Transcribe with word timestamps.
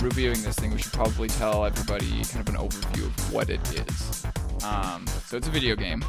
reviewing 0.00 0.40
this 0.42 0.54
thing, 0.54 0.70
we 0.70 0.78
should 0.78 0.92
probably 0.92 1.26
tell 1.26 1.64
everybody 1.64 2.22
kind 2.26 2.48
of 2.48 2.54
an 2.54 2.60
overview 2.60 3.06
of 3.06 3.32
what 3.32 3.50
it 3.50 3.58
is. 3.72 4.24
Um, 4.64 5.04
so 5.26 5.36
it's 5.36 5.48
a 5.48 5.50
video 5.50 5.74
game, 5.74 6.04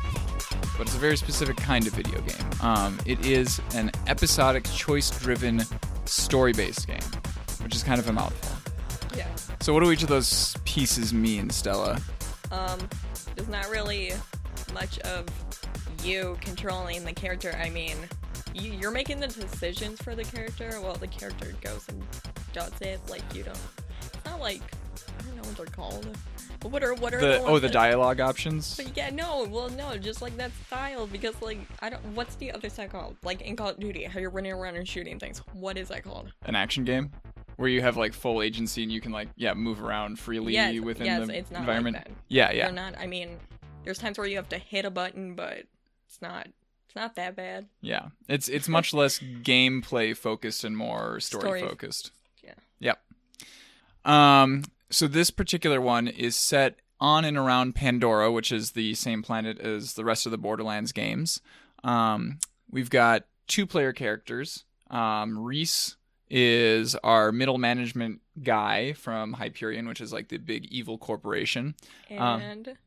but 0.78 0.88
it's 0.88 0.96
a 0.96 1.00
very 1.00 1.18
specific 1.18 1.58
kind 1.58 1.88
of 1.88 1.94
video 1.94 2.20
game. 2.22 2.50
Um, 2.62 3.00
it 3.06 3.26
is 3.26 3.62
an 3.74 3.92
episodic, 4.08 4.64
choice-driven, 4.66 5.64
story-based 6.06 6.88
game, 6.88 7.00
which 7.64 7.76
is 7.76 7.84
kind 7.84 8.00
of 8.00 8.10
a 8.10 8.14
mouthful. 8.14 9.18
Yeah. 9.18 9.28
So 9.62 9.74
what 9.74 9.84
do 9.84 9.92
each 9.92 10.04
of 10.04 10.10
those 10.10 10.56
pieces 10.66 11.14
mean, 11.14 11.50
Stella? 11.50 12.00
Um, 12.52 12.80
there's 13.36 13.50
not 13.50 13.70
really 13.70 14.14
much 14.74 15.00
of 15.00 15.26
you 16.04 16.38
controlling 16.42 17.04
the 17.04 17.14
character. 17.14 17.58
I 17.62 17.70
mean, 17.70 17.98
you, 18.54 18.72
you're 18.74 18.92
making 18.92 19.20
the 19.20 19.28
decisions 19.28 20.02
for 20.02 20.16
the 20.16 20.24
character 20.24 20.80
while 20.82 20.96
the 20.96 21.08
character 21.08 21.54
goes 21.62 21.86
and 21.90 22.04
does 22.54 22.74
it. 22.82 23.00
Like 23.10 23.24
you 23.34 23.44
don't. 23.44 23.58
It's 24.14 24.26
not 24.26 24.40
like 24.40 24.62
I 25.20 25.24
don't 25.24 25.36
know 25.38 25.44
what 25.44 25.58
they're 25.58 25.66
called. 25.66 26.08
What 26.70 26.84
are 26.84 26.94
what 26.96 27.14
are 27.14 27.20
The 27.22 27.28
the, 27.28 27.44
oh, 27.44 27.60
the 27.60 27.70
dialogue 27.70 28.20
options. 28.20 28.76
But 28.76 28.96
yeah, 28.98 29.10
no, 29.10 29.48
well, 29.50 29.70
no, 29.70 29.98
just 29.98 30.22
like 30.22 30.36
that 30.38 30.52
style 30.66 31.08
because 31.08 31.40
like 31.42 31.60
I 31.82 31.90
don't. 31.90 32.04
What's 32.16 32.36
the 32.36 32.52
other 32.52 32.70
side 32.70 32.92
called? 32.92 33.18
Like 33.24 33.42
in 33.42 33.56
Call 33.56 33.70
of 33.70 33.80
Duty, 33.80 34.04
how 34.04 34.20
you're 34.20 34.30
running 34.30 34.52
around 34.52 34.76
and 34.76 34.88
shooting 34.88 35.20
things. 35.20 35.40
What 35.54 35.78
is 35.78 35.90
that 35.90 36.04
called? 36.04 36.34
An 36.44 36.56
action 36.56 36.84
game 36.84 37.12
where 37.58 37.70
you 37.70 37.82
have 37.82 37.98
like 37.98 38.14
full 38.14 38.42
agency 38.42 38.84
and 38.84 38.92
you 38.92 39.00
can 39.00 39.12
like 39.12 39.30
yeah 39.36 39.54
move 39.54 39.82
around 39.82 40.20
freely 40.20 40.54
yes, 40.54 40.80
within 40.82 41.06
yes, 41.06 41.28
the 41.28 41.38
it's 41.38 41.52
not 41.52 41.62
environment. 41.62 41.96
Like 41.98 42.06
that. 42.06 42.14
Yeah, 42.28 42.52
yeah. 42.52 42.66
They're 42.66 42.74
not. 42.74 42.98
I 42.98 43.08
mean, 43.08 43.38
there's 43.84 43.98
times 43.98 44.18
where 44.18 44.28
you 44.28 44.38
have 44.38 44.50
to 44.50 44.58
hit 44.58 44.86
a 44.86 44.92
button, 44.92 45.36
but 45.36 45.64
it's 46.08 46.22
not. 46.22 46.48
It's 46.88 46.96
not 46.96 47.16
that 47.16 47.36
bad. 47.36 47.68
Yeah, 47.82 48.08
it's 48.28 48.48
it's 48.48 48.68
much 48.68 48.94
less 48.94 49.20
gameplay 49.20 50.16
focused 50.16 50.64
and 50.64 50.76
more 50.76 51.20
story, 51.20 51.42
Story. 51.42 51.62
focused. 51.62 52.12
Yeah. 52.44 52.54
Yep. 52.80 53.00
Um. 54.06 54.64
So 54.90 55.08
this 55.08 55.32
particular 55.32 55.82
one 55.82 56.08
is 56.08 56.36
set 56.36 56.78
on 57.00 57.26
and 57.26 57.38
around 57.38 57.76
Pandora, 57.76 58.32
which 58.32 58.52
is 58.52 58.72
the 58.72 58.94
same 58.96 59.22
planet 59.24 59.60
as 59.60 59.94
the 59.94 60.06
rest 60.06 60.26
of 60.26 60.32
the 60.32 60.38
Borderlands 60.38 60.92
games. 60.92 61.42
Um. 61.84 62.40
We've 62.70 62.90
got 62.90 63.26
two 63.48 63.66
player 63.66 63.94
characters. 63.94 64.64
Um. 64.90 65.38
Rhys 65.38 65.98
is 66.30 66.96
our 67.04 67.32
middle 67.32 67.58
management 67.60 68.22
guy 68.42 68.94
from 68.94 69.34
Hyperion, 69.34 69.88
which 69.88 70.02
is 70.02 70.12
like 70.12 70.30
the 70.30 70.38
big 70.38 70.66
evil 70.66 70.98
corporation, 70.98 71.76
Um, 72.10 72.42
And 72.42 72.78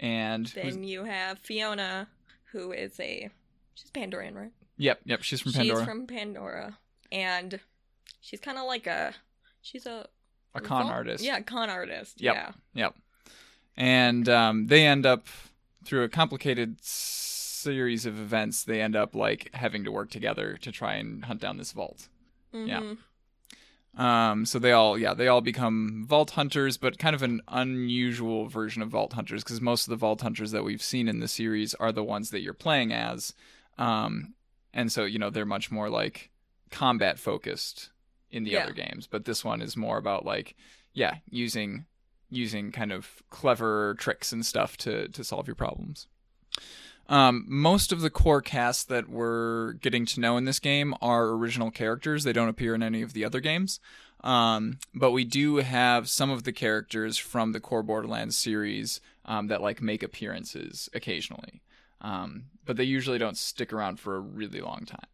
and 0.00 0.48
who's- 0.48 0.74
then 0.74 0.82
you 0.84 1.04
have 1.04 1.38
Fiona, 1.38 2.08
who 2.52 2.72
is 2.72 2.98
a 2.98 3.30
she's 3.74 3.90
Pandoran, 3.92 4.34
right? 4.34 4.52
yep, 4.76 5.00
yep, 5.04 5.22
she's 5.22 5.40
from 5.40 5.52
Pandora, 5.52 5.78
She's 5.78 5.86
from 5.88 6.06
Pandora, 6.08 6.78
and 7.12 7.60
she's 8.20 8.40
kind 8.40 8.58
of 8.58 8.64
like 8.66 8.88
a 8.88 9.14
she's 9.62 9.86
a 9.86 10.08
a 10.58 10.66
con 10.66 10.82
vault- 10.84 10.94
artist. 10.94 11.24
Yeah, 11.24 11.40
con 11.40 11.70
artist. 11.70 12.20
Yep. 12.20 12.34
Yeah. 12.34 12.52
Yep. 12.74 12.94
And 13.76 14.28
um, 14.28 14.66
they 14.66 14.86
end 14.86 15.06
up 15.06 15.26
through 15.84 16.02
a 16.04 16.08
complicated 16.08 16.78
series 16.82 18.06
of 18.06 18.18
events. 18.18 18.64
They 18.64 18.80
end 18.80 18.96
up 18.96 19.14
like 19.14 19.50
having 19.54 19.84
to 19.84 19.92
work 19.92 20.10
together 20.10 20.56
to 20.62 20.72
try 20.72 20.94
and 20.94 21.24
hunt 21.24 21.40
down 21.40 21.56
this 21.58 21.72
vault. 21.72 22.08
Yeah. 22.52 22.80
Mhm. 22.80 22.98
Um, 24.00 24.46
so 24.46 24.58
they 24.60 24.70
all, 24.72 24.96
yeah, 24.96 25.12
they 25.14 25.26
all 25.26 25.40
become 25.40 26.04
vault 26.06 26.30
hunters, 26.32 26.76
but 26.76 26.98
kind 26.98 27.16
of 27.16 27.22
an 27.22 27.40
unusual 27.48 28.46
version 28.46 28.80
of 28.80 28.90
vault 28.90 29.14
hunters 29.14 29.42
because 29.42 29.60
most 29.60 29.86
of 29.86 29.90
the 29.90 29.96
vault 29.96 30.20
hunters 30.20 30.52
that 30.52 30.62
we've 30.62 30.82
seen 30.82 31.08
in 31.08 31.18
the 31.18 31.26
series 31.26 31.74
are 31.74 31.90
the 31.90 32.04
ones 32.04 32.30
that 32.30 32.40
you're 32.40 32.54
playing 32.54 32.92
as. 32.92 33.34
Um, 33.76 34.34
and 34.72 34.92
so 34.92 35.04
you 35.04 35.18
know 35.18 35.30
they're 35.30 35.44
much 35.46 35.70
more 35.70 35.88
like 35.88 36.30
combat 36.70 37.18
focused 37.18 37.90
in 38.30 38.44
the 38.44 38.50
Yeah. 38.52 38.64
other 38.64 38.72
games, 38.72 39.06
but 39.06 39.24
this 39.24 39.44
one 39.44 39.60
is 39.62 39.76
more 39.76 39.96
about 39.98 40.24
like, 40.24 40.54
yeah, 40.92 41.16
using 41.30 41.86
using 42.30 42.70
kind 42.72 42.92
of 42.92 43.22
clever 43.30 43.94
tricks 43.98 44.32
and 44.32 44.44
stuff 44.44 44.76
to 44.78 45.08
to 45.08 45.24
solve 45.24 45.46
your 45.46 45.54
problems. 45.56 46.06
Um, 47.08 47.46
most 47.48 47.90
of 47.90 48.02
the 48.02 48.10
core 48.10 48.42
cast 48.42 48.88
that 48.90 49.08
we're 49.08 49.72
getting 49.74 50.04
to 50.06 50.20
know 50.20 50.36
in 50.36 50.44
this 50.44 50.58
game 50.58 50.94
are 51.00 51.28
original 51.28 51.70
characters. 51.70 52.22
They 52.24 52.34
don't 52.34 52.50
appear 52.50 52.74
in 52.74 52.82
any 52.82 53.00
of 53.00 53.14
the 53.14 53.24
other 53.24 53.40
games. 53.40 53.80
Um, 54.22 54.78
but 54.94 55.12
we 55.12 55.24
do 55.24 55.56
have 55.56 56.08
some 56.08 56.28
of 56.28 56.42
the 56.44 56.52
characters 56.52 57.16
from 57.16 57.52
the 57.52 57.60
core 57.60 57.82
Borderlands 57.84 58.36
series 58.36 59.00
um, 59.24 59.46
that 59.46 59.62
like 59.62 59.80
make 59.80 60.02
appearances 60.02 60.90
occasionally. 60.92 61.62
Um, 62.02 62.46
but 62.66 62.76
they 62.76 62.84
usually 62.84 63.18
don't 63.18 63.38
stick 63.38 63.72
around 63.72 64.00
for 64.00 64.16
a 64.16 64.20
really 64.20 64.60
long 64.60 64.84
time. 64.86 65.06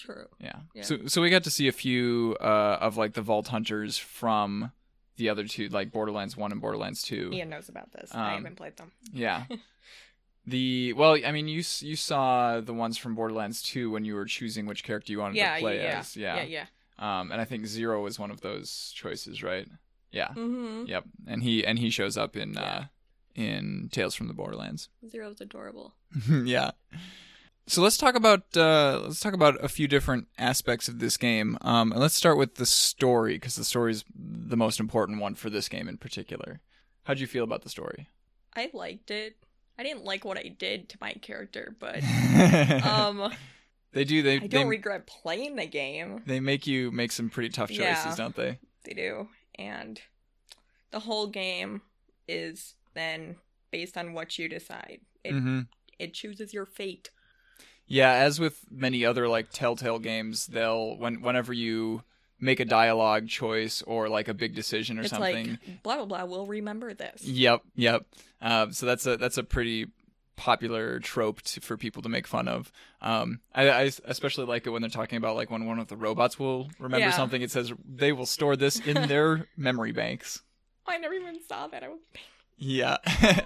True. 0.00 0.26
Yeah. 0.40 0.56
Yeah. 0.74 0.82
So 0.82 1.06
so 1.06 1.20
we 1.22 1.30
got 1.30 1.44
to 1.44 1.50
see 1.50 1.68
a 1.68 1.72
few 1.72 2.36
uh, 2.40 2.78
of 2.80 2.96
like 2.96 3.12
the 3.14 3.22
Vault 3.22 3.48
Hunters 3.48 3.98
from 3.98 4.72
the 5.16 5.28
other 5.28 5.46
two, 5.46 5.68
like 5.68 5.92
Borderlands 5.92 6.36
One 6.36 6.52
and 6.52 6.60
Borderlands 6.60 7.02
Two. 7.02 7.30
Ian 7.32 7.50
knows 7.50 7.68
about 7.68 7.92
this. 7.92 8.10
I 8.14 8.30
Um, 8.32 8.36
haven't 8.38 8.56
played 8.56 8.76
them. 8.76 8.92
Yeah. 9.12 9.44
the 10.46 10.92
well, 10.94 11.16
I 11.24 11.32
mean, 11.32 11.48
you 11.48 11.62
you 11.80 11.96
saw 11.96 12.60
the 12.60 12.72
ones 12.74 12.96
from 12.96 13.14
Borderlands 13.14 13.62
2 13.62 13.90
when 13.90 14.04
you 14.04 14.14
were 14.14 14.24
choosing 14.24 14.66
which 14.66 14.82
character 14.84 15.12
you 15.12 15.18
wanted 15.20 15.36
Yeah, 15.36 15.54
to 15.54 15.60
play 15.60 15.76
yeah, 15.82 15.98
as. 15.98 16.16
Yeah. 16.16 16.36
yeah, 16.36 16.42
yeah. 16.44 16.66
Um, 17.20 17.30
and 17.32 17.40
I 17.40 17.44
think 17.44 17.66
Zero 17.66 18.02
was 18.02 18.18
one 18.18 18.30
of 18.30 18.40
those 18.40 18.92
choices, 18.94 19.42
right? 19.42 19.66
Yeah. 20.10 20.28
Mm-hmm. 20.28 20.86
Yep. 20.86 21.04
And 21.26 21.42
he 21.42 21.64
and 21.64 21.78
he 21.78 21.90
shows 21.90 22.16
up 22.16 22.36
in 22.36 22.54
Yeah. 22.54 22.60
uh 22.62 22.84
in 23.36 23.88
Tales 23.92 24.14
from 24.14 24.26
the 24.28 24.34
Borderlands. 24.34 24.88
Zero's 25.08 25.40
adorable. 25.40 25.94
yeah. 26.44 26.72
So 27.70 27.82
let's 27.82 27.96
talk 27.96 28.16
about 28.16 28.56
uh, 28.56 28.98
let's 29.04 29.20
talk 29.20 29.32
about 29.32 29.62
a 29.62 29.68
few 29.68 29.86
different 29.86 30.26
aspects 30.36 30.88
of 30.88 30.98
this 30.98 31.16
game, 31.16 31.56
um, 31.60 31.92
and 31.92 32.00
let's 32.00 32.16
start 32.16 32.36
with 32.36 32.56
the 32.56 32.66
story 32.66 33.34
because 33.34 33.54
the 33.54 33.62
story 33.62 33.92
is 33.92 34.04
the 34.12 34.56
most 34.56 34.80
important 34.80 35.20
one 35.20 35.36
for 35.36 35.50
this 35.50 35.68
game 35.68 35.86
in 35.86 35.96
particular. 35.96 36.60
How'd 37.04 37.20
you 37.20 37.28
feel 37.28 37.44
about 37.44 37.62
the 37.62 37.68
story? 37.68 38.08
I 38.56 38.70
liked 38.74 39.12
it. 39.12 39.36
I 39.78 39.84
didn't 39.84 40.04
like 40.04 40.24
what 40.24 40.36
I 40.36 40.48
did 40.48 40.88
to 40.88 40.98
my 41.00 41.12
character, 41.12 41.76
but 41.78 42.02
um, 42.84 43.32
they 43.92 44.02
do. 44.02 44.20
They 44.24 44.38
I 44.38 44.48
don't 44.48 44.66
regret 44.66 45.06
playing 45.06 45.54
the 45.54 45.66
game. 45.66 46.24
they 46.26 46.40
make 46.40 46.66
you 46.66 46.90
make 46.90 47.12
some 47.12 47.30
pretty 47.30 47.50
tough 47.50 47.70
choices, 47.70 48.04
Yeah. 48.04 48.14
don't 48.16 48.34
they? 48.34 48.58
They 48.82 48.94
do, 48.94 49.28
and 49.54 50.00
the 50.90 50.98
whole 50.98 51.28
game 51.28 51.82
is 52.26 52.74
then 52.94 53.36
based 53.70 53.96
on 53.96 54.12
what 54.12 54.40
you 54.40 54.48
decide. 54.48 55.02
It 55.22 55.34
hmm 55.34 55.60
it 56.00 56.14
chooses 56.14 56.52
your 56.52 56.66
fate. 56.66 57.10
Yeah, 57.92 58.12
as 58.12 58.38
with 58.38 58.64
many 58.70 59.04
other 59.04 59.26
like 59.28 59.50
Telltale 59.50 59.98
games, 59.98 60.46
they'll 60.46 60.96
when 60.96 61.22
whenever 61.22 61.52
you 61.52 62.04
make 62.38 62.60
a 62.60 62.64
dialogue 62.64 63.28
choice 63.28 63.82
or 63.82 64.08
like 64.08 64.28
a 64.28 64.32
big 64.34 64.54
decision 64.54 64.98
or 64.98 65.02
it's 65.02 65.10
something. 65.10 65.50
like 65.66 65.82
blah 65.82 65.96
blah 65.96 66.04
blah. 66.06 66.24
We'll 66.24 66.46
remember 66.46 66.94
this. 66.94 67.24
Yep, 67.24 67.62
yep. 67.74 68.06
Um, 68.40 68.72
so 68.72 68.86
that's 68.86 69.04
a 69.06 69.16
that's 69.16 69.38
a 69.38 69.42
pretty 69.42 69.88
popular 70.36 71.00
trope 71.00 71.42
to, 71.42 71.60
for 71.60 71.76
people 71.76 72.00
to 72.02 72.08
make 72.08 72.26
fun 72.28 72.46
of. 72.48 72.70
Um, 73.02 73.40
I, 73.54 73.68
I 73.68 73.90
especially 74.04 74.46
like 74.46 74.66
it 74.66 74.70
when 74.70 74.82
they're 74.82 74.88
talking 74.90 75.16
about 75.18 75.34
like 75.34 75.50
when 75.50 75.66
one 75.66 75.78
of 75.80 75.88
the 75.88 75.96
robots 75.96 76.38
will 76.38 76.70
remember 76.78 77.08
Yeah. 77.08 77.10
something. 77.16 77.42
It 77.42 77.50
says 77.50 77.72
they 77.84 78.12
will 78.12 78.24
store 78.24 78.54
this 78.54 78.78
in 78.78 78.94
their 79.08 79.48
memory 79.56 79.92
banks. 79.92 80.42
I 80.86 80.96
never 80.98 81.14
even 81.14 81.40
saw 81.46 81.66
that. 81.66 81.82
I 81.82 81.88
was 81.88 81.98
Yeah. 82.56 82.96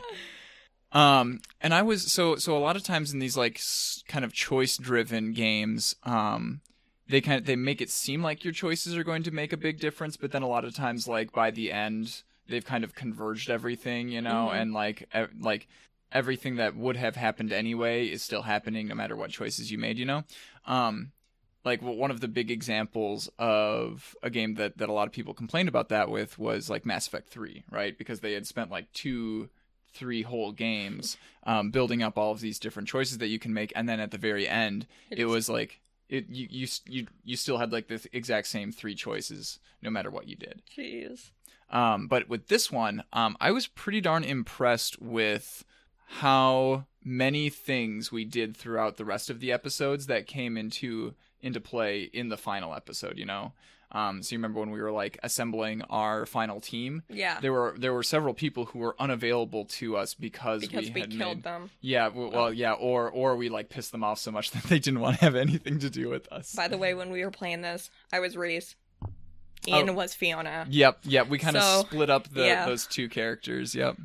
um, 0.94 1.41
and 1.60 1.75
I 1.75 1.82
was 1.82 2.10
so 2.12 2.36
so 2.36 2.57
a 2.57 2.60
lot 2.60 2.77
of 2.77 2.83
times 2.83 3.13
in 3.13 3.19
these 3.19 3.36
like 3.36 3.57
s- 3.57 4.03
kind 4.09 4.24
of 4.24 4.33
choice 4.33 4.77
driven 4.78 5.33
games, 5.33 5.97
um, 6.04 6.60
they 7.09 7.21
kind 7.21 7.39
of 7.41 7.47
they 7.47 7.57
make 7.57 7.80
it 7.80 7.91
seem 7.91 8.22
like 8.22 8.45
your 8.45 8.53
choices 8.53 8.97
are 8.97 9.04
going 9.04 9.22
to 9.24 9.30
make 9.30 9.53
a 9.53 9.57
big 9.59 9.80
difference, 9.80 10.16
but 10.16 10.33
then 10.33 10.42
a 10.42 10.48
lot 10.48 10.65
of 10.65 10.74
times 10.74 11.07
like 11.09 11.33
by 11.33 11.51
the 11.51 11.72
end 11.72 12.22
they've 12.48 12.65
kind 12.65 12.84
of 12.84 12.95
converged 12.95 13.51
everything, 13.51 14.09
you 14.09 14.21
know, 14.21 14.48
Mhm. 14.53 14.60
and 14.63 14.72
like 14.74 15.09
e- 15.15 15.27
like 15.41 15.66
everything 16.13 16.57
that 16.57 16.77
would 16.77 16.97
have 16.97 17.16
happened 17.16 17.53
anyway 17.53 18.07
is 18.07 18.22
still 18.22 18.42
happening 18.42 18.86
no 18.86 18.95
matter 18.95 19.16
what 19.16 19.30
choices 19.30 19.72
you 19.72 19.78
made, 19.78 19.98
you 19.98 20.04
know. 20.04 20.22
Um, 20.65 21.10
like 21.65 21.80
w- 21.80 21.98
one 21.98 22.10
of 22.13 22.21
the 22.21 22.28
big 22.28 22.51
examples 22.53 23.28
of 23.39 24.15
a 24.22 24.30
game 24.30 24.54
that, 24.54 24.77
that 24.78 24.89
a 24.89 24.92
lot 24.92 25.09
of 25.09 25.13
people 25.13 25.34
complained 25.34 25.69
about 25.69 25.89
that 25.89 26.09
with 26.10 26.39
was 26.39 26.71
like 26.71 26.86
Mass 26.86 27.07
Effect 27.09 27.30
3, 27.30 27.65
right? 27.71 27.97
Because 27.98 28.21
they 28.21 28.34
had 28.34 28.47
spent 28.47 28.71
like 28.71 28.92
two, 28.92 29.48
three 29.95 30.23
whole 30.23 30.53
games 30.53 31.17
um, 31.45 31.71
building 31.71 32.03
up 32.03 32.19
all 32.19 32.33
of 32.33 32.41
these 32.41 32.59
different 32.59 32.89
choices 32.89 33.19
that 33.19 33.29
you 33.29 33.39
can 33.39 33.55
make, 33.55 33.73
and 33.77 33.89
then 33.89 34.01
at 34.01 34.11
the 34.11 34.19
very 34.19 34.49
end, 34.49 34.87
it 35.11 35.27
was 35.27 35.49
like 35.49 35.81
it 36.09 36.29
you 36.29 36.47
you 36.51 36.69
you 36.87 37.07
you 37.25 37.37
still 37.37 37.59
had 37.59 37.73
like 37.73 37.89
the 37.89 38.07
exact 38.13 38.47
same 38.47 38.73
three 38.73 38.95
choices 38.95 39.59
no 39.83 39.91
matter 39.91 40.11
what 40.11 40.29
you 40.29 40.37
did. 40.37 40.63
Jeez. 40.77 41.31
Um, 41.71 42.07
but 42.07 42.29
with 42.29 42.49
this 42.49 42.71
one, 42.71 43.05
um, 43.13 43.37
I 43.41 43.51
was 43.51 43.67
pretty 43.67 44.01
darn 44.01 44.23
impressed 44.23 45.01
with 45.01 45.65
how 46.07 46.87
many 47.03 47.51
things 47.51 48.13
we 48.13 48.25
did 48.25 48.57
throughout 48.57 48.97
the 48.97 49.05
rest 49.05 49.31
of 49.31 49.41
the 49.41 49.51
episodes 49.51 50.07
that 50.07 50.27
came 50.27 50.57
into 50.57 51.15
into 51.41 51.61
play 51.61 52.03
in 52.03 52.29
the 52.29 52.37
final 52.37 52.75
episode. 52.75 53.19
You 53.19 53.27
know, 53.27 53.53
um, 53.95 54.23
so 54.23 54.35
you 54.35 54.39
remember 54.39 54.61
when 54.61 54.71
we 54.71 54.83
were 54.83 54.91
like 54.93 55.19
assembling 55.23 55.81
our 55.89 56.27
final 56.27 56.61
team? 56.61 57.03
Yeah. 57.09 57.41
There 57.41 57.53
were 57.53 57.75
there 57.79 57.93
were 57.95 58.03
several 58.03 58.35
people 58.35 58.67
who 58.67 58.81
were 58.81 58.95
unavailable 58.99 59.65
to 59.67 59.97
us 59.97 60.13
because, 60.15 60.61
because 60.61 60.87
we 60.89 60.93
we, 60.95 61.01
had 61.01 61.11
killed 61.11 61.37
made 61.37 61.43
them. 61.45 61.71
yeah 61.81 62.09
well 62.09 62.53
yeah 62.53 62.73
or 62.73 63.09
or 63.11 63.37
we 63.37 63.49
like 63.49 63.69
pissed 63.71 63.93
them 63.93 64.03
off 64.05 64.19
so 64.19 64.31
much 64.33 64.51
that 64.53 64.65
they 64.65 64.79
didn't 64.81 65.01
want 65.01 65.19
to 65.19 65.25
have 65.25 65.37
anything 65.37 65.79
to 65.79 65.89
do 65.89 66.09
with 66.11 66.31
us. 66.33 66.55
By 66.55 66.69
the 66.69 66.77
way, 66.77 66.93
when 66.95 67.11
we 67.11 67.25
were 67.25 67.31
playing 67.31 67.63
this, 67.63 67.89
I 68.13 68.21
was 68.21 68.37
Rhys. 68.37 68.75
Ian 69.67 69.89
Oh. 69.91 69.93
was 69.95 70.15
Fiona. 70.15 70.67
Yep, 70.69 70.99
yep. 71.05 71.29
We 71.29 71.39
kind 71.39 71.57
of 71.57 71.63
So, 71.63 71.81
split 71.87 72.11
up 72.11 72.29
the 72.29 72.45
yeah. 72.45 72.67
those 72.67 72.87
two 72.87 73.09
characters. 73.09 73.75
Yep. 73.75 73.97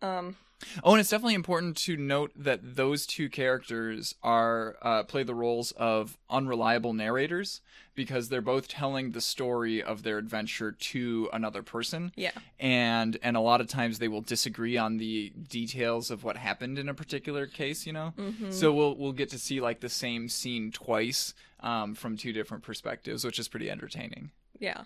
Um, 0.00 0.36
Oh, 0.84 0.92
and 0.92 1.00
it's 1.00 1.10
definitely 1.10 1.34
important 1.34 1.76
to 1.78 1.96
note 1.96 2.32
that 2.36 2.76
those 2.76 3.06
two 3.06 3.28
characters 3.28 4.14
are 4.22 4.76
uh, 4.82 5.02
play 5.04 5.22
the 5.22 5.34
roles 5.34 5.72
of 5.72 6.18
unreliable 6.30 6.92
narrators 6.92 7.60
because 7.94 8.28
they're 8.28 8.40
both 8.40 8.68
telling 8.68 9.12
the 9.12 9.20
story 9.20 9.82
of 9.82 10.02
their 10.02 10.18
adventure 10.18 10.72
to 10.72 11.28
another 11.32 11.62
person, 11.62 12.12
yeah. 12.16 12.30
and 12.58 13.18
and 13.22 13.36
a 13.36 13.40
lot 13.40 13.60
of 13.60 13.68
times 13.68 13.98
they 13.98 14.08
will 14.08 14.22
disagree 14.22 14.76
on 14.76 14.96
the 14.96 15.30
details 15.48 16.10
of 16.10 16.24
what 16.24 16.36
happened 16.36 16.78
in 16.78 16.88
a 16.88 16.94
particular 16.94 17.46
case. 17.46 17.86
You 17.86 17.92
know, 17.92 18.14
hmm 18.16 18.50
so 18.50 18.72
we'll 18.72 18.96
we'll 18.96 19.12
get 19.12 19.30
to 19.30 19.38
see 19.38 19.60
like 19.60 19.80
the 19.80 19.88
same 19.88 20.28
scene 20.28 20.72
twice 20.72 21.34
um, 21.60 21.94
from 21.94 22.16
two 22.16 22.32
different 22.32 22.62
perspectives, 22.62 23.24
which 23.24 23.38
is 23.38 23.48
pretty 23.48 23.70
entertaining 23.70 24.30
yeah. 24.62 24.82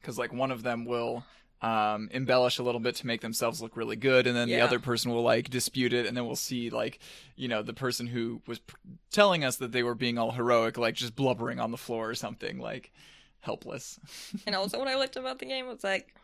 because 0.00 0.18
like 0.18 0.32
one 0.32 0.52
of 0.52 0.62
them 0.62 0.84
will 0.84 1.24
um, 1.60 2.08
embellish 2.12 2.58
a 2.58 2.62
little 2.62 2.80
bit 2.80 2.94
to 2.96 3.06
make 3.06 3.20
themselves 3.20 3.60
look 3.60 3.76
really 3.76 3.96
good, 3.96 4.26
and 4.26 4.36
then 4.36 4.48
the 4.48 4.60
other 4.60 4.78
person 4.78 5.10
will 5.12 5.22
like 5.22 5.50
dispute 5.50 5.92
it, 5.92 6.06
and 6.06 6.16
then 6.16 6.26
we'll 6.26 6.36
see 6.36 6.70
like 6.70 6.98
you 7.36 7.48
know 7.48 7.62
the 7.62 7.74
person 7.74 8.06
who 8.06 8.40
was 8.46 8.58
p- 8.60 8.74
telling 9.10 9.44
us 9.44 9.56
that 9.56 9.72
they 9.72 9.82
were 9.82 9.94
being 9.96 10.18
all 10.18 10.30
heroic, 10.32 10.78
like 10.78 10.94
just 10.94 11.16
blubbering 11.16 11.58
on 11.60 11.70
the 11.70 11.76
floor 11.76 12.08
or 12.08 12.14
something, 12.14 12.58
like 12.58 12.92
helpless. 13.40 13.98
And 14.46 14.54
also, 14.54 14.78
what 14.78 14.88
I 14.88 14.96
liked 14.96 15.16
about 15.16 15.38
the 15.40 15.46
game 15.46 15.66
was 15.66 15.82
like, 15.82 16.14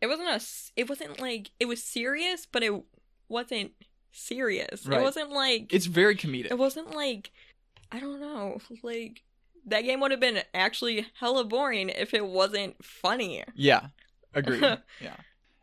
it 0.00 0.06
wasn't 0.06 0.28
a, 0.28 0.40
it 0.76 0.88
wasn't 0.88 1.20
like 1.20 1.50
it 1.58 1.66
was 1.66 1.82
serious, 1.82 2.46
but 2.50 2.62
it 2.62 2.72
wasn't 3.28 3.72
serious. 4.12 4.86
Right. 4.86 5.00
It 5.00 5.02
wasn't 5.02 5.30
like 5.30 5.72
It's 5.72 5.86
very 5.86 6.14
comedic. 6.16 6.50
it 6.50 6.58
wasn't 6.58 6.94
like 6.94 7.30
I 7.90 8.00
don't 8.00 8.20
know, 8.20 8.58
like 8.82 9.22
that 9.66 9.82
game 9.82 10.00
would 10.00 10.10
have 10.10 10.20
been 10.20 10.40
actually 10.52 11.06
hella 11.18 11.42
boring 11.44 11.88
if 11.88 12.12
it 12.14 12.26
wasn't 12.26 12.82
funny. 12.84 13.42
Yeah, 13.54 13.86
agreed. 14.34 14.62
yeah, 15.00 15.16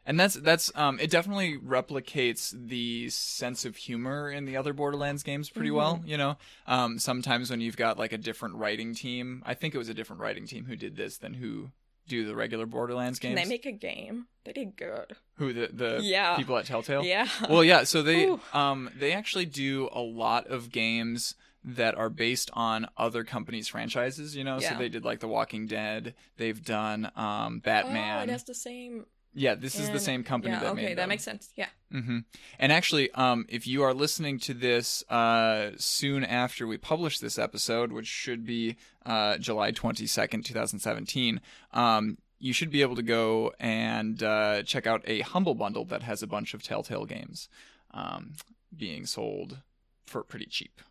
and 0.06 0.20
that's 0.20 0.36
that's 0.36 0.72
um, 0.76 1.00
it 1.00 1.10
definitely 1.12 1.58
replicates 1.58 2.54
the 2.58 3.10
sense 3.10 3.66
of 3.66 3.76
humor 3.76 4.30
in 4.32 4.46
the 4.46 4.58
other 4.58 4.74
Borderlands 4.74 5.24
games 5.24 5.50
pretty 5.50 5.70
Mhm. 5.70 5.76
well. 5.76 6.02
You 6.06 6.18
know, 6.18 6.38
um, 6.68 7.00
sometimes 7.00 7.50
when 7.50 7.62
you've 7.62 7.78
got 7.78 7.98
like 8.00 8.14
a 8.14 8.18
different 8.18 8.56
writing 8.56 8.94
team, 8.96 9.44
I 9.46 9.54
think 9.54 9.76
it 9.76 9.78
was 9.78 9.90
a 9.90 9.94
different 9.94 10.22
writing 10.22 10.48
team 10.48 10.66
who 10.66 10.76
did 10.76 10.96
this 10.96 11.18
than 11.18 11.36
who 11.36 11.72
do 12.08 12.26
the 12.26 12.36
regular 12.36 12.66
Borderlands 12.66 13.20
games. 13.20 13.38
Can 13.38 13.44
they 13.44 13.50
make 13.50 13.66
a 13.66 13.72
game? 13.72 14.28
They 14.44 14.54
did 14.54 14.76
good. 14.76 15.16
who 15.36 15.54
the 15.54 15.70
the 15.72 16.00
Yeah. 16.02 16.36
people 16.36 16.58
at 16.58 16.66
Telltale? 16.66 17.04
Yeah. 17.04 17.28
Well, 17.50 17.64
yeah. 17.64 17.84
So 17.84 18.02
they 18.02 18.26
Ooh. 18.26 18.40
um 18.54 18.90
they 18.98 19.12
actually 19.14 19.46
do 19.46 19.88
a 19.92 20.02
lot 20.02 20.48
of 20.48 20.72
games 20.72 21.36
that 21.64 21.96
are 21.96 22.10
based 22.10 22.50
on 22.54 22.88
other 22.98 23.24
companies' 23.24 23.68
franchises. 23.68 24.36
You 24.36 24.44
know, 24.44 24.60
so 24.60 24.76
they 24.78 24.90
did 24.90 25.06
like 25.06 25.20
The 25.20 25.28
Walking 25.28 25.68
Dead. 25.68 26.16
They've 26.38 26.64
done 26.64 27.12
um 27.16 27.58
Oh, 27.58 27.60
Batman. 27.64 28.30
it 28.30 28.32
has 28.32 28.44
the 28.44 28.54
same. 28.56 29.06
Yeah, 29.34 29.56
this 29.56 29.80
is 29.80 29.90
the 29.90 30.00
same 30.00 30.26
company 30.26 30.54
yeah. 30.54 30.60
that 30.60 30.72
okay, 30.74 30.86
made 30.88 30.98
that 30.98 31.08
makes 31.08 31.24
sense. 31.24 31.54
Yeah. 31.56 31.68
hmm 31.90 32.20
And 32.60 32.72
actually, 32.74 33.12
um, 33.12 33.46
if 33.48 33.66
you 33.66 33.82
are 33.82 33.94
listening 33.94 34.40
to 34.40 34.54
this 34.54 35.06
uh, 35.10 35.72
soon 35.78 36.26
after 36.26 36.68
we 36.68 36.78
publish 36.78 37.20
this 37.20 37.40
episode, 37.40 37.94
which 37.94 38.08
should 38.08 38.46
be 38.46 38.76
uh, 39.06 39.38
July 39.38 39.72
22nd, 39.72 40.44
2017, 40.44 41.40
um, 41.72 42.18
you 42.40 42.52
should 42.52 42.72
be 42.72 42.82
able 42.82 42.98
to 42.98 43.04
go 43.04 43.54
and 43.58 44.22
uh, 44.22 44.64
check 44.64 44.86
out 44.86 45.02
a 45.06 45.22
Humble 45.22 45.56
Bundle 45.56 45.86
that 45.86 46.04
has 46.04 46.22
a 46.22 46.28
bunch 46.28 46.54
of 46.54 46.62
Telltale 46.62 47.06
games 47.06 47.48
um, 47.94 48.34
being 48.76 49.06
sold 49.06 49.60
for 50.06 50.24
pretty 50.24 50.48
cheap. 50.48 50.82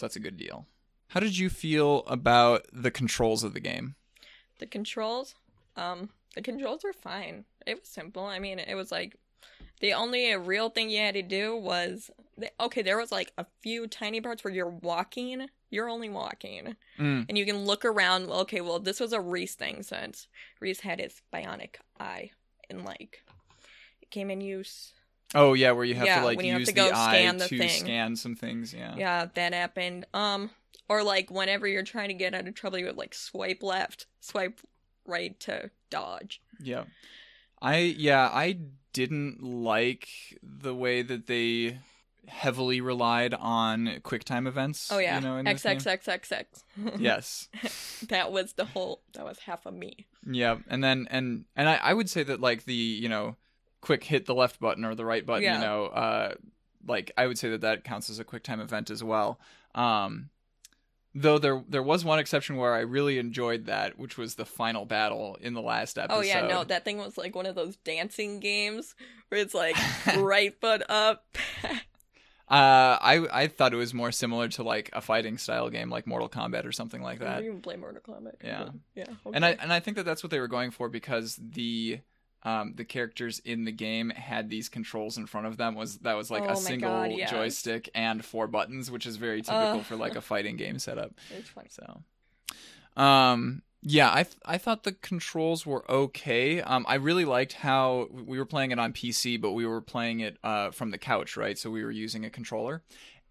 So 0.00 0.06
that's 0.06 0.16
a 0.16 0.20
good 0.20 0.38
deal. 0.38 0.66
How 1.08 1.20
did 1.20 1.36
you 1.36 1.50
feel 1.50 2.04
about 2.06 2.64
the 2.72 2.90
controls 2.90 3.44
of 3.44 3.52
the 3.52 3.60
game? 3.60 3.96
The 4.58 4.66
controls, 4.66 5.34
um, 5.76 6.08
the 6.34 6.40
controls 6.40 6.84
were 6.84 6.94
fine. 6.94 7.44
It 7.66 7.78
was 7.78 7.86
simple. 7.88 8.24
I 8.24 8.38
mean, 8.38 8.58
it 8.58 8.74
was 8.74 8.90
like 8.90 9.16
the 9.80 9.92
only 9.92 10.34
real 10.36 10.70
thing 10.70 10.88
you 10.88 11.00
had 11.00 11.12
to 11.16 11.22
do 11.22 11.54
was 11.54 12.10
okay. 12.58 12.80
There 12.80 12.96
was 12.96 13.12
like 13.12 13.30
a 13.36 13.44
few 13.60 13.86
tiny 13.86 14.22
parts 14.22 14.42
where 14.42 14.54
you're 14.54 14.70
walking. 14.70 15.48
You're 15.68 15.90
only 15.90 16.08
walking, 16.08 16.76
Mm, 16.98 17.26
and 17.28 17.36
you 17.36 17.44
can 17.44 17.66
look 17.66 17.84
around. 17.84 18.30
Okay, 18.30 18.62
well, 18.62 18.78
this 18.78 19.00
was 19.00 19.12
a 19.12 19.20
Rhys 19.20 19.54
thing 19.54 19.82
since 19.82 20.28
Rhys 20.60 20.80
had 20.80 20.98
his 20.98 21.20
bionic 21.30 21.74
eye, 21.98 22.30
and 22.70 22.86
like 22.86 23.22
it 24.00 24.10
came 24.10 24.30
in 24.30 24.40
use. 24.40 24.94
Oh 25.34 25.52
yeah, 25.54 25.72
where 25.72 25.84
you 25.84 25.94
have 25.94 26.06
Yeah, 26.06 26.20
to 26.20 26.24
like 26.24 26.36
when 26.36 26.46
you 26.46 26.52
have 26.52 26.60
use 26.60 26.68
to 26.70 26.74
the 26.74 26.90
eye 26.92 27.30
the 27.32 27.46
to 27.48 27.58
thing. 27.58 27.68
scan 27.68 28.16
some 28.16 28.34
things. 28.34 28.74
Yeah. 28.74 28.94
Yeah, 28.96 29.26
that 29.34 29.54
happened. 29.54 30.06
Um, 30.12 30.50
or 30.88 31.02
like 31.04 31.30
whenever 31.30 31.68
you're 31.68 31.84
trying 31.84 32.08
to 32.08 32.14
get 32.14 32.34
out 32.34 32.48
of 32.48 32.54
trouble, 32.54 32.78
you 32.78 32.86
would 32.86 32.96
like 32.96 33.14
swipe 33.14 33.62
left, 33.62 34.06
swipe 34.20 34.60
right 35.06 35.38
to 35.40 35.70
dodge. 35.88 36.40
Yeah. 36.60 36.84
I 37.62 37.78
yeah, 37.78 38.28
I 38.32 38.58
didn't 38.92 39.42
like 39.42 40.08
the 40.42 40.74
way 40.74 41.02
that 41.02 41.26
they 41.26 41.78
heavily 42.26 42.80
relied 42.80 43.34
on 43.34 43.86
QuickTime 44.02 44.46
events. 44.48 44.90
Oh 44.92 44.98
yeah, 44.98 45.16
You 45.16 45.20
know, 45.20 45.36
in. 45.36 45.46
XXXXX. 45.46 46.44
Yes. 46.98 47.48
that 48.08 48.32
was 48.32 48.54
the 48.54 48.64
whole. 48.64 49.02
That 49.14 49.24
was 49.24 49.38
half 49.40 49.66
of 49.66 49.74
me. 49.74 50.06
Yeah. 50.28 50.58
And 50.68 50.82
then 50.82 51.06
and 51.10 51.44
and 51.54 51.68
I, 51.68 51.76
I 51.76 51.94
would 51.94 52.10
say 52.10 52.22
that 52.24 52.40
like 52.40 52.64
the, 52.64 52.74
you 52.74 53.08
know, 53.08 53.36
quick 53.80 54.04
hit 54.04 54.26
the 54.26 54.34
left 54.34 54.60
button 54.60 54.84
or 54.84 54.94
the 54.94 55.04
right 55.04 55.24
button, 55.24 55.42
Yeah. 55.44 55.54
you 55.60 55.66
know, 55.66 55.84
uh 55.86 56.34
like 56.86 57.12
I 57.16 57.26
would 57.26 57.38
say 57.38 57.50
that 57.50 57.60
that 57.62 57.84
counts 57.84 58.08
as 58.10 58.18
a 58.18 58.24
quick 58.24 58.42
time 58.42 58.60
event 58.60 58.90
as 58.90 59.02
well. 59.04 59.38
Um 59.74 60.30
Though 61.12 61.38
there 61.38 61.64
there 61.68 61.82
was 61.82 62.04
one 62.04 62.20
exception 62.20 62.54
where 62.56 62.72
I 62.72 62.80
really 62.80 63.18
enjoyed 63.18 63.66
that, 63.66 63.98
which 63.98 64.16
was 64.16 64.36
the 64.36 64.46
final 64.46 64.84
battle 64.84 65.36
in 65.40 65.54
the 65.54 65.60
last 65.60 65.98
episode. 65.98 66.18
Oh 66.18 66.22
yeah, 66.22 66.46
no, 66.46 66.62
that 66.62 66.84
thing 66.84 66.98
was 66.98 67.18
like 67.18 67.34
one 67.34 67.46
of 67.46 67.56
those 67.56 67.74
dancing 67.76 68.38
games 68.38 68.94
where 69.28 69.40
it's 69.40 69.52
like 69.54 69.74
right 70.18 70.54
foot 70.60 70.82
up. 70.88 71.24
Uh, 72.48 72.98
I 73.00 73.26
I 73.32 73.46
thought 73.46 73.72
it 73.72 73.76
was 73.76 73.94
more 73.94 74.10
similar 74.10 74.48
to 74.48 74.64
like 74.64 74.90
a 74.92 75.00
fighting 75.00 75.38
style 75.38 75.70
game, 75.70 75.88
like 75.88 76.08
Mortal 76.08 76.28
Kombat 76.28 76.64
or 76.66 76.72
something 76.72 77.00
like 77.00 77.20
that. 77.20 77.36
don't 77.36 77.44
even 77.44 77.60
play 77.62 77.76
Mortal 77.76 78.00
Kombat. 78.02 78.34
Yeah. 78.42 78.70
yeah. 78.96 79.04
And 79.32 79.44
I 79.46 79.50
and 79.50 79.72
I 79.72 79.78
think 79.78 79.96
that 79.98 80.02
that's 80.04 80.24
what 80.24 80.30
they 80.32 80.40
were 80.40 80.48
going 80.48 80.72
for 80.72 80.88
because 80.88 81.38
the 81.40 82.00
um 82.42 82.72
the 82.76 82.84
characters 82.84 83.38
in 83.44 83.64
the 83.64 83.72
game 83.72 84.10
had 84.10 84.48
these 84.48 84.68
controls 84.68 85.18
in 85.18 85.26
front 85.26 85.46
of 85.46 85.56
them 85.58 85.74
was 85.74 85.98
that 85.98 86.16
was 86.16 86.30
like 86.30 86.44
Oh 86.44 86.52
a 86.52 86.56
single 86.56 86.88
God, 86.90 87.12
yes. 87.12 87.30
joystick 87.30 87.90
and 87.94 88.24
four 88.24 88.46
buttons, 88.46 88.90
which 88.90 89.06
is 89.06 89.16
very 89.16 89.42
typical 89.42 89.80
Ugh. 89.80 89.84
for 89.84 89.96
like 89.96 90.16
a 90.16 90.20
fighting 90.20 90.56
game 90.56 90.78
setup. 90.78 91.12
it's 91.38 91.50
funny. 91.50 91.68
So, 91.70 92.02
um, 92.96 93.62
yeah, 93.82 94.10
I 94.12 94.24
th- 94.24 94.36
I 94.44 94.58
thought 94.58 94.82
the 94.84 94.92
controls 94.92 95.64
were 95.64 95.90
okay. 95.90 96.60
Um, 96.60 96.84
I 96.86 96.96
really 96.96 97.24
liked 97.24 97.54
how 97.54 98.08
we 98.12 98.38
were 98.38 98.44
playing 98.44 98.72
it 98.72 98.78
on 98.78 98.92
PC, 98.92 99.40
but 99.40 99.52
we 99.52 99.64
were 99.66 99.80
playing 99.80 100.20
it 100.20 100.36
uh 100.44 100.70
from 100.70 100.90
the 100.90 100.98
couch, 100.98 101.36
right? 101.36 101.56
So 101.58 101.70
we 101.70 101.82
were 101.82 101.90
using 101.90 102.24
a 102.26 102.30
controller. 102.30 102.82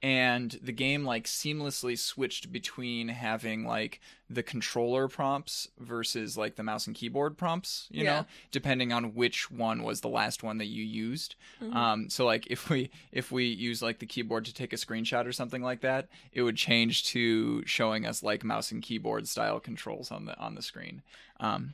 And 0.02 0.58
the 0.62 0.72
game 0.72 1.04
like 1.04 1.26
seamlessly 1.26 1.98
switched 2.00 2.54
between 2.54 3.10
having 3.10 3.66
like 3.66 4.00
the 4.30 4.42
controller 4.44 5.10
prompts 5.10 5.68
versus 5.78 6.38
like 6.38 6.56
the 6.56 6.64
mouse 6.64 6.88
and 6.88 6.96
keyboard 6.96 7.38
prompts, 7.38 7.88
you 7.92 8.06
Yeah. 8.06 8.22
know, 8.22 8.26
depending 8.52 8.94
on 8.94 9.14
which 9.14 9.52
one 9.52 9.84
was 9.84 10.00
the 10.00 10.08
last 10.08 10.42
one 10.42 10.58
that 10.60 10.68
you 10.68 10.84
used. 10.86 11.36
Mhm. 11.62 11.76
Um, 11.76 12.10
so 12.10 12.26
like 12.26 12.48
if 12.48 12.70
we 12.70 12.90
if 13.12 13.30
we 13.32 13.46
use 13.48 13.82
like 13.82 14.00
the 14.00 14.06
keyboard 14.06 14.46
to 14.46 14.54
take 14.54 14.72
a 14.72 14.78
screenshot 14.78 15.26
or 15.26 15.34
something 15.34 15.62
like 15.62 15.82
that, 15.82 16.08
it 16.32 16.44
would 16.44 16.56
change 16.56 17.04
to 17.08 17.66
showing 17.66 18.06
us 18.06 18.24
like 18.24 18.44
mouse 18.46 18.72
and 18.72 18.82
keyboard 18.82 19.28
style 19.28 19.60
controls 19.60 20.12
on 20.12 20.24
the 20.26 20.38
on 20.40 20.56
the 20.56 20.62
screen. 20.62 21.02
Um, 21.42 21.74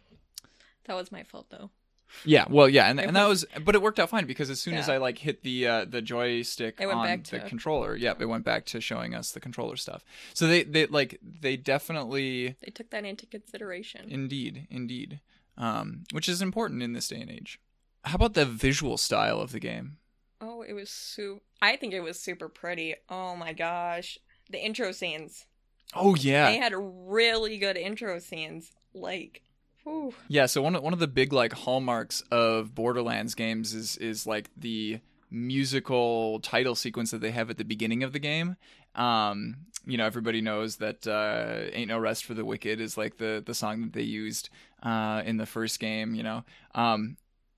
that 0.85 0.95
was 0.95 1.11
my 1.11 1.21
fault 1.21 1.47
though. 1.51 1.69
Yeah, 2.23 2.45
well, 2.49 2.69
yeah, 2.69 2.89
and, 2.89 2.99
and 2.99 3.15
that 3.15 3.27
was, 3.27 3.45
but 3.63 3.75
it 3.75 3.81
worked 3.81 3.99
out 3.99 4.09
fine 4.09 4.25
because 4.25 4.49
as 4.49 4.61
soon 4.61 4.75
as 4.75 4.87
I 4.89 4.97
like 4.97 5.17
hit 5.17 5.43
the 5.43 5.67
uh, 5.67 5.85
the 5.85 6.01
joystick 6.01 6.79
on 6.81 7.03
back 7.05 7.23
the 7.25 7.39
to- 7.39 7.47
controller, 7.49 7.95
yep, 7.95 8.21
it 8.21 8.25
went 8.25 8.45
back 8.45 8.65
to 8.67 8.81
showing 8.81 9.13
us 9.13 9.31
the 9.31 9.39
controller 9.39 9.75
stuff. 9.75 10.03
So 10.33 10.47
they 10.47 10.63
they 10.63 10.85
like 10.87 11.19
they 11.21 11.57
definitely, 11.57 12.55
They 12.63 12.71
took 12.71 12.89
that 12.91 13.05
into 13.05 13.25
consideration. 13.25 14.05
indeed, 14.09 14.67
indeed, 14.69 15.19
um, 15.57 16.03
which 16.11 16.29
is 16.29 16.41
important 16.41 16.81
in 16.83 16.93
this 16.93 17.07
day 17.07 17.21
and 17.21 17.29
age. 17.31 17.59
How 18.03 18.15
about 18.15 18.33
the 18.35 18.45
visual 18.45 18.97
style 18.97 19.39
of 19.39 19.51
the 19.51 19.59
game? 19.59 19.97
Oh, 20.41 20.61
it 20.61 20.73
was 20.73 20.89
super. 20.89 21.41
I 21.61 21.75
think 21.75 21.93
it 21.93 22.01
was 22.01 22.19
super 22.19 22.49
pretty. 22.49 22.95
Oh 23.09 23.35
my 23.35 23.53
gosh, 23.53 24.19
the 24.49 24.63
intro 24.63 24.91
scenes. 24.91 25.45
Oh 25.93 26.15
yeah, 26.15 26.49
They 26.51 26.57
had 26.57 26.73
really 26.75 27.57
good 27.57 27.77
intro 27.77 28.19
scenes. 28.19 28.71
Like, 28.93 29.41
whew. 29.85 30.13
Yeah, 30.27 30.45
so 30.47 30.61
one 30.61 30.75
of, 30.75 30.83
one 30.83 30.93
of 30.93 30.99
the 30.99 31.07
big 31.07 31.31
like 31.31 31.53
hallmarks 31.53 32.21
of 32.31 32.75
Borderlands 32.75 33.35
games 33.35 33.73
is 33.73 33.95
is 33.97 34.27
like 34.27 34.49
the 34.57 34.99
musical 35.31 36.39
title 36.41 36.75
sequence 36.75 37.11
that 37.11 37.21
they 37.21 37.31
have 37.31 37.49
at 37.49 37.57
the 37.57 37.63
beginning 37.63 38.03
of 38.03 38.13
the 38.13 38.19
game. 38.19 38.57
Um, 38.95 39.57
you 39.85 39.97
know, 39.97 40.05
everybody 40.05 40.41
knows 40.41 40.77
that 40.77 41.07
uh, 41.07 41.69
"Ain't 41.73 41.89
No 41.89 41.99
Rest 41.99 42.25
for 42.25 42.33
the 42.33 42.45
Wicked" 42.45 42.81
is 42.81 42.97
like 42.97 43.17
the 43.17 43.41
the 43.45 43.53
song 43.53 43.81
that 43.81 43.93
they 43.93 44.01
used 44.01 44.49
uh, 44.83 45.21
in 45.25 45.37
the 45.37 45.45
first 45.45 45.79
game. 45.79 46.15
You 46.15 46.23
know, 46.23 46.43
um, 46.73 47.17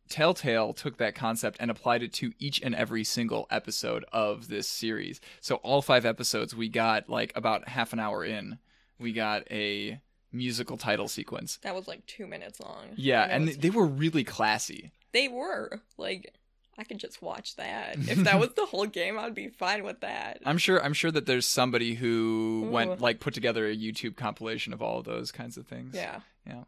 Telltale 0.09 0.73
took 0.73 0.97
that 0.97 1.15
concept 1.15 1.57
and 1.59 1.71
applied 1.71 2.03
it 2.03 2.13
to 2.13 2.33
each 2.39 2.61
and 2.61 2.75
every 2.75 3.03
single 3.03 3.47
episode 3.49 4.05
of 4.11 4.47
this 4.47 4.67
series. 4.67 5.19
So 5.41 5.55
all 5.57 5.81
five 5.81 6.05
episodes, 6.05 6.55
we 6.55 6.69
got 6.69 7.09
like 7.09 7.31
about 7.35 7.67
half 7.69 7.93
an 7.93 7.99
hour 7.99 8.25
in, 8.25 8.57
we 8.99 9.13
got 9.13 9.49
a 9.51 10.01
musical 10.31 10.77
title 10.77 11.07
sequence. 11.07 11.57
That 11.63 11.75
was 11.75 11.87
like 11.87 12.05
two 12.05 12.27
minutes 12.27 12.59
long. 12.59 12.87
Yeah, 12.95 13.23
And 13.23 13.31
and 13.33 13.45
was- 13.47 13.57
they 13.57 13.69
were 13.69 13.85
really 13.85 14.23
classy. 14.23 14.91
they 15.13 15.27
were 15.27 15.81
like, 15.97 16.33
I 16.77 16.83
could 16.83 16.99
just 16.99 17.21
watch 17.21 17.55
that. 17.55 17.97
If 18.07 18.17
that 18.19 18.39
was 18.39 18.53
the 18.53 18.65
whole 18.65 18.85
game, 18.85 19.17
I'd 19.17 19.33
be 19.33 19.47
fine 19.47 19.83
with 19.83 20.01
that. 20.01 20.39
I'm 20.45 20.57
sure. 20.59 20.83
I'm 20.83 20.93
sure 20.93 21.09
that 21.11 21.25
there's 21.25 21.47
somebody 21.47 21.95
who 21.95 22.65
Ooh. 22.65 22.69
went 22.69 23.01
like 23.01 23.19
put 23.19 23.33
together 23.33 23.67
a 23.67 23.75
YouTube 23.75 24.15
compilation 24.15 24.73
of 24.73 24.81
all 24.81 24.99
of 24.99 25.05
those 25.05 25.31
kinds 25.31 25.57
of 25.57 25.65
things. 25.65 25.95
Yeah. 25.95 26.19
Yeah. 26.45 26.63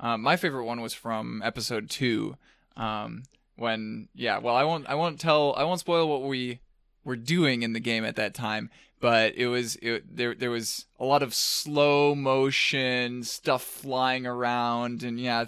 Um, 0.00 0.22
my 0.22 0.36
favorite 0.36 0.64
one 0.64 0.80
was 0.80 0.94
from 0.94 1.42
episode 1.44 1.90
two, 1.90 2.36
um, 2.76 3.24
when 3.56 4.08
yeah. 4.14 4.38
Well, 4.38 4.56
I 4.56 4.64
won't. 4.64 4.86
I 4.88 4.94
won't 4.94 5.20
tell. 5.20 5.54
I 5.54 5.64
won't 5.64 5.80
spoil 5.80 6.08
what 6.08 6.22
we 6.28 6.60
were 7.04 7.14
doing 7.16 7.62
in 7.62 7.72
the 7.74 7.80
game 7.80 8.04
at 8.04 8.16
that 8.16 8.32
time. 8.34 8.70
But 9.02 9.34
it 9.34 9.48
was 9.48 9.74
it, 9.82 10.16
there. 10.16 10.32
There 10.32 10.52
was 10.52 10.86
a 11.00 11.04
lot 11.04 11.24
of 11.24 11.34
slow 11.34 12.14
motion 12.14 13.24
stuff 13.24 13.64
flying 13.64 14.28
around, 14.28 15.02
and 15.02 15.18
yeah, 15.18 15.46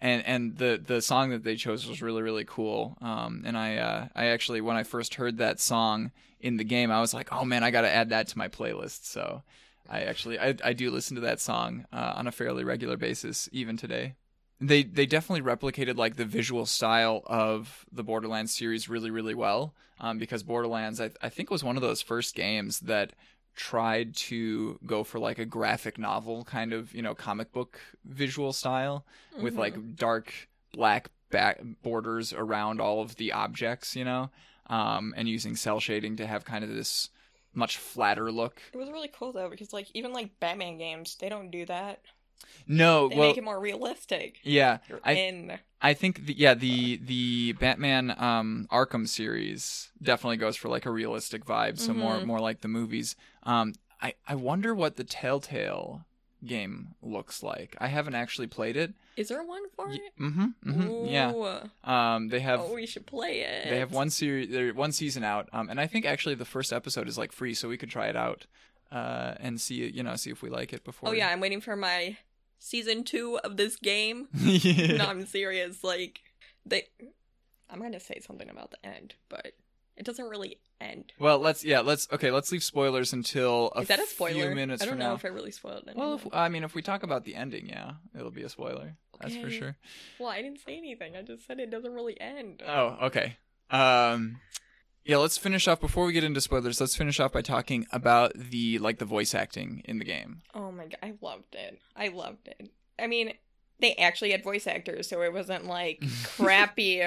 and 0.00 0.24
and 0.26 0.56
the 0.56 0.82
the 0.82 1.02
song 1.02 1.28
that 1.28 1.44
they 1.44 1.54
chose 1.54 1.86
was 1.86 2.00
really 2.00 2.22
really 2.22 2.46
cool. 2.46 2.96
Um, 3.02 3.42
and 3.44 3.58
I 3.58 3.76
uh, 3.76 4.08
I 4.16 4.28
actually 4.28 4.62
when 4.62 4.76
I 4.76 4.84
first 4.84 5.16
heard 5.16 5.36
that 5.36 5.60
song 5.60 6.12
in 6.40 6.56
the 6.56 6.64
game, 6.64 6.90
I 6.90 7.02
was 7.02 7.12
like, 7.12 7.30
oh 7.30 7.44
man, 7.44 7.62
I 7.62 7.70
got 7.70 7.82
to 7.82 7.90
add 7.90 8.08
that 8.08 8.28
to 8.28 8.38
my 8.38 8.48
playlist. 8.48 9.04
So 9.04 9.42
I 9.90 10.04
actually 10.04 10.38
I, 10.38 10.54
I 10.64 10.72
do 10.72 10.90
listen 10.90 11.14
to 11.16 11.20
that 11.20 11.40
song 11.40 11.84
uh, 11.92 12.14
on 12.16 12.26
a 12.26 12.32
fairly 12.32 12.64
regular 12.64 12.96
basis 12.96 13.50
even 13.52 13.76
today. 13.76 14.14
They 14.66 14.82
they 14.82 15.06
definitely 15.06 15.42
replicated 15.42 15.96
like 15.96 16.16
the 16.16 16.24
visual 16.24 16.64
style 16.66 17.22
of 17.26 17.84
the 17.92 18.02
Borderlands 18.04 18.54
series 18.56 18.88
really 18.88 19.10
really 19.10 19.34
well 19.34 19.74
um, 20.00 20.18
because 20.18 20.42
Borderlands 20.42 21.00
I 21.00 21.10
I 21.20 21.28
think 21.28 21.50
was 21.50 21.62
one 21.64 21.76
of 21.76 21.82
those 21.82 22.02
first 22.02 22.34
games 22.34 22.80
that 22.80 23.12
tried 23.56 24.16
to 24.16 24.78
go 24.84 25.04
for 25.04 25.18
like 25.18 25.38
a 25.38 25.44
graphic 25.44 25.98
novel 25.98 26.44
kind 26.44 26.72
of 26.72 26.94
you 26.94 27.02
know 27.02 27.14
comic 27.14 27.52
book 27.52 27.80
visual 28.04 28.52
style 28.52 29.04
with 29.40 29.54
Mhm. 29.54 29.58
like 29.58 29.96
dark 29.96 30.48
black 30.72 31.10
back 31.30 31.60
borders 31.82 32.32
around 32.32 32.80
all 32.80 33.00
of 33.00 33.16
the 33.16 33.32
objects 33.32 33.94
you 33.96 34.04
know 34.04 34.30
um, 34.66 35.12
and 35.16 35.28
using 35.28 35.56
cell 35.56 35.78
shading 35.80 36.16
to 36.16 36.26
have 36.26 36.44
kind 36.44 36.64
of 36.64 36.70
this 36.74 37.10
much 37.52 37.76
flatter 37.76 38.32
look 38.32 38.60
It 38.72 38.78
was 38.78 38.90
really 38.90 39.10
cool 39.16 39.32
though 39.32 39.50
because 39.50 39.72
like 39.72 39.88
even 39.94 40.12
like 40.12 40.40
Batman 40.40 40.78
games, 40.78 41.16
they 41.20 41.28
don't 41.28 41.50
do 41.50 41.64
that. 41.66 42.00
No 42.66 43.08
They 43.08 43.16
well 43.16 43.28
make 43.28 43.38
it 43.38 43.44
more 43.44 43.60
realistic. 43.60 44.38
yeah 44.42 44.78
You're 44.88 45.00
I- 45.04 45.12
in. 45.12 45.58
I 45.80 45.92
think 45.92 46.24
the, 46.26 46.32
yeah 46.38 46.54
the 46.54 46.96
the 46.96 47.52
Batman 47.52 48.14
um, 48.16 48.66
Arkham 48.72 49.06
series 49.06 49.90
definitely 50.02 50.38
goes 50.38 50.56
for 50.56 50.68
like 50.68 50.86
a 50.86 50.90
realistic 50.90 51.44
vibe, 51.44 51.78
so 51.78 51.92
more 51.92 52.20
Mhm. 52.20 52.24
more 52.24 52.40
like 52.40 52.62
the 52.62 52.68
movies. 52.68 53.16
Um, 53.42 53.74
I 54.00 54.14
I 54.26 54.34
wonder 54.34 54.74
what 54.74 54.96
the 54.96 55.04
Telltale 55.04 56.06
game 56.44 56.94
looks 57.02 57.42
like. 57.42 57.76
I 57.80 57.88
haven't 57.88 58.14
actually 58.14 58.46
played 58.46 58.76
it. 58.76 58.94
Is 59.16 59.28
there 59.28 59.42
one 59.42 59.62
for 59.76 59.90
it? 59.90 60.00
mhm, 60.18 60.54
mhm, 60.64 61.10
yeah. 61.10 61.32
Um, 61.84 62.28
they 62.28 62.40
have 62.40 62.60
oh, 62.60 62.74
we 62.74 62.86
should 62.86 63.06
play 63.06 63.40
it. 63.40 63.68
they 63.68 63.78
have 63.78 63.92
one 63.92 64.08
series, 64.10 64.48
they're 64.50 64.72
one 64.72 64.92
season 64.92 65.22
out. 65.22 65.48
Um, 65.52 65.68
and 65.68 65.78
I 65.80 65.86
think 65.86 66.06
actually 66.06 66.34
the 66.34 66.44
first 66.46 66.72
episode 66.72 67.08
is 67.08 67.18
like 67.18 67.30
free, 67.32 67.52
so 67.54 67.68
we 67.68 67.76
could 67.76 67.90
try 67.90 68.06
it 68.08 68.16
out. 68.16 68.46
Uh, 68.90 69.34
and 69.40 69.60
see 69.60 69.86
you 69.90 70.02
know 70.02 70.16
see 70.16 70.30
if 70.30 70.40
we 70.42 70.48
like 70.50 70.72
it 70.72 70.82
before. 70.84 71.10
Oh 71.10 71.12
yeah, 71.12 71.28
I'm 71.28 71.40
waiting 71.40 71.60
for 71.60 71.76
my 71.76 72.16
season 72.64 73.04
two 73.04 73.38
of 73.44 73.56
this 73.56 73.76
game. 73.76 74.28
yeah. 74.34 74.96
no, 74.96 75.04
I'm 75.06 75.26
serious. 75.26 75.84
Like 75.84 76.20
they, 76.64 76.84
I'm 77.70 77.80
gonna 77.80 78.00
say 78.00 78.20
something 78.26 78.48
about 78.48 78.70
the 78.70 78.84
end, 78.86 79.14
but 79.28 79.52
it 79.96 80.04
doesn't 80.04 80.28
really 80.28 80.58
end. 80.80 81.12
Well, 81.18 81.38
let's 81.38 81.64
yeah, 81.64 81.80
let's 81.80 82.08
okay, 82.12 82.30
let's 82.30 82.50
leave 82.50 82.64
spoilers 82.64 83.12
until 83.12 83.72
a 83.76 83.82
Is 83.82 83.88
that 83.88 84.00
a 84.00 84.06
spoiler? 84.06 84.46
few 84.46 84.54
minutes 84.54 84.82
I 84.82 84.86
don't 84.86 84.92
from 84.92 84.98
know 85.00 85.08
now. 85.10 85.14
if 85.14 85.24
I 85.24 85.28
really 85.28 85.50
spoiled 85.50 85.84
it. 85.86 85.96
Well, 85.96 86.14
if, 86.14 86.26
I 86.32 86.48
mean, 86.48 86.64
if 86.64 86.74
we 86.74 86.82
talk 86.82 87.02
about 87.02 87.24
the 87.24 87.34
ending, 87.34 87.68
yeah, 87.68 87.92
it'll 88.18 88.30
be 88.30 88.42
a 88.42 88.48
spoiler. 88.48 88.96
That's 89.20 89.36
for 89.36 89.50
sure. 89.50 89.76
well, 90.18 90.28
I 90.28 90.42
didn't 90.42 90.60
say 90.60 90.76
anything. 90.76 91.16
I 91.16 91.22
just 91.22 91.46
said 91.46 91.60
it 91.60 91.70
doesn't 91.70 91.92
really 91.92 92.20
end. 92.20 92.62
Oh, 92.66 92.96
okay. 93.02 93.36
Um, 93.70 94.40
yeah, 95.04 95.16
let's 95.18 95.36
finish 95.38 95.68
off 95.68 95.80
before 95.80 96.06
we 96.06 96.12
get 96.12 96.24
into 96.24 96.40
spoilers. 96.40 96.80
Let's 96.80 96.96
finish 96.96 97.20
off 97.20 97.32
by 97.32 97.42
talking 97.42 97.86
about 97.92 98.32
the 98.34 98.78
like 98.78 98.98
the 98.98 99.04
voice 99.04 99.34
acting 99.34 99.82
in 99.84 99.98
the 99.98 100.04
game. 100.04 100.42
Oh 100.54 100.70
my 100.72 100.84
god, 100.84 100.98
I 101.02 101.14
loved 101.20 101.54
it. 101.54 101.78
I 101.96 102.08
loved 102.08 102.48
it. 102.48 102.70
I 102.98 103.06
mean, 103.06 103.34
they 103.80 103.94
actually 103.94 104.30
had 104.30 104.42
voice 104.42 104.66
actors, 104.66 105.08
so 105.08 105.22
it 105.22 105.32
wasn't 105.32 105.66
like 105.66 106.02
crappy. 106.36 107.02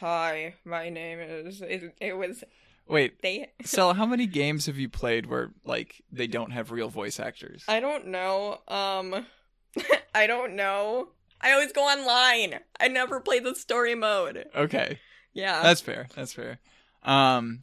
Hi, 0.00 0.54
my 0.64 0.88
name 0.88 1.18
is. 1.20 1.62
It, 1.62 1.94
it 2.00 2.16
was 2.16 2.44
Wait, 2.88 3.20
they. 3.22 3.50
Stella, 3.64 3.94
how 4.00 4.06
many 4.06 4.26
games 4.26 4.66
have 4.66 4.76
you 4.78 4.88
played 4.88 5.26
where 5.26 5.50
like 5.64 6.02
they 6.12 6.26
don't 6.26 6.52
have 6.52 6.70
real 6.70 6.88
voice 6.88 7.18
actors? 7.18 7.64
I 7.68 7.80
don't 7.80 8.06
know. 8.08 8.60
Um, 8.68 9.26
I 10.14 10.26
don't 10.26 10.54
know. 10.54 11.08
I 11.40 11.52
always 11.52 11.72
go 11.72 11.82
online. 11.82 12.60
I 12.80 12.88
never 12.88 13.20
play 13.20 13.40
the 13.40 13.54
story 13.54 13.94
mode. 13.94 14.46
Okay, 14.56 14.98
Yeah. 15.34 15.62
that's 15.62 15.82
fair. 15.82 16.06
That's 16.14 16.32
fair. 16.32 16.60
Um, 17.06 17.60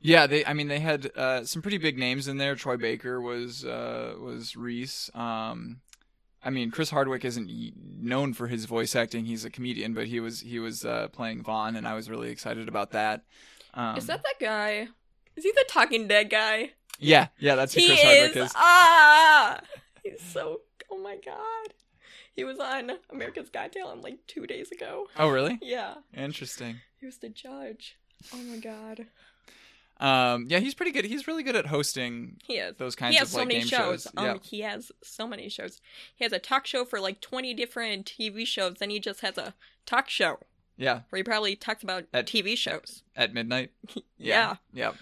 yeah, 0.00 0.26
they. 0.26 0.44
I 0.44 0.52
mean, 0.54 0.68
they 0.68 0.78
had 0.80 1.10
uh, 1.16 1.44
some 1.44 1.60
pretty 1.62 1.78
big 1.78 1.98
names 1.98 2.28
in 2.28 2.38
there. 2.38 2.54
Troy 2.54 2.76
Baker 2.76 3.20
was 3.20 3.64
uh, 3.64 4.14
was 4.20 4.56
Rhys. 4.56 5.10
Um, 5.14 5.80
I 6.44 6.50
mean, 6.50 6.70
Chris 6.70 6.90
Hardwick 6.90 7.24
isn't 7.24 7.50
known 8.00 8.32
for 8.32 8.46
his 8.46 8.66
voice 8.66 8.94
acting. 8.94 9.24
He's 9.24 9.44
a 9.44 9.50
comedian, 9.50 9.94
but 9.94 10.06
he 10.06 10.20
was 10.20 10.40
he 10.40 10.58
was 10.60 10.84
uh, 10.84 11.08
playing 11.08 11.42
Vaughn, 11.42 11.74
and 11.76 11.88
I 11.88 11.94
was 11.94 12.08
really 12.08 12.30
excited 12.30 12.68
about 12.68 12.92
that. 12.92 13.24
Um, 13.74 13.96
is 13.96 14.06
that 14.06 14.22
that 14.22 14.38
guy? 14.40 14.88
Is 15.34 15.44
he 15.44 15.50
the 15.52 15.64
Talking 15.68 16.06
Dead 16.06 16.30
guy? 16.30 16.70
Yeah, 16.98 17.26
yeah, 17.38 17.56
that's 17.56 17.74
who 17.74 17.80
he 17.80 17.88
Chris 17.88 18.02
Hardwick 18.02 18.36
is. 18.36 18.46
is. 18.46 18.52
Ah, 18.54 19.60
he's 20.02 20.22
so. 20.22 20.60
Oh 20.90 20.98
my 20.98 21.16
god. 21.16 21.74
He 22.36 22.44
was 22.44 22.58
on 22.58 22.92
America's 23.10 23.48
Got 23.48 23.72
Talent 23.72 24.02
like 24.02 24.18
two 24.26 24.46
days 24.46 24.70
ago. 24.70 25.08
Oh, 25.18 25.28
really? 25.28 25.58
Yeah, 25.62 25.94
Interesting. 26.14 26.76
he 27.00 27.06
was 27.06 27.16
the 27.16 27.30
judge. 27.30 27.96
Oh 28.32 28.38
my 28.38 28.58
god, 28.58 29.06
Um, 29.98 30.46
yeah, 30.48 30.58
he's 30.58 30.74
pretty 30.74 30.92
good. 30.92 31.04
He's 31.04 31.26
really 31.26 31.42
good 31.42 31.56
at 31.56 31.66
hosting 31.66 32.36
he 32.44 32.54
is. 32.54 32.76
those 32.76 32.94
kinds 32.96 33.14
he 33.14 33.18
has 33.18 33.28
of 33.28 33.32
so 33.32 33.38
like 33.38 33.48
many 33.48 33.60
game 33.60 33.68
shows. 33.68 34.02
shows. 34.04 34.12
Um, 34.16 34.24
yeah. 34.24 34.34
he 34.42 34.60
has 34.60 34.92
so 35.02 35.26
many 35.26 35.48
shows. 35.48 35.80
He 36.16 36.24
has 36.24 36.32
a 36.32 36.38
talk 36.38 36.66
show 36.66 36.84
for 36.84 37.00
like 37.00 37.20
twenty 37.20 37.54
different 37.54 38.06
TV 38.06 38.46
shows. 38.46 38.74
Then 38.78 38.90
he 38.90 39.00
just 39.00 39.20
has 39.20 39.38
a 39.38 39.54
talk 39.86 40.08
show 40.10 40.38
Yeah, 40.76 41.00
where 41.10 41.18
he 41.18 41.22
probably 41.22 41.56
talks 41.56 41.82
about 41.82 42.04
At- 42.12 42.26
TV 42.26 42.56
shows. 42.56 43.02
at 43.14 43.32
midnight. 43.32 43.70
Yeah. 44.18 44.56
Yeah. 44.72 44.92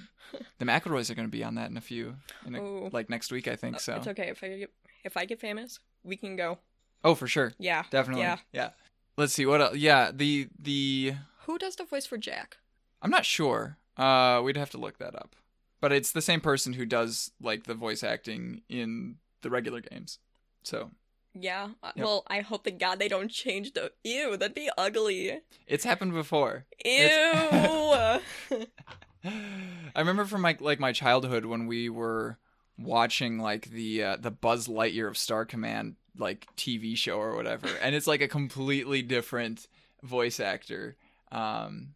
The 0.58 0.64
McElroys 0.64 1.10
are 1.10 1.14
going 1.14 1.28
to 1.28 1.30
be 1.32 1.44
on 1.44 1.54
that 1.54 1.70
in 1.70 1.76
a 1.76 1.80
few, 1.80 2.16
in 2.44 2.56
a, 2.56 2.60
like 2.88 3.08
next 3.08 3.30
week, 3.30 3.46
I 3.46 3.54
think. 3.54 3.76
Uh, 3.76 3.78
So. 3.78 3.94
It's 3.96 4.08
okay 4.08 4.28
if 4.30 4.42
I 4.42 4.48
get 4.58 4.70
if 5.04 5.16
I 5.16 5.24
get 5.26 5.40
famous, 5.40 5.78
we 6.02 6.16
can 6.16 6.34
go. 6.36 6.58
Oh, 7.04 7.14
for 7.14 7.26
sure, 7.28 7.52
Yeah, 7.58 7.84
definitely. 7.90 8.22
Yeah. 8.24 8.38
yeah. 8.52 8.70
Let's 9.16 9.32
see 9.32 9.46
what. 9.46 9.60
Else? 9.60 9.76
Yeah, 9.76 10.10
the 10.12 10.48
the 10.58 11.14
Who 11.46 11.58
does 11.58 11.76
the 11.76 11.84
voice 11.84 12.06
for 12.06 12.16
Jack? 12.18 12.56
I'm 13.04 13.10
not 13.10 13.24
sure. 13.26 13.76
Uh, 13.96 14.40
we'd 14.42 14.56
have 14.56 14.70
to 14.70 14.78
look 14.78 14.98
that 14.98 15.14
up. 15.14 15.36
But 15.80 15.92
it's 15.92 16.10
the 16.12 16.22
same 16.22 16.40
person 16.40 16.72
who 16.72 16.86
does 16.86 17.30
like 17.40 17.64
the 17.64 17.74
voice 17.74 18.02
acting 18.02 18.62
in 18.70 19.16
the 19.42 19.50
regular 19.50 19.82
games. 19.82 20.18
So 20.62 20.90
Yeah. 21.34 21.68
uh, 21.82 21.92
Yep. 21.94 22.04
Well, 22.04 22.24
I 22.28 22.40
hope 22.40 22.64
to 22.64 22.70
God 22.70 22.98
they 22.98 23.08
don't 23.08 23.30
change 23.30 23.74
the. 23.74 23.92
Ew, 24.02 24.36
that'd 24.38 24.54
be 24.54 24.70
ugly. 24.78 25.40
it's 25.66 25.84
happened 25.84 26.14
before. 26.14 26.64
Ew. 26.84 26.90
I 29.24 29.98
remember 30.00 30.24
from 30.24 30.40
my 30.42 30.56
like 30.60 30.80
my 30.80 30.92
childhood 30.92 31.44
when 31.44 31.66
we 31.66 31.88
were 31.88 32.38
watching 32.78 33.38
like 33.38 33.70
the 33.70 34.02
uh, 34.02 34.16
the 34.18 34.30
Buzz 34.30 34.68
Lightyear 34.68 35.08
of 35.08 35.16
Star 35.18 35.44
Command 35.44 35.96
like 36.18 36.46
TV 36.56 36.96
show 36.96 37.18
or 37.18 37.34
whatever, 37.36 37.68
and 37.82 37.94
it's 37.94 38.06
like 38.06 38.20
a 38.22 38.28
completely 38.28 39.02
different 39.02 39.66
voice 40.02 40.40
actor 40.40 40.96
um, 41.32 41.88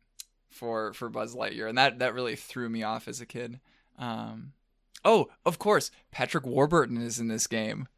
for 0.58 0.92
for 0.92 1.08
Buzz 1.08 1.34
Lightyear, 1.34 1.68
and 1.68 1.78
that 1.78 1.98
that 2.00 2.14
really 2.14 2.36
threw 2.36 2.68
me 2.68 2.82
off 2.82 3.08
as 3.08 3.20
a 3.20 3.26
kid. 3.26 3.60
Um, 3.98 4.52
oh, 5.04 5.28
of 5.46 5.58
course, 5.58 5.90
Patrick 6.10 6.44
Warburton 6.46 7.00
is 7.00 7.18
in 7.18 7.28
this 7.28 7.46
game. 7.46 7.88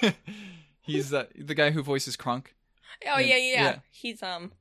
He's 0.80 1.12
uh, 1.12 1.26
the 1.36 1.54
guy 1.54 1.70
who 1.70 1.82
voices 1.82 2.16
Kronk. 2.16 2.54
oh 3.06 3.18
yeah, 3.18 3.36
yeah, 3.36 3.36
yeah. 3.36 3.62
Yeah. 3.64 3.78
He's 3.90 4.22
um, 4.22 4.52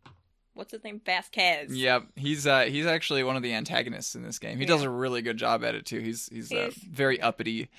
what's 0.56 0.72
his 0.72 0.84
name? 0.84 1.02
Vasquez. 1.06 1.76
Yep, 1.76 2.04
he's 2.16 2.48
uh 2.48 2.62
he's 2.64 2.86
actually 2.88 3.24
one 3.24 3.36
of 3.36 3.44
the 3.44 3.54
antagonists 3.54 4.16
in 4.16 4.24
this 4.24 4.40
game. 4.40 4.58
He 4.58 4.66
does 4.66 4.82
a 4.82 4.90
really 4.90 5.22
good 5.22 5.38
job 5.38 5.64
at 5.64 5.76
it 5.76 5.86
too. 5.86 6.00
He's 6.00 6.28
he's 6.28 6.52
uh, 6.52 6.72
very 6.90 7.22
uppity, 7.22 7.70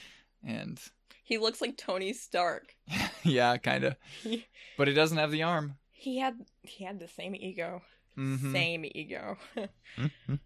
and 0.47 0.81
He 1.25 1.39
looks 1.39 1.61
like 1.61 1.77
Tony 1.77 2.13
Stark. 2.13 2.77
yeah, 3.25 3.57
kind 3.57 3.85
of. 3.85 3.97
But 4.79 4.89
he 4.89 4.95
doesn't 4.95 5.17
have 5.17 5.31
the 5.31 5.43
arm. 5.43 5.77
he 5.91 6.19
had 6.19 6.35
he 6.63 6.85
had 6.85 7.01
the 7.01 7.09
same 7.09 7.35
ego. 7.35 7.81
Mhm. 8.19 8.53
Same 8.53 8.85
ego. 8.95 9.37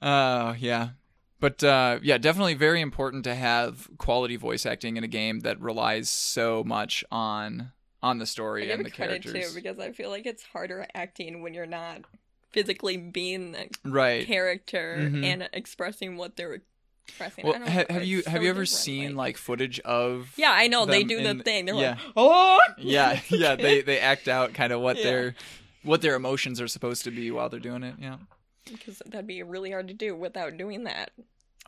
Oh 0.00 0.54
yeah, 0.58 0.90
but 1.40 1.62
uh, 1.64 1.98
yeah, 2.02 2.18
definitely 2.18 2.54
very 2.54 2.80
important 2.80 3.24
to 3.24 3.34
have 3.34 3.88
quality 3.98 4.36
voice 4.36 4.64
acting 4.64 4.96
in 4.96 5.02
a 5.02 5.08
game 5.08 5.40
that 5.40 5.60
relies 5.60 6.08
so 6.08 6.62
much 6.64 7.04
on 7.10 7.72
on 8.00 8.18
the 8.18 8.26
story 8.26 8.70
and 8.70 8.84
the 8.84 8.90
characters. 8.90 9.32
too 9.32 9.54
because 9.56 9.80
I 9.80 9.90
feel 9.90 10.08
like 10.10 10.24
it's 10.24 10.44
harder 10.44 10.86
acting 10.94 11.42
when 11.42 11.52
you're 11.52 11.66
not 11.66 12.02
physically 12.50 12.96
being 12.96 13.52
the 13.52 13.68
right. 13.84 14.24
character 14.24 14.96
Mhm. 15.00 15.24
and 15.24 15.48
expressing 15.52 16.16
what 16.16 16.36
they're 16.36 16.62
expressing. 17.08 17.44
Well, 17.44 17.58
ha- 17.68 17.86
have 17.90 18.04
you 18.04 18.22
have 18.28 18.44
you 18.44 18.50
ever 18.50 18.66
seen 18.66 19.16
like- 19.16 19.26
like 19.30 19.36
footage 19.38 19.80
of? 19.80 20.32
Yeah, 20.36 20.52
I 20.52 20.68
know 20.68 20.86
they 20.86 21.02
do 21.02 21.18
in- 21.18 21.38
the 21.38 21.42
thing. 21.42 21.64
They're 21.64 21.74
yeah. 21.74 21.90
like, 21.94 21.98
oh, 22.16 22.60
yeah, 22.78 23.18
yeah. 23.30 23.56
They 23.56 23.80
they 23.80 23.98
act 23.98 24.28
out 24.28 24.54
kind 24.54 24.72
of 24.72 24.80
what 24.80 24.96
Yeah. 24.98 25.02
their 25.02 25.34
what 25.82 26.02
their 26.02 26.14
emotions 26.14 26.60
are 26.60 26.68
supposed 26.68 27.04
to 27.04 27.10
be 27.10 27.30
while 27.30 27.48
they're 27.48 27.60
doing 27.60 27.82
it. 27.82 27.94
Yeah. 28.00 28.16
because 28.70 29.00
that'd 29.06 29.26
be 29.26 29.42
really 29.42 29.70
hard 29.70 29.88
to 29.88 29.94
do 29.94 30.14
without 30.14 30.56
doing 30.56 30.84
that. 30.84 31.10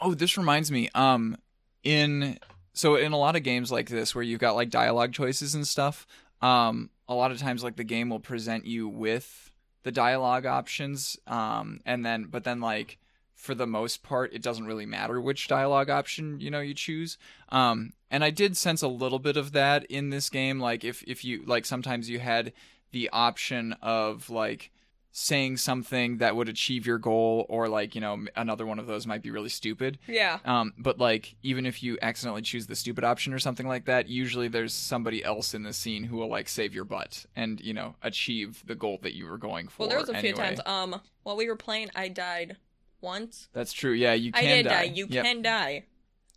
Oh, 0.00 0.14
this 0.14 0.36
reminds 0.36 0.70
me. 0.70 0.88
Um, 0.94 1.36
in 1.82 2.38
so 2.72 2.96
in 2.96 3.12
a 3.12 3.18
lot 3.18 3.36
of 3.36 3.42
games 3.42 3.72
like 3.72 3.88
this 3.88 4.14
where 4.14 4.24
you've 4.24 4.40
got 4.40 4.54
like 4.54 4.70
dialogue 4.70 5.12
choices 5.12 5.54
and 5.54 5.66
stuff, 5.66 6.06
um, 6.42 6.90
a 7.08 7.14
lot 7.14 7.30
of 7.30 7.38
times 7.38 7.62
like 7.64 7.76
the 7.76 7.84
game 7.84 8.10
will 8.10 8.20
present 8.20 8.66
you 8.66 8.88
with 8.88 9.50
the 9.82 9.92
dialogue 9.92 10.44
options, 10.46 11.16
um, 11.26 11.80
and 11.86 12.04
then 12.04 12.24
but 12.24 12.44
then 12.44 12.60
like 12.60 12.98
for 13.34 13.54
the 13.54 13.66
most 13.66 14.02
part 14.02 14.34
it 14.34 14.42
doesn't 14.42 14.66
really 14.66 14.84
matter 14.84 15.18
which 15.18 15.48
dialogue 15.48 15.88
option 15.88 16.38
you 16.40 16.50
know 16.50 16.60
you 16.60 16.74
choose. 16.74 17.16
Um, 17.48 17.94
and 18.10 18.22
I 18.22 18.28
did 18.30 18.56
sense 18.56 18.82
a 18.82 18.88
little 18.88 19.18
bit 19.18 19.38
of 19.38 19.52
that 19.52 19.84
in 19.86 20.10
this 20.10 20.28
game. 20.28 20.60
Like 20.60 20.84
if 20.84 21.02
if 21.04 21.24
you 21.24 21.42
like 21.46 21.64
sometimes 21.64 22.10
you 22.10 22.18
had 22.18 22.52
the 22.92 23.08
option 23.12 23.74
of 23.82 24.30
like 24.30 24.70
saying 25.12 25.56
something 25.56 26.18
that 26.18 26.36
would 26.36 26.48
achieve 26.48 26.86
your 26.86 26.96
goal 26.98 27.44
or 27.48 27.68
like 27.68 27.96
you 27.96 28.00
know 28.00 28.24
another 28.36 28.64
one 28.64 28.78
of 28.78 28.86
those 28.86 29.08
might 29.08 29.22
be 29.22 29.30
really 29.32 29.48
stupid 29.48 29.98
Yeah, 30.06 30.38
um, 30.44 30.72
but 30.78 30.98
like 30.98 31.34
even 31.42 31.66
if 31.66 31.82
you 31.82 31.98
accidentally 32.00 32.42
choose 32.42 32.68
the 32.68 32.76
stupid 32.76 33.02
option 33.02 33.32
or 33.32 33.40
something 33.40 33.66
like 33.66 33.86
that 33.86 34.08
usually 34.08 34.46
there's 34.46 34.72
somebody 34.72 35.24
else 35.24 35.52
in 35.52 35.64
the 35.64 35.72
scene 35.72 36.04
who 36.04 36.16
will 36.16 36.28
like 36.28 36.48
save 36.48 36.72
your 36.72 36.84
butt 36.84 37.26
and 37.34 37.60
you 37.60 37.74
know 37.74 37.96
achieve 38.02 38.62
the 38.66 38.76
goal 38.76 39.00
that 39.02 39.14
you 39.14 39.26
were 39.26 39.36
going 39.38 39.66
for 39.66 39.80
well, 39.80 39.88
there 39.88 39.98
was 39.98 40.08
a 40.10 40.14
few 40.20 40.32
times. 40.32 40.60
Um, 40.64 41.00
while 41.24 41.36
we 41.36 41.48
were 41.48 41.56
playing, 41.56 41.90
I 41.96 42.06
died 42.06 42.56
once. 43.00 43.48
that's 43.52 43.72
true 43.72 43.92
yeah 43.92 44.12
you 44.12 44.30
I 44.32 44.42
can 44.42 44.56
did 44.58 44.62
die. 44.64 44.70
die 44.86 44.92
You 44.94 45.06
Yep. 45.10 45.24
can 45.24 45.42
die. 45.42 45.84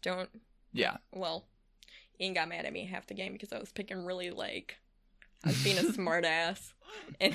Don't. 0.02 0.30
yeah 0.74 0.98
Well, 1.12 1.46
Ian 2.20 2.34
got 2.34 2.50
mad 2.50 2.66
at 2.66 2.74
me 2.74 2.86
half 2.86 3.06
the 3.06 3.14
game 3.14 3.34
because 3.34 3.54
I 3.54 3.60
was 3.60 3.72
picking 3.72 4.04
really 4.04 4.32
like 4.32 4.78
I 5.44 5.50
was 5.50 5.64
being 5.64 5.78
a 5.78 5.84
smart 5.94 6.26
ass, 6.26 6.74
and 7.20 7.34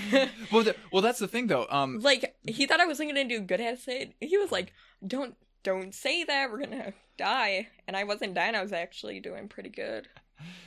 well, 0.52 0.64
th- 0.68 0.76
well 0.92 1.02
that's 1.02 1.18
the 1.18 1.28
thing 1.28 1.46
though 1.48 1.66
um 1.70 2.00
like 2.00 2.34
he 2.46 2.66
thought 2.66 2.80
I 2.80 2.86
was 2.86 2.98
gonna 2.98 3.24
do 3.28 3.40
good 3.40 3.60
at 3.60 3.86
it. 3.88 4.14
He 4.20 4.36
was 4.38 4.50
like, 4.52 4.72
"Don't, 5.06 5.34
don't 5.62 5.94
say 5.94 6.24
that. 6.24 6.50
We're 6.50 6.60
gonna 6.60 6.92
die." 7.16 7.68
And 7.86 7.96
I 7.96 8.04
wasn't 8.04 8.34
dying. 8.34 8.54
I 8.54 8.62
was 8.62 8.72
actually 8.72 9.20
doing 9.20 9.48
pretty 9.48 9.70
good. 9.70 10.08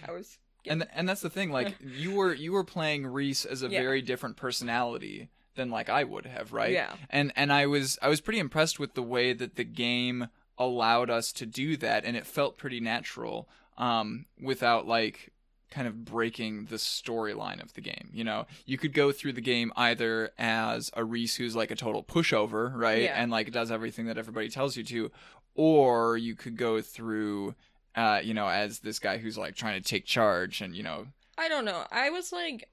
I 0.07 0.11
was. 0.11 0.37
and 0.67 0.85
and 0.93 1.07
that's 1.09 1.21
the 1.21 1.29
thing 1.29 1.51
like 1.51 1.75
you 1.81 2.11
were 2.13 2.33
you 2.33 2.51
were 2.51 2.63
playing 2.63 3.05
Rhys 3.07 3.45
as 3.45 3.63
a 3.63 3.69
Yeah. 3.69 3.81
very 3.81 4.01
different 4.01 4.35
personality 4.37 5.29
than 5.55 5.69
like 5.71 5.89
I 5.89 6.03
would 6.03 6.25
have 6.25 6.53
right 6.53 6.71
Yeah. 6.73 6.93
and 7.09 7.31
and 7.35 7.51
I 7.51 7.65
was 7.65 7.97
I 8.01 8.09
was 8.09 8.21
pretty 8.21 8.39
impressed 8.39 8.79
with 8.79 8.93
the 8.93 9.01
way 9.03 9.33
that 9.33 9.55
the 9.55 9.63
game 9.63 10.27
allowed 10.57 11.09
us 11.09 11.31
to 11.33 11.45
do 11.45 11.75
that 11.77 12.05
and 12.05 12.15
it 12.15 12.27
felt 12.27 12.57
pretty 12.57 12.79
natural 12.79 13.49
um 13.77 14.25
without 14.39 14.85
like 14.87 15.31
kind 15.71 15.87
of 15.87 16.05
breaking 16.05 16.65
the 16.65 16.75
storyline 16.75 17.61
of 17.63 17.73
the 17.73 17.81
game 17.81 18.09
you 18.13 18.23
know 18.23 18.45
you 18.65 18.77
could 18.77 18.93
go 18.93 19.11
through 19.11 19.31
the 19.33 19.41
game 19.41 19.71
either 19.77 20.29
as 20.37 20.91
a 20.95 21.03
Rhys 21.03 21.35
who's 21.37 21.55
like 21.55 21.71
a 21.71 21.75
total 21.75 22.03
pushover 22.03 22.71
right 22.75 23.03
Yeah. 23.03 23.21
and 23.21 23.31
like 23.31 23.51
does 23.51 23.71
everything 23.71 24.05
that 24.07 24.17
everybody 24.17 24.49
tells 24.49 24.75
you 24.77 24.83
to 24.83 25.11
or 25.55 26.17
you 26.17 26.35
could 26.35 26.57
go 26.57 26.81
through 26.81 27.55
uh 27.95 28.19
you 28.23 28.33
know 28.33 28.47
as 28.47 28.79
this 28.79 28.99
guy 28.99 29.17
who's 29.17 29.37
like 29.37 29.55
trying 29.55 29.81
to 29.81 29.89
take 29.89 30.05
charge 30.05 30.61
and 30.61 30.75
you 30.75 30.83
know 30.83 31.07
I 31.37 31.47
don't 31.47 31.65
know. 31.65 31.85
I 31.91 32.11
was 32.11 32.31
like, 32.31 32.67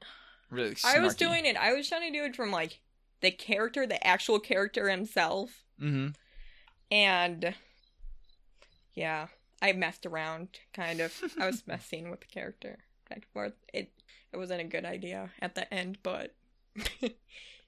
really 0.51 0.77
I 0.85 0.99
was 0.99 1.14
doing 1.14 1.46
it. 1.46 1.57
I 1.57 1.72
was 1.72 1.88
trying 1.88 2.12
to 2.12 2.18
do 2.18 2.25
it 2.25 2.37
from 2.37 2.51
like 2.51 2.81
the 3.22 3.31
character, 3.31 3.87
the 3.87 4.05
actual 4.07 4.38
character 4.40 4.90
himself, 4.90 5.64
mhm 5.81 6.14
and 6.90 7.55
yeah, 8.94 9.29
I 9.62 9.72
messed 9.72 10.05
around. 10.07 10.49
Kind 10.75 11.01
of. 11.01 11.14
I 11.40 11.46
was 11.46 11.62
messing 11.66 12.11
with 12.11 12.20
the 12.20 12.27
character 12.27 12.79
back 13.09 13.18
and 13.18 13.33
forth. 13.33 13.53
It 13.73 13.90
it 14.33 14.37
wasn't 14.37 14.61
a 14.61 14.64
good 14.64 14.85
idea 14.85 15.31
at 15.40 15.55
the 15.55 15.73
end, 15.73 15.99
but 16.03 16.35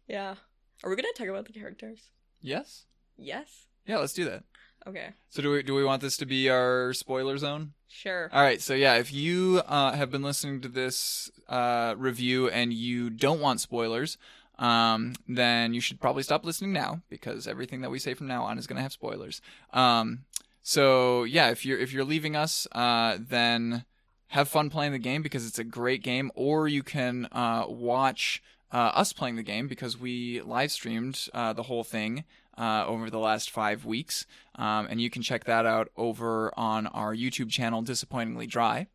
yeah. 0.08 0.34
Are 0.82 0.90
we 0.90 0.96
gonna 0.96 1.08
talk 1.16 1.28
about 1.28 1.46
the 1.46 1.52
characters? 1.52 2.10
yes 2.42 2.86
Yes. 3.18 3.66
yeah 3.86 3.98
let's 3.98 4.14
do 4.14 4.24
that 4.24 4.44
Okay. 4.86 5.10
so 5.28 5.42
do 5.42 5.50
we 5.50 5.62
do 5.62 5.74
we 5.74 5.84
want 5.84 6.00
this 6.00 6.16
to 6.16 6.24
be 6.24 6.48
our 6.48 6.94
spoiler 6.94 7.36
zone 7.36 7.74
Sure. 7.92 8.30
All 8.32 8.40
right, 8.40 8.62
so 8.62 8.72
yeah, 8.72 8.94
if 8.94 9.12
you 9.12 9.62
uh, 9.66 9.92
have 9.92 10.12
been 10.12 10.22
listening 10.22 10.60
to 10.60 10.68
this 10.68 11.28
uh, 11.48 11.94
review 11.98 12.48
and 12.48 12.72
you 12.72 13.10
don't 13.10 13.40
want 13.40 13.60
spoilers, 13.60 14.16
um, 14.60 15.14
then 15.28 15.74
you 15.74 15.80
should 15.80 16.00
probably 16.00 16.22
stop 16.22 16.44
listening 16.44 16.72
now 16.72 17.02
because 17.10 17.48
everything 17.48 17.80
that 17.80 17.90
we 17.90 17.98
say 17.98 18.14
from 18.14 18.28
now 18.28 18.44
on 18.44 18.58
is 18.58 18.68
going 18.68 18.76
to 18.76 18.82
have 18.82 18.92
spoilers. 18.92 19.42
Um, 19.72 20.20
so 20.62 21.24
yeah, 21.24 21.50
if 21.50 21.66
you're 21.66 21.80
if 21.80 21.92
you're 21.92 22.04
leaving 22.04 22.36
us, 22.36 22.68
uh, 22.70 23.18
then 23.18 23.84
have 24.30 24.48
fun 24.48 24.70
playing 24.70 24.92
the 24.92 24.98
game 24.98 25.22
because 25.22 25.46
it's 25.46 25.58
a 25.58 25.64
great 25.64 26.02
game, 26.02 26.30
or 26.34 26.68
you 26.68 26.82
can 26.82 27.26
uh, 27.32 27.64
watch 27.68 28.42
uh, 28.72 28.92
us 28.94 29.12
playing 29.12 29.36
the 29.36 29.42
game 29.42 29.66
because 29.66 29.98
we 29.98 30.40
live 30.42 30.70
streamed 30.70 31.28
uh, 31.34 31.52
the 31.52 31.64
whole 31.64 31.82
thing 31.82 32.24
uh, 32.56 32.84
over 32.86 33.10
the 33.10 33.18
last 33.18 33.50
five 33.50 33.84
weeks. 33.84 34.26
Um, 34.54 34.86
and 34.88 35.00
you 35.00 35.10
can 35.10 35.22
check 35.22 35.44
that 35.44 35.66
out 35.66 35.88
over 35.96 36.52
on 36.56 36.86
our 36.88 37.14
YouTube 37.14 37.50
channel, 37.50 37.82
Disappointingly 37.82 38.46
Dry. 38.46 38.86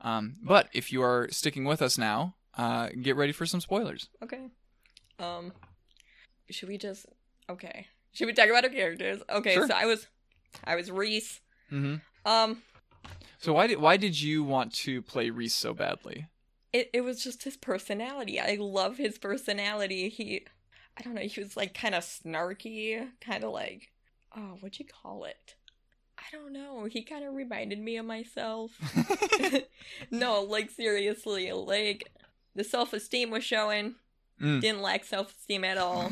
Um, 0.00 0.36
but 0.42 0.68
if 0.72 0.92
you 0.92 1.02
are 1.02 1.28
sticking 1.30 1.64
with 1.64 1.82
us 1.82 1.98
now, 1.98 2.36
uh, 2.56 2.88
get 3.02 3.16
ready 3.16 3.32
for 3.32 3.44
some 3.44 3.60
spoilers. 3.60 4.08
Okay. 4.22 4.46
Um, 5.18 5.52
should 6.48 6.70
we 6.70 6.78
just? 6.78 7.04
Okay. 7.50 7.86
Should 8.12 8.26
we 8.26 8.32
talk 8.32 8.48
about 8.48 8.64
our 8.64 8.70
characters? 8.70 9.20
Okay. 9.28 9.54
Sure. 9.54 9.68
So 9.68 9.74
I 9.74 9.84
was, 9.84 10.06
I 10.64 10.76
was 10.76 10.90
Rhys. 10.90 11.40
Mm-hmm. 11.70 11.96
Um, 12.24 12.62
So 13.40 13.52
why 13.54 13.66
did 13.66 13.80
why 13.80 13.96
did 13.96 14.20
you 14.20 14.44
want 14.44 14.72
to 14.74 15.00
play 15.02 15.30
Rhys 15.30 15.54
so 15.54 15.72
badly? 15.74 16.26
it 16.72 16.88
it 16.92 17.00
was 17.00 17.24
just 17.24 17.42
his 17.44 17.56
personality. 17.56 18.38
I 18.38 18.56
love 18.60 18.96
his 18.98 19.18
personality. 19.18 20.08
He, 20.08 20.46
I 20.96 21.02
don't 21.02 21.14
know. 21.14 21.22
He 21.22 21.40
was 21.40 21.56
like 21.56 21.74
kind 21.74 21.94
of 21.96 22.04
snarky, 22.04 23.08
kind 23.20 23.42
of 23.42 23.50
like, 23.52 23.90
oh, 24.36 24.56
what'd 24.60 24.78
you 24.78 24.84
call 24.84 25.24
it? 25.24 25.54
I 26.18 26.22
don't 26.30 26.52
know. 26.52 26.84
He 26.84 27.02
kind 27.02 27.24
of 27.24 27.34
reminded 27.34 27.80
me 27.80 27.96
of 27.96 28.04
myself. 28.06 28.72
no, 30.10 30.42
like 30.42 30.70
seriously, 30.70 31.50
like 31.52 32.10
the 32.54 32.62
self 32.62 32.92
esteem 32.92 33.30
was 33.30 33.42
showing. 33.42 33.94
Mm. 34.40 34.60
Didn't 34.60 34.82
lack 34.82 35.04
self 35.04 35.34
esteem 35.36 35.64
at 35.64 35.78
all. 35.78 36.10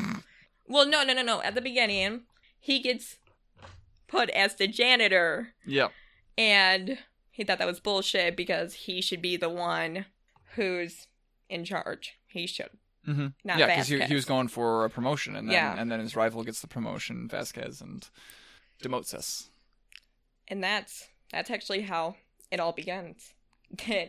Well, 0.66 0.86
no, 0.86 1.04
no, 1.04 1.12
no, 1.14 1.22
no. 1.22 1.40
At 1.42 1.54
the 1.54 1.60
beginning, 1.62 2.22
he 2.58 2.80
gets 2.80 3.16
put 4.06 4.28
as 4.30 4.54
the 4.56 4.66
janitor, 4.66 5.54
Yeah. 5.66 5.88
and 6.36 6.98
he 7.38 7.44
thought 7.44 7.58
that 7.58 7.66
was 7.68 7.78
bullshit 7.80 8.36
because 8.36 8.74
he 8.74 9.00
should 9.00 9.22
be 9.22 9.36
the 9.38 9.48
one 9.48 10.04
who's 10.56 11.06
in 11.48 11.64
charge. 11.64 12.18
He 12.26 12.46
should 12.46 12.70
hmm 13.04 13.28
not 13.44 13.58
yeah, 13.60 13.66
because 13.68 13.86
he, 13.88 14.00
he 14.00 14.14
was 14.14 14.24
going 14.26 14.48
for 14.48 14.84
a 14.84 14.90
promotion, 14.90 15.34
and 15.36 15.48
then 15.48 15.54
Yeah. 15.54 15.74
and 15.80 15.90
then 15.90 16.00
his 16.00 16.14
rival 16.16 16.42
gets 16.42 16.60
the 16.60 16.66
promotion, 16.66 17.28
Vasquez, 17.28 17.80
and 17.80 18.06
demotes 18.82 19.14
us. 19.14 19.50
and 20.48 20.62
that's 20.62 21.08
that's 21.32 21.50
actually 21.50 21.82
how 21.82 22.16
it 22.50 22.60
all 22.60 22.72
begins. 22.72 23.32
Then 23.86 24.08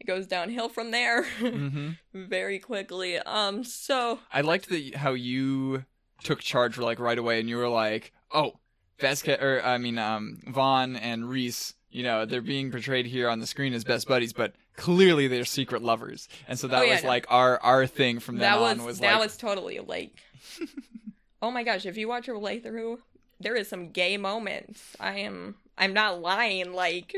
it 0.00 0.06
goes 0.06 0.26
downhill 0.26 0.68
from 0.68 0.90
there 0.92 1.24
hmm 1.24 1.90
very 2.14 2.58
quickly. 2.58 3.18
Um, 3.18 3.64
so 3.64 4.20
I 4.32 4.42
liked 4.42 4.68
that 4.68 4.94
how 4.96 5.14
you 5.14 5.84
took 6.22 6.40
charge 6.40 6.78
like 6.78 6.98
right 7.00 7.18
away, 7.18 7.40
and 7.40 7.48
you 7.48 7.56
were 7.56 7.68
like, 7.68 8.12
"Oh, 8.30 8.60
Vasquez, 9.00 9.40
or 9.40 9.60
I 9.64 9.78
mean, 9.78 9.98
um, 9.98 10.38
Vaughn 10.46 10.94
and 10.96 11.28
Rhys, 11.28 11.74
you 11.90 12.02
know, 12.02 12.24
they're 12.26 12.40
being 12.42 12.70
portrayed 12.70 13.06
here 13.06 13.28
on 13.28 13.40
the 13.40 13.46
screen 13.46 13.72
as 13.74 13.84
best 13.84 14.06
buddies, 14.08 14.32
but 14.32 14.54
clearly 14.76 15.26
they're 15.28 15.44
secret 15.44 15.82
lovers." 15.82 16.28
And 16.46 16.58
so 16.58 16.68
that 16.68 16.80
Oh, 16.80 16.84
yeah, 16.84 16.94
was 16.94 17.02
no. 17.02 17.08
like 17.08 17.26
our 17.28 17.58
our 17.62 17.86
thing 17.86 18.20
from 18.20 18.36
then 18.36 18.50
that 18.52 18.60
was, 18.60 18.78
on 18.78 18.84
was 18.84 18.98
that 19.00 19.14
like, 19.14 19.22
was 19.22 19.36
totally 19.36 19.78
like 19.80 20.12
oh 21.42 21.50
my 21.50 21.62
gosh 21.62 21.86
if 21.86 21.96
you 21.96 22.08
watch 22.08 22.26
her 22.26 22.34
playthrough 22.34 22.98
there 23.40 23.54
is 23.54 23.68
some 23.68 23.90
gay 23.90 24.16
moments 24.16 24.96
i 25.00 25.18
am 25.18 25.54
i'm 25.76 25.92
not 25.92 26.20
lying 26.20 26.72
like 26.72 27.14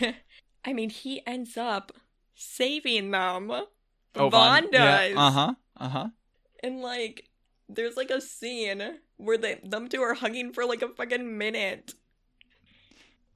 i 0.64 0.72
mean 0.72 0.90
he 0.90 1.22
ends 1.26 1.56
up 1.56 1.92
saving 2.34 3.10
them 3.10 3.50
oh, 3.50 4.28
Vaughn 4.28 4.70
does 4.70 5.16
uh 5.16 5.30
huh, 5.30 5.54
uh 5.78 5.88
huh. 5.88 6.08
and 6.62 6.80
like 6.80 7.28
there's 7.68 7.96
like 7.96 8.10
a 8.10 8.20
scene 8.20 8.98
where 9.16 9.38
they 9.38 9.60
them 9.62 9.88
two 9.88 10.02
are 10.02 10.14
hugging 10.14 10.52
for 10.52 10.64
like 10.64 10.82
a 10.82 10.88
fucking 10.88 11.38
minute 11.38 11.94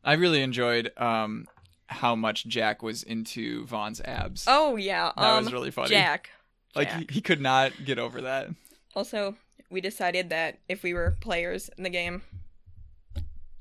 I 0.08 0.14
really 0.14 0.42
enjoyed 0.42 0.90
um 0.96 1.46
how 1.86 2.14
much 2.16 2.46
Jack 2.46 2.82
was 2.82 3.02
into 3.02 3.66
Vaughn's 3.66 4.00
abs. 4.00 4.44
oh 4.48 4.76
yeah 4.76 5.12
that 5.16 5.22
um 5.22 5.44
was 5.44 5.52
really 5.52 5.70
funny. 5.70 5.90
jack 5.90 6.30
like 6.74 6.88
Jack. 6.88 7.10
he, 7.10 7.14
he 7.16 7.20
could 7.20 7.40
not 7.40 7.72
get 7.84 7.98
over 7.98 8.22
that. 8.22 8.48
also 8.94 9.36
we 9.70 9.80
decided 9.80 10.30
that 10.30 10.58
if 10.68 10.82
we 10.82 10.94
were 10.94 11.16
players 11.20 11.68
in 11.76 11.84
the 11.84 11.90
game, 11.90 12.22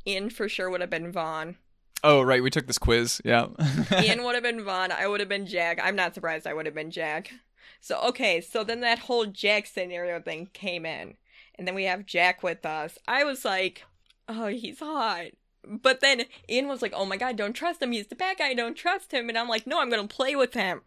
Ian 0.08 0.30
for 0.30 0.48
sure 0.48 0.70
would 0.70 0.82
have 0.82 0.90
been 0.90 1.12
Vaughn. 1.12 1.58
Oh, 2.04 2.22
right. 2.22 2.42
We 2.42 2.50
took 2.50 2.68
this 2.68 2.78
quiz. 2.78 3.22
Yeah. 3.26 3.48
Ian 4.02 4.24
would 4.24 4.36
have 4.36 4.44
been 4.44 4.64
Vaughn. 4.64 4.92
I 4.92 5.08
would 5.08 5.20
have 5.20 5.28
been 5.28 5.46
Jack. 5.46 5.80
I'm 5.84 5.96
not 5.96 6.14
surprised 6.16 6.48
I 6.48 6.54
would 6.54 6.66
have 6.66 6.76
been 6.76 6.92
Jack. 6.92 7.34
So, 7.82 8.00
okay, 8.10 8.40
so 8.40 8.64
then 8.64 8.80
that 8.82 9.00
whole 9.00 9.26
Jack 9.26 9.66
scenario 9.66 10.22
thing 10.22 10.50
came 10.54 10.86
in. 10.86 11.16
And 11.56 11.68
then 11.68 11.76
we 11.76 11.84
have 11.86 12.06
Jack 12.06 12.44
with 12.44 12.66
us. 12.66 12.98
I 13.08 13.24
was 13.24 13.44
like, 13.44 13.84
oh, 14.30 14.48
he's 14.48 14.80
hot. 14.80 15.32
But 15.70 16.00
then 16.02 16.26
Ian 16.50 16.68
was 16.68 16.82
like, 16.82 16.94
oh 16.96 17.06
my 17.06 17.18
god, 17.18 17.36
don't 17.36 17.54
trust 17.54 17.82
him. 17.82 17.92
He's 17.92 18.08
the 18.08 18.16
bad 18.16 18.38
guy. 18.38 18.54
Don't 18.54 18.76
trust 18.76 19.12
him. 19.12 19.30
And 19.30 19.38
I'm 19.38 19.48
like, 19.48 19.68
no, 19.68 19.80
I'm 19.82 19.90
going 19.90 20.08
to 20.08 20.16
play 20.16 20.36
with 20.36 20.54
him. 20.54 20.82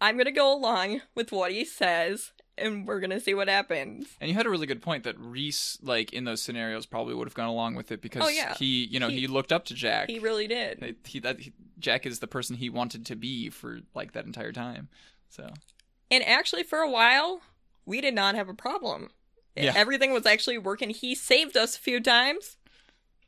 I'm 0.00 0.16
going 0.16 0.26
to 0.26 0.32
go 0.32 0.52
along 0.52 1.02
with 1.14 1.30
what 1.32 1.52
he 1.52 1.64
says 1.64 2.32
and 2.56 2.86
we're 2.86 3.00
gonna 3.00 3.20
see 3.20 3.34
what 3.34 3.48
happens. 3.48 4.08
And 4.20 4.28
you 4.30 4.36
had 4.36 4.46
a 4.46 4.50
really 4.50 4.66
good 4.66 4.82
point 4.82 5.04
that 5.04 5.18
Rhys, 5.18 5.78
like 5.82 6.12
in 6.12 6.24
those 6.24 6.40
scenarios, 6.40 6.86
probably 6.86 7.14
would 7.14 7.26
have 7.26 7.34
gone 7.34 7.48
along 7.48 7.74
with 7.74 7.90
it 7.90 8.00
because 8.00 8.24
Oh, 8.24 8.28
yeah. 8.28 8.54
he, 8.54 8.84
you 8.84 9.00
know, 9.00 9.08
he, 9.08 9.20
He- 9.20 9.26
looked 9.26 9.52
up 9.52 9.64
to 9.66 9.74
Jack. 9.74 10.08
He 10.08 10.18
really 10.18 10.46
did. 10.46 10.78
He, 10.80 10.94
he- 11.04 11.18
that 11.20 11.40
he, 11.40 11.52
Jack 11.78 12.06
is 12.06 12.20
the 12.20 12.26
person 12.26 12.56
he 12.56 12.70
wanted 12.70 13.06
to 13.06 13.16
be 13.16 13.50
for 13.50 13.80
like 13.94 14.12
that 14.12 14.24
entire 14.24 14.52
time. 14.52 14.88
So 15.28 15.50
And 16.10 16.24
actually, 16.24 16.62
for 16.62 16.78
a 16.78 16.90
while, 16.90 17.40
we 17.86 18.00
did 18.00 18.14
not 18.14 18.34
have 18.34 18.48
a 18.48 18.54
problem. 18.54 19.10
Yeah. 19.56 19.72
Everything 19.74 20.12
was 20.12 20.26
actually 20.26 20.58
working. 20.58 20.90
He 20.90 21.14
saved 21.14 21.56
us 21.56 21.76
a 21.76 21.80
few 21.80 22.00
times. 22.00 22.56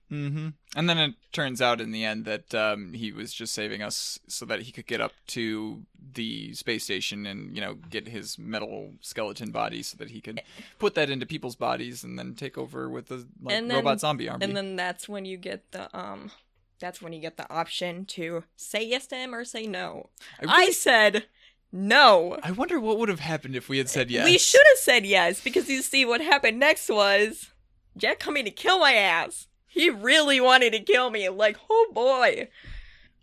Hmm 0.08 0.48
And 0.76 0.88
then 0.88 0.98
it 0.98 1.14
turns 1.32 1.60
out 1.60 1.80
in 1.80 1.90
the 1.90 2.04
end 2.04 2.24
that 2.26 2.54
um, 2.54 2.92
he 2.92 3.12
was 3.12 3.32
just 3.32 3.52
saving 3.52 3.82
us 3.82 4.18
so 4.28 4.44
that 4.46 4.62
he 4.62 4.72
could 4.72 4.86
get 4.86 5.00
up 5.00 5.12
to 5.28 5.82
the 6.14 6.54
space 6.54 6.84
station 6.84 7.26
and 7.26 7.54
you 7.54 7.60
know 7.60 7.74
get 7.74 8.08
his 8.08 8.38
metal 8.38 8.92
skeleton 9.00 9.50
body 9.50 9.82
so 9.82 9.96
that 9.98 10.10
he 10.10 10.20
could 10.20 10.40
put 10.78 10.94
that 10.94 11.10
into 11.10 11.26
people's 11.26 11.56
bodies 11.56 12.04
and 12.04 12.18
then 12.18 12.34
take 12.34 12.56
over 12.56 12.88
with 12.88 13.08
the 13.08 13.26
like, 13.42 13.54
then- 13.54 13.68
robot 13.68 14.00
zombie 14.00 14.28
army. 14.28 14.44
And 14.44 14.56
then 14.56 14.76
that's 14.76 15.08
when 15.08 15.24
you 15.24 15.36
get 15.36 15.72
the 15.72 15.94
um 15.96 16.30
that's 16.78 17.00
when 17.00 17.12
you 17.12 17.20
get 17.20 17.36
the 17.36 17.50
option 17.50 18.04
to 18.04 18.44
say 18.56 18.84
yes 18.86 19.06
to 19.08 19.16
him 19.16 19.34
or 19.34 19.44
say 19.44 19.66
no. 19.66 20.10
I, 20.40 20.66
I 20.66 20.70
said 20.70 21.24
no. 21.72 22.38
I 22.42 22.50
wonder 22.52 22.78
what 22.78 22.98
would 22.98 23.08
have 23.08 23.20
happened 23.20 23.56
if 23.56 23.68
we 23.68 23.78
had 23.78 23.88
said 23.88 24.10
yes. 24.10 24.24
We 24.24 24.38
should 24.38 24.64
have 24.72 24.78
said 24.78 25.06
yes 25.06 25.40
because 25.40 25.68
you 25.68 25.82
see 25.82 26.04
what 26.04 26.20
happened 26.20 26.58
next 26.58 26.88
was 26.88 27.50
Jack 27.96 28.18
coming 28.18 28.44
to 28.44 28.50
kill 28.50 28.78
my 28.78 28.92
ass. 28.92 29.48
He 29.76 29.90
really 29.90 30.40
wanted 30.40 30.72
to 30.72 30.80
kill 30.80 31.10
me. 31.10 31.28
Like, 31.28 31.58
oh 31.68 31.88
boy. 31.92 32.48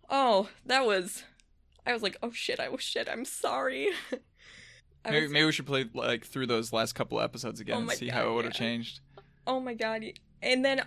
Oh, 0.07 0.49
that 0.67 0.85
was. 0.85 1.23
I 1.83 1.93
was 1.93 2.03
like, 2.03 2.15
oh 2.21 2.29
shit, 2.31 2.59
I 2.59 2.69
was 2.69 2.81
shit. 2.81 3.09
I'm 3.11 3.25
sorry. 3.25 3.89
Maybe, 5.03 5.23
was- 5.23 5.31
maybe 5.31 5.45
we 5.47 5.51
should 5.51 5.65
play 5.65 5.85
like 5.95 6.23
through 6.23 6.45
those 6.47 6.71
last 6.71 6.93
couple 6.93 7.19
episodes 7.19 7.59
again 7.59 7.77
Oh 7.77 7.79
and 7.81 7.91
see 7.91 8.05
God, 8.05 8.13
how 8.13 8.29
it 8.29 8.33
would 8.35 8.45
have 8.45 8.53
yeah. 8.53 8.59
changed. 8.59 8.99
Oh 9.47 9.59
my 9.59 9.73
god. 9.73 10.05
And 10.43 10.63
then, 10.63 10.83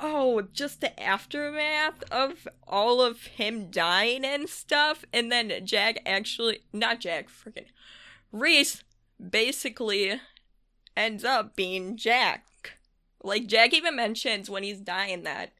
oh, 0.00 0.40
just 0.52 0.80
the 0.80 0.98
aftermath 1.00 2.02
of 2.10 2.48
all 2.66 3.02
of 3.02 3.26
him 3.26 3.70
dying 3.70 4.24
and 4.24 4.48
stuff. 4.48 5.04
And 5.12 5.30
then 5.30 5.52
Jack 5.66 5.98
actually, 6.06 6.60
not 6.72 6.98
Jack, 7.00 7.28
freaking 7.28 7.66
Rhys 8.32 8.82
basically 9.20 10.18
ends 10.96 11.24
up 11.24 11.54
being 11.54 11.96
Jack. 11.96 12.46
Like, 13.22 13.46
Jack 13.46 13.74
even 13.74 13.96
mentions 13.96 14.48
when 14.48 14.62
he's 14.62 14.80
dying 14.80 15.22
that 15.24 15.52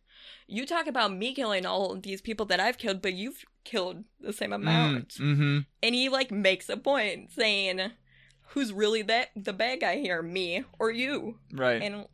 you 0.47 0.67
talk 0.67 0.87
about 0.87 1.13
me 1.13 1.33
killing 1.33 1.65
all 1.65 1.95
these 1.97 2.21
people 2.21 2.47
that 2.47 2.61
I've 2.61 2.79
killed, 2.79 3.03
but 3.03 3.15
you've 3.15 3.45
killed 3.65 4.05
the 4.21 4.33
same 4.33 4.53
amount. 4.53 5.11
Mm-hmm. 5.11 5.61
And 5.83 5.95
he, 5.95 6.09
like, 6.09 6.31
makes 6.31 6.69
a 6.69 6.77
point 6.77 7.33
saying, 7.33 7.93
Who's 8.49 8.73
really 8.73 9.03
that 9.03 9.29
the 9.37 9.53
bad 9.53 9.81
guy 9.81 9.99
here, 9.99 10.23
me 10.23 10.65
or 10.79 10.91
you? 10.91 11.39
Right. 11.53 11.81
And 11.81 12.07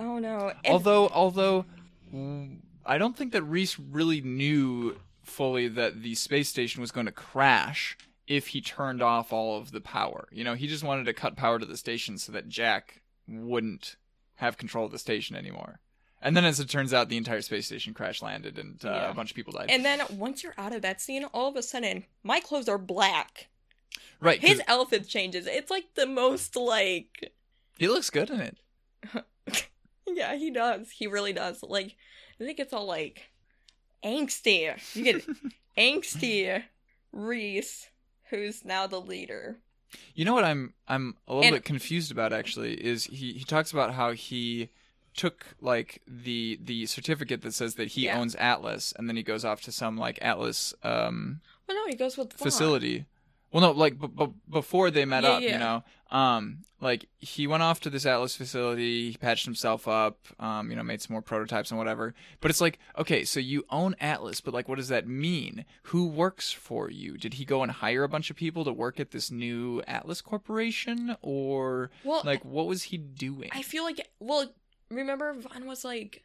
oh 0.00 0.18
no, 0.18 0.52
and, 0.64 0.72
although, 0.72 1.08
although, 1.08 1.66
mm, 2.12 2.58
I 2.84 2.98
don't 2.98 3.16
think 3.16 3.30
that 3.32 3.44
Rhys 3.44 3.78
really 3.78 4.20
knew 4.20 4.96
fully 5.22 5.68
that 5.68 6.02
the 6.02 6.16
space 6.16 6.48
station 6.48 6.80
was 6.80 6.90
going 6.90 7.06
to 7.06 7.12
crash 7.12 7.96
if 8.26 8.48
he 8.48 8.60
turned 8.60 9.02
off 9.02 9.32
all 9.32 9.56
of 9.56 9.70
the 9.70 9.80
power. 9.80 10.26
You 10.32 10.42
know, 10.42 10.54
he 10.54 10.66
just 10.66 10.82
wanted 10.82 11.06
to 11.06 11.12
cut 11.12 11.36
power 11.36 11.60
to 11.60 11.66
the 11.66 11.76
station 11.76 12.18
so 12.18 12.32
that 12.32 12.48
Jack 12.48 13.00
wouldn't 13.28 13.94
have 14.40 14.58
control 14.58 14.84
of 14.84 14.92
the 14.92 14.98
station 14.98 15.36
anymore. 15.36 15.80
And 16.22 16.36
then, 16.36 16.44
as 16.44 16.60
it 16.60 16.68
turns 16.68 16.92
out, 16.92 17.08
the 17.08 17.16
entire 17.16 17.40
space 17.40 17.64
station 17.66 17.94
crash 17.94 18.20
landed 18.20 18.58
and 18.58 18.84
uh, 18.84 18.88
Yeah. 18.90 19.10
a 19.10 19.14
bunch 19.14 19.30
of 19.30 19.36
people 19.36 19.54
died. 19.54 19.70
and 19.70 19.82
then 19.84 20.02
once 20.10 20.42
you're 20.42 20.52
out 20.58 20.74
of 20.74 20.82
that 20.82 21.00
scene, 21.00 21.24
all 21.32 21.48
of 21.48 21.56
a 21.56 21.62
sudden 21.62 22.04
my 22.22 22.40
clothes 22.40 22.68
are 22.68 22.76
black. 22.78 23.48
Right. 24.20 24.38
His 24.38 24.60
outfit 24.68 25.08
changes. 25.08 25.46
It's 25.46 25.70
like 25.70 25.94
the 25.94 26.04
most 26.06 26.56
like 26.56 27.32
he 27.78 27.88
looks 27.88 28.10
good 28.10 28.28
in 28.28 28.40
it. 28.40 28.58
yeah, 30.06 30.36
he 30.36 30.50
does. 30.50 30.90
He 30.90 31.06
really 31.06 31.32
does. 31.32 31.62
Like 31.62 31.96
I 32.38 32.44
think 32.44 32.58
it's 32.60 32.74
all 32.74 32.86
like 32.86 33.30
angsty. 34.04 34.74
You 34.94 35.04
get 35.04 35.26
angsty 35.78 36.62
Rhys, 37.12 37.86
who's 38.28 38.62
now 38.64 38.86
the 38.86 39.00
leader. 39.00 39.58
You 40.14 40.24
know 40.24 40.32
what 40.34 40.44
I'm 40.44 40.74
I'm 40.88 41.16
a 41.26 41.34
little 41.34 41.46
And- 41.48 41.56
bit 41.56 41.64
confused 41.64 42.10
about 42.12 42.32
actually 42.32 42.74
is 42.74 43.04
he 43.04 43.32
he 43.34 43.44
talks 43.44 43.72
about 43.72 43.94
how 43.94 44.12
he 44.12 44.68
took 45.14 45.56
like 45.60 46.00
the 46.06 46.58
the 46.62 46.86
certificate 46.86 47.42
that 47.42 47.52
says 47.52 47.74
that 47.74 47.88
he 47.88 48.04
Yeah. 48.04 48.18
owns 48.18 48.34
Atlas 48.36 48.92
and 48.96 49.08
then 49.08 49.16
he 49.16 49.22
goes 49.24 49.44
off 49.44 49.60
to 49.62 49.72
some 49.72 49.96
like 49.96 50.18
Atlas 50.22 50.72
um 50.84 51.40
Well, 51.66 51.76
no, 51.76 51.86
he 51.88 51.96
goes 51.96 52.16
with 52.16 52.32
Vaughn. 52.32 52.44
facility. 52.44 53.06
Well 53.52 53.62
no, 53.62 53.70
like 53.72 53.98
b- 54.00 54.06
b- 54.06 54.32
before 54.48 54.90
they 54.90 55.04
met 55.04 55.24
Yeah, 55.24 55.30
up, 55.30 55.42
yeah. 55.42 55.52
you 55.52 55.58
know. 55.58 55.84
Um 56.10 56.58
like 56.82 57.06
he 57.18 57.46
went 57.46 57.62
off 57.62 57.80
to 57.80 57.90
this 57.90 58.06
Atlas 58.06 58.34
facility, 58.36 59.10
he 59.10 59.16
patched 59.16 59.44
himself 59.44 59.86
up, 59.88 60.18
um 60.38 60.70
you 60.70 60.76
know, 60.76 60.82
made 60.82 61.02
some 61.02 61.14
more 61.14 61.22
prototypes 61.22 61.70
and 61.70 61.78
whatever. 61.78 62.14
But 62.40 62.50
it's 62.50 62.60
like, 62.60 62.78
okay, 62.98 63.24
so 63.24 63.38
you 63.40 63.64
own 63.70 63.94
Atlas, 64.00 64.40
but 64.40 64.54
like 64.54 64.68
what 64.68 64.78
does 64.78 64.88
that 64.88 65.06
mean? 65.06 65.64
Who 65.84 66.06
works 66.06 66.52
for 66.52 66.90
you? 66.90 67.16
Did 67.18 67.34
he 67.34 67.44
go 67.44 67.62
and 67.62 67.70
hire 67.72 68.02
a 68.04 68.08
bunch 68.08 68.30
of 68.30 68.36
people 68.36 68.64
to 68.64 68.72
work 68.72 68.98
at 69.00 69.10
this 69.10 69.30
new 69.30 69.82
Atlas 69.86 70.20
corporation 70.20 71.16
or 71.20 71.90
Well, 72.04 72.22
like 72.24 72.44
what 72.44 72.66
was 72.66 72.84
he 72.84 72.96
doing? 72.98 73.50
I 73.52 73.62
feel 73.62 73.84
like 73.84 74.08
well, 74.20 74.46
remember 74.90 75.32
Vaughn 75.34 75.66
was 75.66 75.84
like 75.84 76.24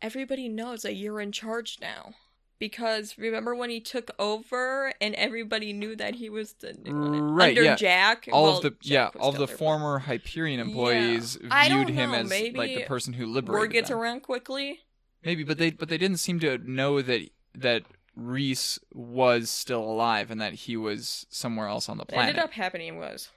everybody 0.00 0.48
knows 0.48 0.82
that 0.82 0.94
you're 0.94 1.20
in 1.20 1.32
charge 1.32 1.78
now. 1.80 2.14
Because 2.58 3.16
remember 3.16 3.54
when 3.54 3.70
he 3.70 3.78
took 3.80 4.10
over 4.18 4.92
and 5.00 5.14
everybody 5.14 5.72
knew 5.72 5.94
that 5.94 6.16
he 6.16 6.28
was 6.28 6.54
the 6.54 6.70
uh, 6.70 6.92
Right, 6.92 7.50
under 7.50 7.62
yeah. 7.62 7.76
Jack. 7.76 8.28
all 8.32 8.42
Well, 8.44 8.56
of 8.56 8.62
the 8.64 8.70
Jack 8.70 9.14
yeah, 9.14 9.20
all 9.20 9.28
of 9.30 9.36
the 9.36 9.46
former 9.46 10.00
Hyperion 10.00 10.58
employees 10.58 11.38
I 11.50 11.68
viewed 11.68 11.88
him 11.90 12.10
know, 12.10 12.18
as 12.18 12.30
like 12.30 12.74
the 12.74 12.84
person 12.86 13.12
who 13.12 13.26
liberated 13.26 13.60
Word 13.60 13.72
gets 13.72 13.88
them. 13.90 13.98
around 13.98 14.22
quickly. 14.22 14.80
Maybe, 15.24 15.44
but 15.44 15.58
they 15.58 15.70
but 15.70 15.88
they 15.88 15.98
didn't 15.98 16.18
seem 16.18 16.40
to 16.40 16.58
know 16.58 17.00
that 17.00 17.28
that 17.54 17.82
Rhys 18.16 18.80
was 18.92 19.50
still 19.50 19.82
alive 19.84 20.30
and 20.30 20.40
that 20.40 20.54
he 20.54 20.76
was 20.76 21.26
somewhere 21.30 21.68
else 21.68 21.88
on 21.88 21.96
the 21.98 22.02
What 22.02 22.08
planet. 22.08 22.28
ended 22.30 22.42
up 22.44 22.52
happening 22.54 22.98
was 22.98 23.28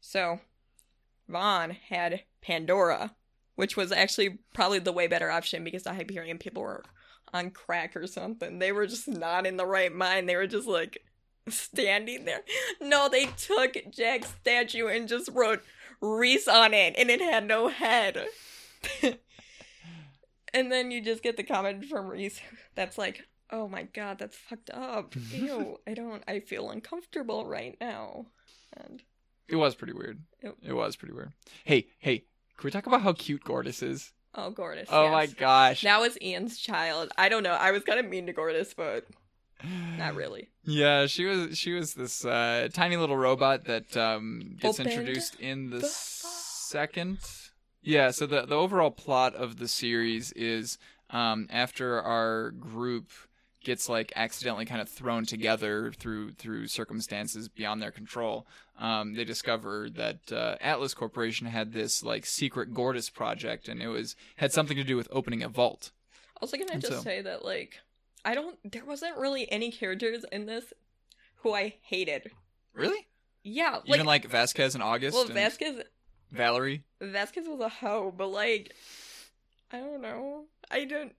so 0.00 0.40
Vaughn 1.28 1.70
had 1.88 2.24
Pandora, 2.42 3.14
which 3.54 3.76
was 3.76 3.90
actually 3.92 4.38
probably 4.52 4.78
the 4.80 4.92
way 4.92 5.06
better 5.06 5.30
option 5.30 5.64
because 5.64 5.84
the 5.84 5.94
Hyperion 5.94 6.36
people 6.38 6.62
were 6.62 6.84
on 7.32 7.50
crack 7.50 7.96
or 7.96 8.06
something. 8.06 8.58
They 8.58 8.72
were 8.72 8.86
just 8.86 9.08
not 9.08 9.46
in 9.46 9.56
the 9.56 9.66
right 9.66 9.94
mind. 9.94 10.28
They 10.28 10.36
were 10.36 10.46
just 10.46 10.66
like 10.68 11.02
standing 11.48 12.24
there. 12.24 12.42
No, 12.80 13.08
they 13.08 13.26
took 13.26 13.76
Jack's 13.90 14.28
statue 14.40 14.86
and 14.86 15.08
just 15.08 15.30
wrote 15.32 15.62
Rhys 16.00 16.48
on 16.48 16.74
it 16.74 16.94
and 16.96 17.10
it 17.10 17.20
had 17.20 17.46
no 17.46 17.68
head. 17.68 18.26
and 20.54 20.72
then 20.72 20.90
you 20.90 21.02
just 21.02 21.22
get 21.22 21.36
the 21.36 21.42
comment 21.42 21.84
from 21.86 22.08
Rhys 22.08 22.40
that's 22.74 22.98
like, 22.98 23.24
oh 23.50 23.68
my 23.68 23.84
god, 23.84 24.18
that's 24.18 24.36
fucked 24.36 24.70
up. 24.70 25.14
Ew, 25.32 25.78
I 25.86 25.94
don't, 25.94 26.22
I 26.28 26.40
feel 26.40 26.70
uncomfortable 26.70 27.46
right 27.46 27.76
now. 27.80 28.26
And 28.76 29.02
It 29.48 29.56
was 29.56 29.74
pretty 29.74 29.92
weird. 29.92 30.22
Yep. 30.42 30.56
It 30.62 30.72
was 30.72 30.96
pretty 30.96 31.14
weird. 31.14 31.32
Hey, 31.64 31.88
hey, 31.98 32.24
can 32.56 32.66
we 32.66 32.70
talk 32.70 32.86
about 32.86 33.02
how 33.02 33.12
cute 33.12 33.44
Gortys 33.44 33.82
is? 33.82 34.12
Oh, 34.34 34.52
Gortys. 34.52 34.86
Oh 34.90 35.10
my 35.10 35.26
gosh. 35.26 35.82
That 35.82 36.00
was 36.00 36.16
Ian's 36.22 36.58
child. 36.58 37.10
I 37.18 37.28
don't 37.28 37.42
know. 37.42 37.52
I 37.52 37.72
was 37.72 37.82
kind 37.82 37.98
of 37.98 38.06
mean 38.06 38.26
to 38.26 38.32
Gortys, 38.32 38.74
but 38.76 39.06
not 39.98 40.14
really. 40.14 40.48
Yeah, 40.64 41.06
she 41.06 41.24
was 41.24 41.58
she 41.58 41.72
was 41.72 41.94
this 41.94 42.24
uh, 42.24 42.68
tiny 42.72 42.96
little 42.96 43.16
robot 43.16 43.64
that 43.64 43.96
um, 43.96 44.56
gets 44.60 44.78
Opened 44.78 44.92
introduced 44.92 45.40
in 45.40 45.70
the 45.70 45.78
the 45.78 45.88
second. 45.88 47.18
Yeah, 47.82 48.10
so 48.10 48.26
the 48.26 48.46
the 48.46 48.54
overall 48.54 48.90
plot 48.90 49.34
of 49.34 49.58
the 49.58 49.68
series 49.68 50.32
is 50.32 50.78
um, 51.10 51.46
after 51.50 52.00
our 52.00 52.50
group 52.52 53.08
gets 53.62 53.88
like 53.88 54.12
accidentally 54.16 54.64
kind 54.64 54.80
of 54.80 54.88
thrown 54.88 55.24
together 55.26 55.92
through 55.92 56.32
through 56.32 56.66
circumstances 56.66 57.48
beyond 57.48 57.80
their 57.82 57.90
control, 57.90 58.46
um, 58.78 59.14
they 59.14 59.24
discover 59.24 59.88
that 59.90 60.32
uh, 60.32 60.56
Atlas 60.60 60.94
Corporation 60.94 61.46
had 61.46 61.72
this 61.72 62.02
like 62.02 62.24
secret 62.26 62.72
Gortys 62.72 63.12
project, 63.12 63.68
and 63.68 63.82
it 63.82 63.88
was 63.88 64.16
had 64.36 64.52
something 64.52 64.76
to 64.76 64.84
do 64.84 64.96
with 64.96 65.08
opening 65.12 65.42
a 65.42 65.48
vault. 65.48 65.90
Also, 66.40 66.56
can 66.56 66.68
I 66.70 66.74
And 66.74 66.80
just 66.82 66.94
so- 66.94 67.02
say 67.02 67.20
that, 67.20 67.44
like, 67.44 67.80
I 68.24 68.34
don't, 68.34 68.58
there 68.72 68.84
wasn't 68.86 69.18
really 69.18 69.50
any 69.52 69.70
characters 69.70 70.24
in 70.32 70.46
this 70.46 70.72
who 71.42 71.54
I 71.54 71.74
hated. 71.82 72.30
Really? 72.72 73.06
Yeah, 73.42 73.80
like, 73.86 73.94
Even 73.96 74.06
like 74.06 74.24
Vasquez 74.26 74.74
and 74.74 74.82
August. 74.82 75.14
well, 75.14 75.24
and- 75.26 75.34
Vasquez, 75.34 75.82
Vallory. 76.34 76.82
Vasquez 77.00 77.46
was 77.46 77.60
a 77.60 77.68
hoe, 77.68 78.10
but 78.16 78.28
like, 78.28 78.74
I 79.70 79.80
don't 79.80 80.00
know. 80.00 80.44
I 80.70 80.84
don't. 80.86 81.12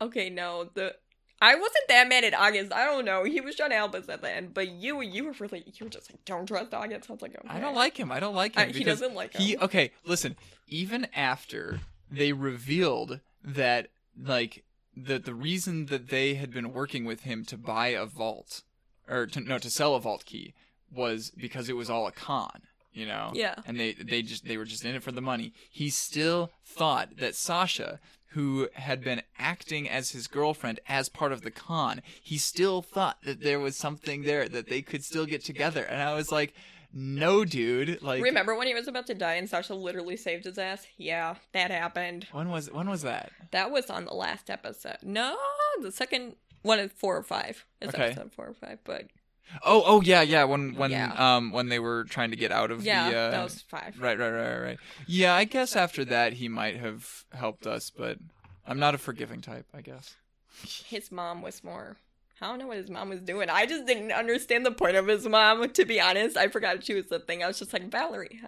Okay, 0.00 0.30
no, 0.30 0.68
the 0.74 0.94
I 1.42 1.56
wasn't 1.56 1.88
that 1.88 2.08
mad 2.08 2.22
at 2.24 2.34
August. 2.34 2.72
I 2.72 2.84
don't 2.84 3.04
know. 3.04 3.24
He 3.24 3.40
was 3.40 3.56
trying 3.56 3.70
to 3.70 3.76
help 3.76 3.94
us 3.96 4.08
at 4.08 4.22
the 4.22 4.30
end, 4.30 4.54
but 4.54 4.68
you, 4.68 5.00
you 5.00 5.24
were 5.24 5.34
really, 5.40 5.64
you 5.66 5.84
were 5.86 5.90
just 5.90 6.10
like, 6.10 6.24
don't 6.24 6.46
trust 6.46 6.72
August. 6.72 7.10
I 7.10 7.12
was 7.12 7.20
like, 7.20 7.34
okay. 7.36 7.48
I 7.48 7.58
don't 7.58 7.74
like 7.74 7.96
him. 7.96 8.12
I 8.12 8.20
don't 8.20 8.34
like 8.34 8.56
uh, 8.56 8.62
him. 8.62 8.68
I- 8.68 8.72
he 8.72 8.84
doesn't 8.84 9.14
like 9.14 9.36
He 9.36 9.54
him. 9.54 9.62
okay. 9.62 9.90
Listen, 10.06 10.36
even 10.68 11.08
after 11.14 11.80
they 12.10 12.32
revealed 12.32 13.20
that 13.44 13.88
like 14.16 14.62
the 14.96 15.18
the 15.18 15.34
reason 15.34 15.86
that 15.86 16.10
they 16.10 16.34
had 16.34 16.52
been 16.52 16.72
working 16.72 17.04
with 17.04 17.22
him 17.22 17.44
to 17.46 17.56
buy 17.56 17.88
a 17.88 18.06
vault 18.06 18.62
or 19.08 19.26
to 19.26 19.40
no 19.40 19.58
to 19.58 19.68
sell 19.70 19.94
a 19.96 20.00
vault 20.00 20.24
key 20.24 20.54
was 20.94 21.30
because 21.36 21.68
it 21.68 21.76
was 21.76 21.90
all 21.90 22.06
a 22.06 22.12
con. 22.12 22.62
You 22.92 23.06
know. 23.06 23.32
Yeah. 23.34 23.54
And 23.66 23.80
they 23.80 23.94
they 23.94 24.20
just 24.22 24.44
they 24.46 24.58
were 24.58 24.66
just 24.66 24.84
in 24.84 24.94
it 24.94 25.02
for 25.02 25.12
the 25.12 25.22
money. 25.22 25.54
He 25.70 25.88
still 25.90 26.50
thought 26.64 27.16
that 27.16 27.34
Sasha. 27.34 27.98
Who 28.32 28.68
had 28.74 29.02
been 29.02 29.22
acting 29.38 29.88
as 29.88 30.10
his 30.12 30.26
girlfriend 30.26 30.80
as 30.88 31.08
part 31.08 31.32
of 31.32 31.42
the 31.42 31.50
con? 31.50 32.02
He 32.22 32.38
still 32.38 32.82
thought 32.82 33.18
that 33.24 33.40
there 33.42 33.60
was 33.60 33.76
something 33.76 34.22
there 34.22 34.48
that 34.48 34.68
they 34.68 34.82
could 34.82 35.04
still 35.04 35.26
get 35.26 35.44
together, 35.44 35.82
and 35.84 36.00
I 36.02 36.14
was 36.14 36.32
like, 36.32 36.54
"No, 36.92 37.44
dude! 37.44 38.00
Like, 38.02 38.22
Remember 38.22 38.54
when 38.54 38.66
he 38.66 38.74
was 38.74 38.88
about 38.88 39.06
to 39.08 39.14
die 39.14 39.34
and 39.34 39.48
Sasha 39.48 39.74
literally 39.74 40.16
saved 40.16 40.44
his 40.44 40.58
ass? 40.58 40.86
Yeah, 40.96 41.36
that 41.52 41.70
happened. 41.70 42.26
When 42.32 42.48
was 42.50 42.70
when 42.70 42.88
was 42.88 43.02
that? 43.02 43.30
That 43.50 43.70
was 43.70 43.90
on 43.90 44.04
the 44.06 44.14
last 44.14 44.48
episode. 44.50 44.98
No, 45.02 45.36
the 45.82 45.92
second 45.92 46.36
one 46.62 46.78
is 46.78 46.92
four 46.92 47.16
or 47.16 47.22
five. 47.22 47.64
It's 47.80 47.94
Okay. 47.94 48.06
episode 48.12 48.32
four 48.32 48.46
or 48.46 48.54
five, 48.54 48.78
but 48.84 49.06
Oh 49.64 49.82
oh 49.84 50.00
yeah 50.00 50.22
yeah 50.22 50.44
when 50.44 50.74
when 50.74 50.90
Yeah. 50.90 51.12
um 51.36 51.52
when 51.52 51.68
they 51.68 51.78
were 51.78 52.04
trying 52.04 52.30
to 52.30 52.36
get 52.36 52.50
out 52.52 52.70
of 52.70 52.84
yeah, 52.84 53.10
the 53.10 53.16
uh, 53.16 53.30
that 53.32 53.44
was 53.44 53.60
five. 53.62 53.94
right 54.00 54.18
right 54.18 54.30
right 54.30 54.58
right 54.58 54.78
yeah 55.06 55.34
I 55.34 55.44
guess 55.44 55.76
after 55.76 56.04
that 56.06 56.34
he 56.34 56.48
might 56.48 56.76
have 56.78 57.24
helped 57.32 57.66
us 57.66 57.90
but 57.90 58.18
I'm 58.66 58.78
not 58.78 58.94
a 58.94 58.98
forgiving 58.98 59.40
type 59.40 59.66
I 59.74 59.80
guess 59.82 60.14
His 60.86 61.10
mom 61.12 61.42
was 61.42 61.62
more. 61.64 61.96
I 62.40 62.46
don't 62.48 62.58
know 62.58 62.66
what 62.66 62.76
his 62.78 62.90
mom 62.90 63.08
was 63.10 63.20
doing. 63.20 63.48
I 63.50 63.66
just 63.66 63.86
didn't 63.86 64.10
understand 64.10 64.66
the 64.66 64.72
point 64.72 64.96
of 64.96 65.06
his 65.06 65.24
mom. 65.28 65.68
To 65.70 65.84
be 65.84 66.00
honest, 66.00 66.36
I 66.36 66.48
forgot 66.48 66.82
she 66.84 66.94
was 66.94 67.06
the 67.06 67.20
thing. 67.20 67.44
I 67.44 67.46
was 67.46 67.56
just 67.60 67.72
like 67.72 67.88
Vallory. 67.88 68.40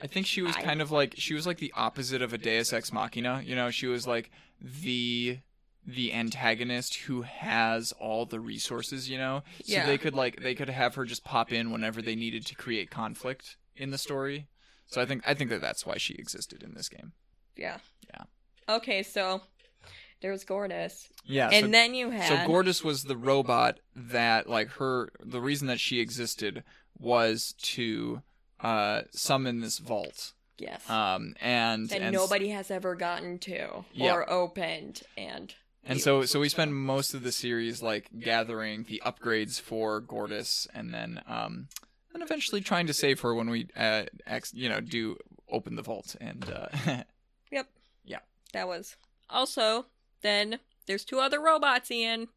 I 0.00 0.06
think 0.06 0.26
she 0.26 0.42
was 0.42 0.54
I- 0.56 0.62
kind 0.62 0.80
of 0.80 0.92
like 0.92 1.14
she 1.16 1.34
was 1.34 1.44
like 1.46 1.58
the 1.58 1.72
opposite 1.76 2.22
of 2.22 2.32
a 2.32 2.38
Deus 2.38 2.72
Ex 2.72 2.92
Machina 2.92 3.42
you 3.44 3.56
know 3.56 3.70
she 3.70 3.86
was 3.86 4.06
like 4.06 4.30
the 4.60 5.38
the 5.86 6.12
antagonist 6.12 6.94
who 7.06 7.22
has 7.22 7.92
all 7.92 8.26
the 8.26 8.38
resources 8.40 9.08
you 9.08 9.16
know 9.18 9.42
so 9.64 9.72
Yeah. 9.72 9.86
they 9.86 9.98
could 9.98 10.14
like 10.14 10.42
they 10.42 10.54
could 10.54 10.68
have 10.68 10.94
her 10.96 11.04
just 11.04 11.24
pop 11.24 11.52
in 11.52 11.70
whenever 11.70 12.02
they 12.02 12.14
needed 12.14 12.44
to 12.46 12.54
create 12.54 12.90
conflict 12.90 13.56
in 13.76 13.90
the 13.90 13.98
story 13.98 14.46
so 14.86 15.00
I 15.00 15.06
think 15.06 15.22
I 15.26 15.34
think 15.34 15.50
that 15.50 15.60
that's 15.60 15.86
why 15.86 15.96
she 15.96 16.14
existed 16.14 16.62
in 16.62 16.74
this 16.74 16.88
game 16.88 17.12
Yeah. 17.56 17.78
Yeah. 18.12 18.24
Okay, 18.68 19.02
so 19.02 19.40
there 20.20 20.30
was 20.30 20.44
Gortys, 20.44 21.08
yeah 21.24 21.48
and 21.50 21.66
so- 21.66 21.70
then 21.72 21.94
you 21.94 22.10
had 22.10 22.28
So 22.28 22.36
Gortys 22.52 22.84
was 22.84 23.04
the 23.04 23.16
robot 23.16 23.80
that, 23.96 24.48
like, 24.50 24.68
her. 24.72 25.10
The 25.24 25.40
reason 25.40 25.66
that 25.68 25.80
she 25.80 25.98
existed 25.98 26.62
was 26.98 27.54
to 27.62 28.22
uh, 28.60 29.02
summon 29.12 29.60
this 29.60 29.78
vault. 29.78 30.34
yes, 30.58 30.88
Um, 30.90 31.34
and 31.40 31.88
that 31.88 32.02
and, 32.02 32.12
nobody 32.12 32.50
has 32.50 32.70
ever 32.70 32.94
gotten 32.94 33.38
to 33.40 33.86
Yeah. 33.94 34.12
or 34.12 34.30
opened, 34.30 35.02
and 35.16 35.54
And 35.84 36.00
so, 36.00 36.24
so 36.24 36.38
we 36.40 36.48
spend 36.48 36.74
most 36.74 37.14
of 37.14 37.22
the 37.22 37.32
series 37.32 37.82
like 37.82 38.10
gathering 38.18 38.84
the 38.88 39.02
upgrades 39.04 39.60
for 39.60 40.00
Gortys, 40.00 40.66
and 40.74 40.92
then, 40.92 41.22
um, 41.26 41.68
and 42.12 42.22
eventually 42.22 42.60
trying 42.60 42.86
to 42.86 42.92
save 42.94 43.20
her 43.20 43.34
when 43.34 43.48
we, 43.50 43.68
uh, 43.76 44.02
ex- 44.26 44.52
you 44.54 44.68
know, 44.68 44.80
do 44.80 45.16
open 45.50 45.76
the 45.76 45.82
vault. 45.82 46.14
And 46.20 46.44
uh, 46.50 46.68
yep, 47.50 47.68
yeah, 48.04 48.18
that 48.52 48.68
was 48.68 48.96
also 49.28 49.86
then. 50.22 50.58
There's 50.86 51.04
two 51.04 51.20
other 51.20 51.40
robots, 51.40 51.90
Ian. 51.90 52.28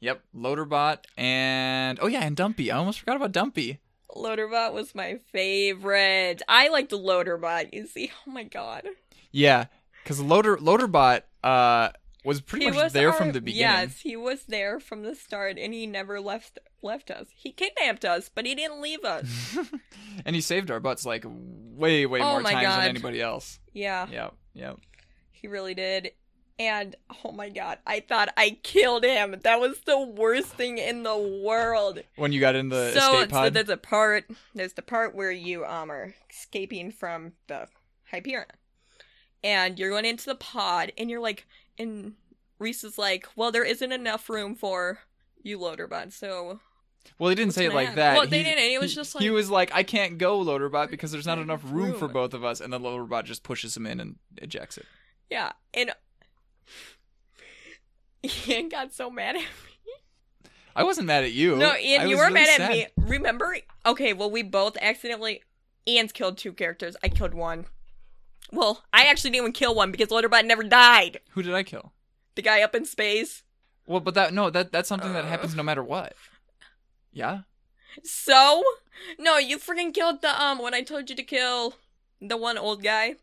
yep, 0.00 0.22
Loaderbot 0.34 1.04
and 1.16 1.98
oh 2.00 2.06
yeah, 2.06 2.24
and 2.24 2.34
Dumpy. 2.36 2.70
I 2.72 2.78
almost 2.78 3.00
forgot 3.00 3.16
about 3.16 3.32
Dumpy. 3.32 3.78
Loaderbot 4.16 4.72
was 4.72 4.94
my 4.94 5.18
favorite. 5.32 6.42
I 6.48 6.68
liked 6.68 6.90
the 6.90 6.98
Loaderbot. 6.98 7.72
You 7.72 7.86
see, 7.86 8.10
oh 8.26 8.30
my 8.30 8.44
god, 8.44 8.84
Yeah, 9.30 9.66
because 10.02 10.20
Loader 10.20 10.56
Loaderbot 10.56 11.22
uh 11.44 11.90
was 12.24 12.40
pretty 12.40 12.66
he 12.66 12.70
much 12.70 12.82
was 12.84 12.92
there 12.92 13.08
our- 13.10 13.14
from 13.14 13.32
the 13.32 13.40
beginning. 13.40 13.60
Yes, 13.88 14.00
he 14.00 14.16
was 14.16 14.44
there 14.44 14.78
from 14.80 15.02
the 15.02 15.14
start, 15.14 15.58
and 15.58 15.72
he 15.74 15.86
never 15.86 16.20
left 16.20 16.58
left 16.82 17.10
us. 17.10 17.28
He 17.34 17.52
kidnapped 17.52 18.04
us, 18.04 18.28
but 18.34 18.46
he 18.46 18.54
didn't 18.54 18.80
leave 18.80 19.04
us. 19.04 19.56
and 20.24 20.34
he 20.34 20.40
saved 20.42 20.70
our 20.70 20.80
butts 20.80 21.04
like 21.06 21.24
way, 21.26 22.06
way 22.06 22.20
Oh 22.20 22.32
more 22.32 22.42
times 22.42 22.62
God. 22.62 22.80
than 22.82 22.88
anybody 22.90 23.20
else. 23.22 23.58
yeah, 23.72 24.06
Yep, 24.10 24.34
yep. 24.54 24.76
he 25.30 25.48
really 25.48 25.74
did. 25.74 26.12
And 26.58 26.94
oh 27.24 27.32
my 27.32 27.48
god, 27.48 27.78
I 27.86 28.00
thought 28.00 28.28
I 28.36 28.58
killed 28.62 29.02
him. 29.02 29.34
That 29.44 29.60
was 29.60 29.80
the 29.86 29.98
worst 29.98 30.48
thing 30.48 30.76
in 30.76 31.04
the 31.04 31.16
world. 31.16 32.00
When 32.16 32.32
you 32.32 32.40
got 32.40 32.54
in 32.54 32.68
the 32.68 32.92
so 32.92 33.14
escape 33.14 33.30
so 33.30 33.36
pod, 33.36 33.54
there's 33.54 33.70
a 33.70 33.78
part 33.78 34.24
there's 34.54 34.74
the 34.74 34.82
part 34.82 35.14
where 35.14 35.32
you 35.32 35.64
um 35.64 35.90
are 35.90 36.14
escaping 36.28 36.90
from 36.92 37.32
the 37.46 37.66
Hyperion. 38.10 38.44
And 39.42 39.78
you're 39.78 39.88
going 39.88 40.04
into 40.04 40.26
the 40.26 40.34
pod 40.34 40.92
and 40.98 41.08
you're 41.08 41.20
like 41.20 41.46
and 41.80 42.14
Rhys 42.58 42.84
is 42.84 42.98
like, 42.98 43.26
Well, 43.36 43.50
there 43.52 43.64
isn't 43.64 43.92
enough 43.92 44.28
room 44.28 44.54
for 44.54 44.98
you 45.42 45.58
Loaderbot, 45.58 46.12
so 46.12 46.60
well, 47.18 47.30
he 47.30 47.34
didn't 47.34 47.48
what's 47.48 47.56
say 47.56 47.64
it 47.66 47.74
like 47.74 47.88
happen? 47.88 47.96
that. 47.96 48.16
Well, 48.18 48.26
they 48.26 48.42
didn't. 48.42 48.62
He 48.62 48.78
was 48.78 48.94
just 48.94 49.14
like 49.14 49.22
he 49.22 49.30
was 49.30 49.50
like, 49.50 49.70
I 49.74 49.82
can't 49.82 50.18
go, 50.18 50.38
Loaderbot, 50.44 50.90
because 50.90 51.10
there's 51.12 51.26
not 51.26 51.38
enough 51.38 51.62
room 51.64 51.98
for 51.98 52.08
both 52.08 52.34
of 52.34 52.44
us. 52.44 52.60
And 52.60 52.72
then 52.72 52.82
Loaderbot 52.82 53.24
just 53.24 53.42
pushes 53.42 53.76
him 53.76 53.86
in 53.86 54.00
and 54.00 54.16
ejects 54.36 54.76
it. 54.78 54.86
yeah. 55.30 55.52
And 55.72 55.92
Ian 58.48 58.68
got 58.68 58.92
so 58.92 59.10
mad 59.10 59.36
at 59.36 59.42
me. 59.42 59.46
I 60.76 60.84
wasn't 60.84 61.06
mad 61.06 61.24
at 61.24 61.32
you. 61.32 61.56
No, 61.56 61.74
Ian, 61.76 62.02
I 62.02 62.04
you 62.04 62.16
were 62.16 62.24
really 62.24 62.34
mad 62.34 62.48
sad. 62.48 62.60
at 62.60 62.70
me. 62.70 62.86
Remember? 62.96 63.56
Okay, 63.86 64.12
well, 64.12 64.30
we 64.30 64.42
both 64.42 64.76
accidentally. 64.80 65.42
Ian's 65.88 66.12
killed 66.12 66.36
two 66.38 66.52
characters. 66.52 66.96
I 67.02 67.08
killed 67.08 67.34
one. 67.34 67.66
Well, 68.52 68.82
I 68.92 69.06
actually 69.06 69.30
didn't 69.30 69.42
even 69.44 69.52
kill 69.52 69.74
one 69.74 69.90
because 69.92 70.08
Loaderbot 70.08 70.44
never 70.44 70.62
died. 70.64 71.20
Who 71.30 71.42
did 71.42 71.54
I 71.54 71.62
kill? 71.62 71.92
The 72.34 72.42
guy 72.42 72.62
up 72.62 72.74
in 72.74 72.84
space. 72.84 73.42
Well, 73.86 74.00
but 74.00 74.14
that 74.14 74.32
no, 74.34 74.50
that 74.50 74.72
that's 74.72 74.88
something 74.88 75.12
that 75.12 75.24
Uh. 75.24 75.28
happens 75.28 75.54
no 75.54 75.62
matter 75.62 75.82
what. 75.82 76.14
Yeah. 77.12 77.40
So? 78.04 78.62
No, 79.18 79.38
you 79.38 79.58
freaking 79.58 79.92
killed 79.92 80.22
the, 80.22 80.40
um, 80.40 80.58
when 80.58 80.74
I 80.74 80.82
told 80.82 81.10
you 81.10 81.16
to 81.16 81.22
kill 81.22 81.74
the 82.20 82.36
one 82.36 82.56
old 82.58 82.82
guy. 82.82 83.14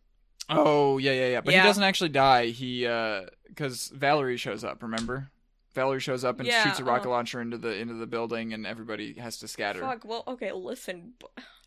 Oh 0.50 0.98
yeah, 0.98 1.12
yeah, 1.12 1.28
yeah. 1.28 1.42
But 1.42 1.54
Yeah. 1.54 1.62
he 1.62 1.68
doesn't 1.68 1.84
actually 1.84 2.10
die. 2.10 2.48
He 2.48 2.86
uh, 2.88 3.24
because 3.48 3.92
Vallory 3.96 4.38
shows 4.38 4.64
up. 4.64 4.82
Remember? 4.82 5.30
Vallory 5.76 6.00
shows 6.02 6.24
up 6.24 6.40
and 6.40 6.48
Yeah, 6.48 6.64
shoots 6.64 6.80
a 6.80 6.84
rocket 6.84 7.08
uh. 7.08 7.12
launcher 7.12 7.40
into 7.42 7.58
the 7.58 7.74
into 7.76 7.94
the 7.94 8.08
building, 8.08 8.54
and 8.54 8.66
everybody 8.66 9.14
has 9.14 9.38
to 9.40 9.48
scatter. 9.48 9.82
Fuck, 9.82 10.04
well, 10.06 10.24
okay, 10.28 10.52
listen. 10.52 11.14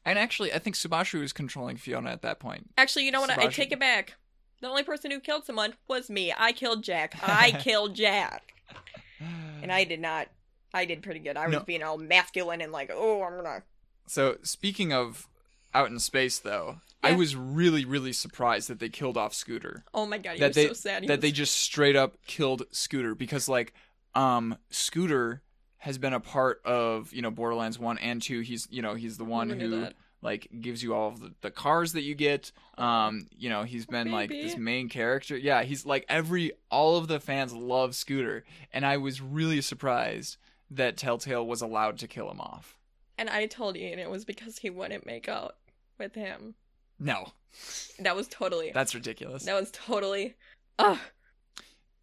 And 0.04 0.18
actually, 0.18 0.52
I 0.52 0.58
think 0.58 0.76
Subashu 0.76 1.20
was 1.20 1.32
controlling 1.32 1.76
Fiona 1.76 2.10
at 2.10 2.22
that 2.22 2.40
point. 2.40 2.70
Actually, 2.78 3.04
you 3.04 3.10
know 3.12 3.20
what? 3.20 3.30
I 3.30 3.34
Sebastian. 3.34 3.64
take 3.64 3.72
it 3.72 3.80
back. 3.80 4.14
The 4.62 4.68
only 4.68 4.82
person 4.82 5.10
who 5.10 5.20
killed 5.20 5.44
someone 5.44 5.74
was 5.88 6.08
me. 6.10 6.32
I 6.36 6.52
killed 6.52 6.82
Jack. 6.84 7.16
I 7.22 7.50
killed 7.60 7.94
Jack. 7.94 8.54
And 9.62 9.70
I 9.70 9.84
did 9.84 10.00
not. 10.00 10.28
I 10.72 10.84
did 10.84 11.02
pretty 11.02 11.20
good. 11.20 11.36
I 11.36 11.46
was 11.46 11.52
No. 11.56 11.60
being 11.60 11.82
all 11.82 11.98
masculine 11.98 12.60
and 12.60 12.72
like, 12.72 12.90
oh, 12.92 13.22
I'm 13.22 13.36
gonna. 13.36 13.62
So 14.06 14.36
speaking 14.42 14.92
of 14.92 15.26
out 15.74 15.90
in 15.90 15.98
space, 15.98 16.38
though, 16.38 16.80
I 17.02 17.12
was 17.12 17.34
really, 17.36 17.84
really 17.84 18.12
surprised 18.12 18.68
that 18.68 18.78
they 18.78 18.88
killed 18.88 19.16
off 19.16 19.34
Scooter. 19.34 19.84
Oh 19.94 20.06
my 20.06 20.18
god, 20.18 20.34
he 20.34 20.40
that 20.40 20.54
they 20.54 20.68
so 20.68 20.72
sad. 20.74 21.02
He 21.02 21.08
that 21.08 21.14
was- 21.18 21.22
they 21.22 21.32
just 21.32 21.56
straight 21.58 21.96
up 21.96 22.16
killed 22.26 22.62
Scooter 22.70 23.14
because 23.14 23.48
like 23.48 23.72
um 24.14 24.56
Scooter 24.70 25.42
has 25.80 25.98
been 25.98 26.12
a 26.12 26.20
part 26.20 26.60
of 26.64 27.12
you 27.12 27.22
know 27.22 27.30
Borderlands 27.30 27.78
one 27.78 27.98
and 27.98 28.20
two. 28.22 28.40
He's 28.40 28.66
you 28.70 28.80
know 28.82 28.94
he's 28.94 29.18
the 29.18 29.24
one 29.24 29.50
who 29.50 29.80
that. 29.80 29.94
like 30.22 30.48
gives 30.60 30.82
you 30.82 30.94
all 30.94 31.08
of 31.08 31.20
the, 31.20 31.32
the 31.40 31.50
cars 31.50 31.92
that 31.94 32.02
you 32.02 32.14
get. 32.14 32.52
Um 32.78 33.26
you 33.36 33.48
know 33.48 33.62
he's 33.64 33.86
been 33.86 34.10
like 34.12 34.30
this 34.30 34.56
main 34.56 34.88
character. 34.88 35.36
Yeah, 35.36 35.62
he's 35.62 35.84
like 35.84 36.04
every 36.08 36.52
all 36.70 36.96
of 36.96 37.08
the 37.08 37.18
fans 37.20 37.52
love 37.54 37.94
Scooter, 37.94 38.44
and 38.72 38.84
I 38.86 38.96
was 38.98 39.20
really 39.20 39.60
surprised 39.60 40.36
that 40.70 40.96
Telltale 40.96 41.46
was 41.46 41.62
allowed 41.62 41.98
to 41.98 42.06
kill 42.08 42.30
him 42.30 42.40
off. 42.40 42.78
And 43.18 43.28
I 43.28 43.46
told 43.46 43.76
Ian 43.76 43.98
it 43.98 44.08
was 44.08 44.24
because 44.24 44.58
he 44.58 44.70
wouldn't 44.70 45.04
make 45.04 45.28
out 45.28 45.56
with 45.98 46.14
him. 46.14 46.54
No, 46.98 47.32
That 47.98 48.14
was 48.14 48.28
totally. 48.28 48.70
that's 48.72 48.94
ridiculous. 48.94 49.44
that 49.46 49.58
was 49.58 49.70
totally. 49.72 50.36
Ugh. 50.78 50.98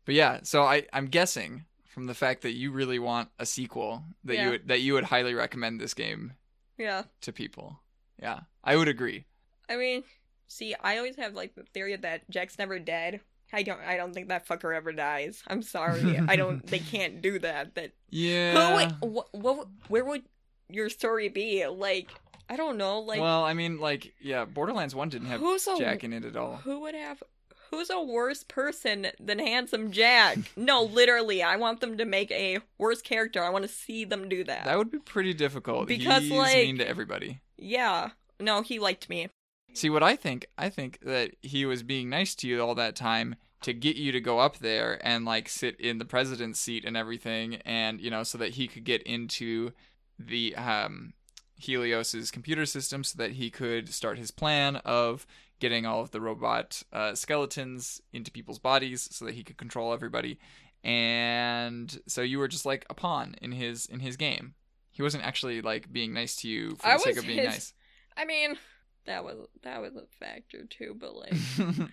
But 0.06 0.16
yeah, 0.16 0.40
so 0.44 0.64
I 0.64 0.86
I'm 0.92 1.06
guessing 1.08 1.66
from 1.98 2.06
the 2.06 2.14
fact 2.14 2.44
that 2.44 2.52
you 2.54 2.72
really 2.72 3.00
want 3.00 3.28
a 3.40 3.46
sequel 3.48 4.04
that 4.24 4.36
Yeah. 4.36 4.44
you 4.46 4.50
would, 4.52 4.68
that 4.68 4.82
you 4.82 4.94
would 4.94 5.06
highly 5.06 5.34
recommend 5.34 5.82
this 5.82 5.96
game 5.96 6.34
Yeah. 6.78 7.06
to 7.22 7.34
people. 7.34 7.80
Yeah, 8.22 8.42
I 8.64 8.76
would 8.76 8.88
agree. 8.88 9.26
I 9.68 9.78
mean, 9.78 10.04
see, 10.48 10.76
I 10.80 10.98
always 10.98 11.16
have 11.16 11.34
like 11.34 11.56
the 11.56 11.64
theory 11.64 11.96
that 11.96 12.30
Jack's 12.30 12.60
never 12.60 12.78
dead. 12.78 13.22
I 13.52 13.64
don't. 13.64 13.80
I 13.82 13.98
don't 13.98 14.14
think 14.14 14.28
that 14.28 14.46
fucker 14.48 14.76
ever 14.76 14.92
dies. 14.94 15.42
I'm 15.48 15.64
sorry. 15.64 16.20
I 16.28 16.36
don't. 16.36 16.64
They 16.70 16.78
can't 16.78 17.20
do 17.20 17.40
that. 17.40 17.74
That 17.74 17.94
Yeah. 18.12 18.54
who? 18.70 18.76
Would, 18.76 19.14
what, 19.16 19.28
what? 19.34 19.68
Where 19.88 20.06
would 20.06 20.22
your 20.70 20.90
story 20.92 21.30
be? 21.30 21.66
Like, 21.66 22.12
I 22.48 22.58
don't 22.58 22.78
know, 22.78 23.00
like 23.00 23.20
well, 23.20 23.44
I 23.44 23.56
mean, 23.56 23.80
like, 23.80 24.14
yeah, 24.22 24.46
Borderlands 24.46 24.94
One 24.94 25.10
didn't 25.10 25.30
have 25.30 25.40
who's 25.40 25.66
a 25.66 25.78
Jack 25.80 26.04
in 26.04 26.14
it 26.14 26.26
at 26.26 26.36
all. 26.36 26.58
who 26.58 26.82
would 26.82 26.94
have 26.94 27.24
who's 27.70 27.90
a 27.90 28.02
worse 28.02 28.44
person 28.44 29.08
than 29.20 29.40
handsome 29.40 29.92
Jack? 29.92 30.38
no, 30.56 30.84
literally, 30.84 31.44
I 31.44 31.56
want 31.58 31.80
them 31.82 31.98
to 31.98 32.06
make 32.06 32.32
a 32.32 32.60
worse 32.78 33.02
character. 33.02 33.44
I 33.44 33.50
want 33.50 33.64
to 33.64 33.70
see 33.70 34.06
them 34.06 34.30
do 34.30 34.44
that. 34.46 34.66
That 34.66 34.78
would 34.78 34.92
be 34.92 35.00
pretty 35.00 35.34
difficult. 35.34 35.88
Because, 35.88 36.24
He's 36.24 36.32
like- 36.32 36.56
mean 36.58 36.78
to 36.80 36.88
everybody. 36.88 37.40
yeah. 37.58 38.10
No, 38.40 38.62
he 38.62 38.78
liked 38.78 39.10
me. 39.10 39.30
See 39.74 39.90
what 39.90 40.04
I 40.04 40.16
think? 40.16 40.46
I 40.60 40.70
think 40.70 41.00
that 41.02 41.32
he 41.42 41.66
was 41.66 41.82
being 41.82 42.08
nice 42.10 42.36
to 42.36 42.48
you 42.48 42.62
all 42.62 42.76
that 42.76 42.96
time 42.96 43.36
to 43.64 43.74
get 43.74 43.96
you 43.96 44.12
to 44.12 44.22
go 44.22 44.38
up 44.38 44.60
there 44.60 45.00
and 45.04 45.26
like 45.26 45.50
sit 45.50 45.80
in 45.82 45.98
the 45.98 46.06
president's 46.06 46.60
seat 46.60 46.86
and 46.86 46.96
everything, 46.96 47.56
and 47.66 48.00
you 48.00 48.12
know, 48.12 48.22
so 48.24 48.38
that 48.38 48.52
he 48.52 48.68
could 48.68 48.84
get 48.84 49.02
into 49.04 49.72
the 50.20 50.56
um, 50.56 51.14
Helios's 51.56 52.30
computer 52.32 52.66
system, 52.66 53.04
so 53.04 53.18
that 53.18 53.32
he 53.32 53.50
could 53.50 53.90
start 53.94 54.18
his 54.20 54.30
plan 54.32 54.76
of 54.78 55.26
getting 55.60 55.86
all 55.86 56.02
of 56.02 56.12
the 56.12 56.22
robot 56.22 56.84
uh, 56.94 57.16
skeletons 57.16 58.02
into 58.14 58.32
people's 58.32 58.60
bodies, 58.60 59.08
so 59.12 59.26
that 59.26 59.36
he 59.36 59.44
could 59.44 59.58
control 59.58 59.94
everybody. 59.94 60.40
And 60.84 62.00
so 62.08 62.22
you 62.22 62.40
were 62.40 62.48
just 62.48 62.66
like 62.66 62.86
a 62.90 62.94
pawn 62.94 63.36
in 63.42 63.52
his 63.52 63.86
in 63.86 64.00
his 64.00 64.16
game. 64.18 64.54
He 64.92 65.04
wasn't 65.04 65.26
actually 65.26 65.62
like 65.62 65.92
being 65.92 66.14
nice 66.14 66.36
to 66.38 66.48
you 66.48 66.72
for 66.72 66.88
the 66.88 66.94
I 66.94 66.98
sake 66.98 67.18
of 67.18 67.26
being 67.26 67.40
his- 67.40 67.48
nice. 67.48 67.74
I 68.16 68.26
mean, 68.26 68.58
that 69.06 69.24
was 69.24 69.48
that 69.64 69.82
was 69.82 69.96
a 69.96 70.06
factor 70.20 70.66
too, 70.66 70.96
but 71.00 71.16
like 71.16 71.34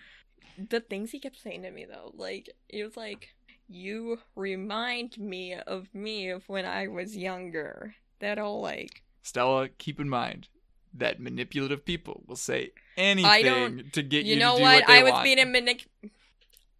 the 0.69 0.79
things 0.79 1.11
he 1.11 1.19
kept 1.19 1.41
saying 1.41 1.63
to 1.63 1.71
me 1.71 1.85
though, 1.85 2.11
like 2.15 2.49
it 2.69 2.83
was 2.83 2.97
like 2.97 3.29
you 3.67 4.19
remind 4.35 5.17
me 5.17 5.53
of 5.55 5.93
me 5.93 6.29
of 6.29 6.47
when 6.47 6.65
I 6.65 6.87
was 6.87 7.17
younger. 7.17 7.95
That 8.19 8.39
all 8.39 8.61
like 8.61 9.03
Stella, 9.23 9.69
keep 9.69 9.99
in 9.99 10.07
mind 10.09 10.47
that 10.97 11.19
manipulative 11.19 11.85
people 11.85 12.23
will 12.27 12.35
say 12.35 12.71
anything 12.97 13.89
to 13.93 14.01
get 14.03 14.25
you, 14.25 14.33
you 14.35 14.39
know 14.39 14.53
to 14.53 14.57
do 14.57 14.63
what? 14.63 14.83
what 14.83 14.89
I 14.89 15.03
was 15.03 15.11
want. 15.13 15.23
being 15.23 15.39
a 15.39 15.45
manic. 15.45 15.85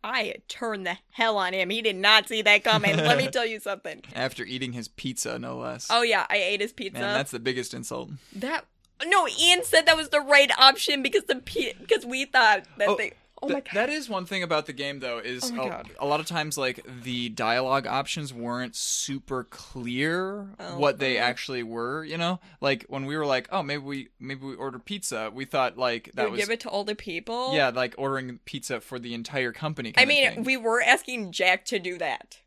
I 0.04 0.36
turned 0.47 0.86
the 0.86 0.97
hell 1.12 1.38
on 1.38 1.54
him. 1.54 1.71
He 1.71 1.82
did 1.82 1.95
not 1.95 2.28
see 2.28 2.43
that 2.43 2.63
coming. 2.63 2.95
Let 2.95 3.17
me 3.17 3.28
tell 3.32 3.45
you 3.45 3.60
something. 3.60 4.04
After 4.15 4.43
eating 4.43 4.73
his 4.73 4.88
pizza, 4.88 5.39
no 5.39 5.58
less. 5.58 5.88
Oh 5.89 6.04
yeah, 6.04 6.28
I 6.30 6.38
ate 6.38 6.62
his 6.62 6.73
pizza. 6.73 6.99
Man, 6.99 7.13
that's 7.13 7.32
the 7.32 7.39
biggest 7.39 7.73
insult. 7.73 8.12
That 8.36 8.65
no, 9.06 9.28
Ian 9.28 9.63
said 9.63 9.88
that 9.88 9.97
was 9.97 10.10
the 10.10 10.21
right 10.21 10.51
option 10.60 11.01
because 11.01 11.23
the 11.23 11.36
pi- 11.38 11.73
because 11.80 12.06
we 12.06 12.25
thought 12.25 12.63
that 12.78 12.88
Oh, 12.89 12.95
they. 12.95 13.13
Oh 13.45 13.53
my 13.53 13.60
god. 13.62 13.69
That 13.73 13.89
is 13.89 14.10
one 14.10 14.25
thing 14.25 14.43
about 14.43 14.65
the 14.65 14.73
game, 14.73 14.99
though, 14.99 15.19
is 15.19 15.51
Oh 15.55 15.62
a, 15.62 15.84
a 15.99 16.05
lot 16.05 16.19
of 16.19 16.25
times, 16.25 16.58
like, 16.58 16.86
the 17.03 17.29
dialogue 17.29 17.88
options 17.88 18.34
weren't 18.34 18.75
super 18.75 19.43
clear 19.45 20.49
Oh. 20.60 20.77
what 20.77 20.99
they 20.99 21.17
actually 21.17 21.63
were, 21.63 22.03
you 22.03 22.17
know? 22.17 22.39
Like, 22.62 22.86
when 22.89 23.05
we 23.05 23.17
were 23.17 23.25
like, 23.25 23.47
oh, 23.51 23.63
maybe 23.63 23.84
we 23.84 24.10
maybe 24.19 24.45
we 24.45 24.55
order 24.55 24.79
pizza, 24.79 25.31
we 25.34 25.45
thought, 25.45 25.77
like, 25.77 26.12
that 26.15 26.25
you 26.25 26.31
was... 26.31 26.39
give 26.39 26.49
it 26.49 26.60
to 26.62 26.69
all 26.69 26.84
the 26.84 26.95
people. 26.95 27.53
yeah, 27.53 27.69
like 27.69 27.95
ordering 27.97 28.39
pizza 28.45 28.79
for 28.81 28.99
the 28.99 29.13
entire 29.13 29.51
company. 29.51 29.89
I 29.89 29.91
kind 29.91 30.03
of 30.03 30.08
mean, 30.10 30.31
thing. 30.34 30.43
we 30.43 30.58
were 30.58 30.81
asking 30.81 31.31
Jack 31.31 31.65
to 31.65 31.79
do 31.79 31.97
that. 31.97 32.39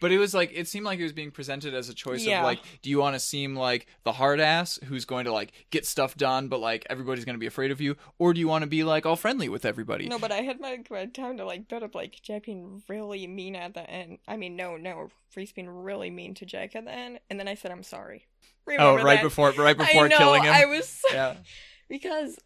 But 0.00 0.12
it 0.12 0.18
was 0.18 0.34
like 0.34 0.50
it 0.54 0.68
seemed 0.68 0.84
like 0.86 0.98
it 0.98 1.02
was 1.02 1.12
being 1.12 1.30
presented 1.30 1.74
as 1.74 1.88
a 1.88 1.94
choice 1.94 2.24
Yeah. 2.24 2.40
of 2.40 2.44
like, 2.44 2.60
do 2.82 2.90
you 2.90 2.98
want 2.98 3.14
to 3.14 3.20
seem 3.20 3.56
like 3.56 3.86
the 4.04 4.12
hard 4.12 4.40
ass 4.40 4.78
who's 4.84 5.04
going 5.04 5.24
to 5.26 5.32
like 5.32 5.52
get 5.70 5.86
stuff 5.86 6.16
done, 6.16 6.48
but 6.48 6.60
like 6.60 6.86
everybody's 6.90 7.24
going 7.24 7.34
to 7.34 7.40
be 7.40 7.46
afraid 7.46 7.70
of 7.70 7.80
you, 7.80 7.96
or 8.18 8.32
do 8.34 8.40
you 8.40 8.48
want 8.48 8.62
to 8.62 8.68
be 8.68 8.84
like 8.84 9.06
all 9.06 9.16
friendly 9.16 9.48
with 9.48 9.64
everybody? 9.64 10.08
No, 10.08 10.18
but 10.18 10.32
I 10.32 10.42
had 10.42 10.60
my 10.60 10.76
time 11.12 11.36
to 11.38 11.44
like 11.44 11.68
build 11.68 11.82
up 11.82 11.94
like 11.94 12.20
Jack 12.22 12.44
being 12.44 12.82
really 12.88 13.26
mean 13.26 13.56
at 13.56 13.74
the 13.74 13.88
end. 13.88 14.18
I 14.28 14.36
mean, 14.36 14.56
no, 14.56 14.76
no, 14.76 15.08
Rhys 15.36 15.52
being 15.52 15.68
really 15.68 16.10
mean 16.10 16.34
to 16.34 16.46
Jack 16.46 16.74
at 16.76 16.84
the 16.84 16.92
end, 16.92 17.20
and 17.30 17.38
then 17.38 17.48
I 17.48 17.54
said 17.54 17.70
I'm 17.70 17.82
sorry. 17.82 18.26
oh, 18.78 18.96
right 18.96 19.16
that? 19.16 19.22
before 19.22 19.50
right 19.52 19.76
before 19.78 20.04
I 20.04 20.08
know, 20.08 20.18
killing 20.18 20.42
him. 20.44 20.52
I 20.54 20.64
was 20.66 20.88
so- 20.88 21.14
yeah. 21.14 21.36
because 21.88 22.38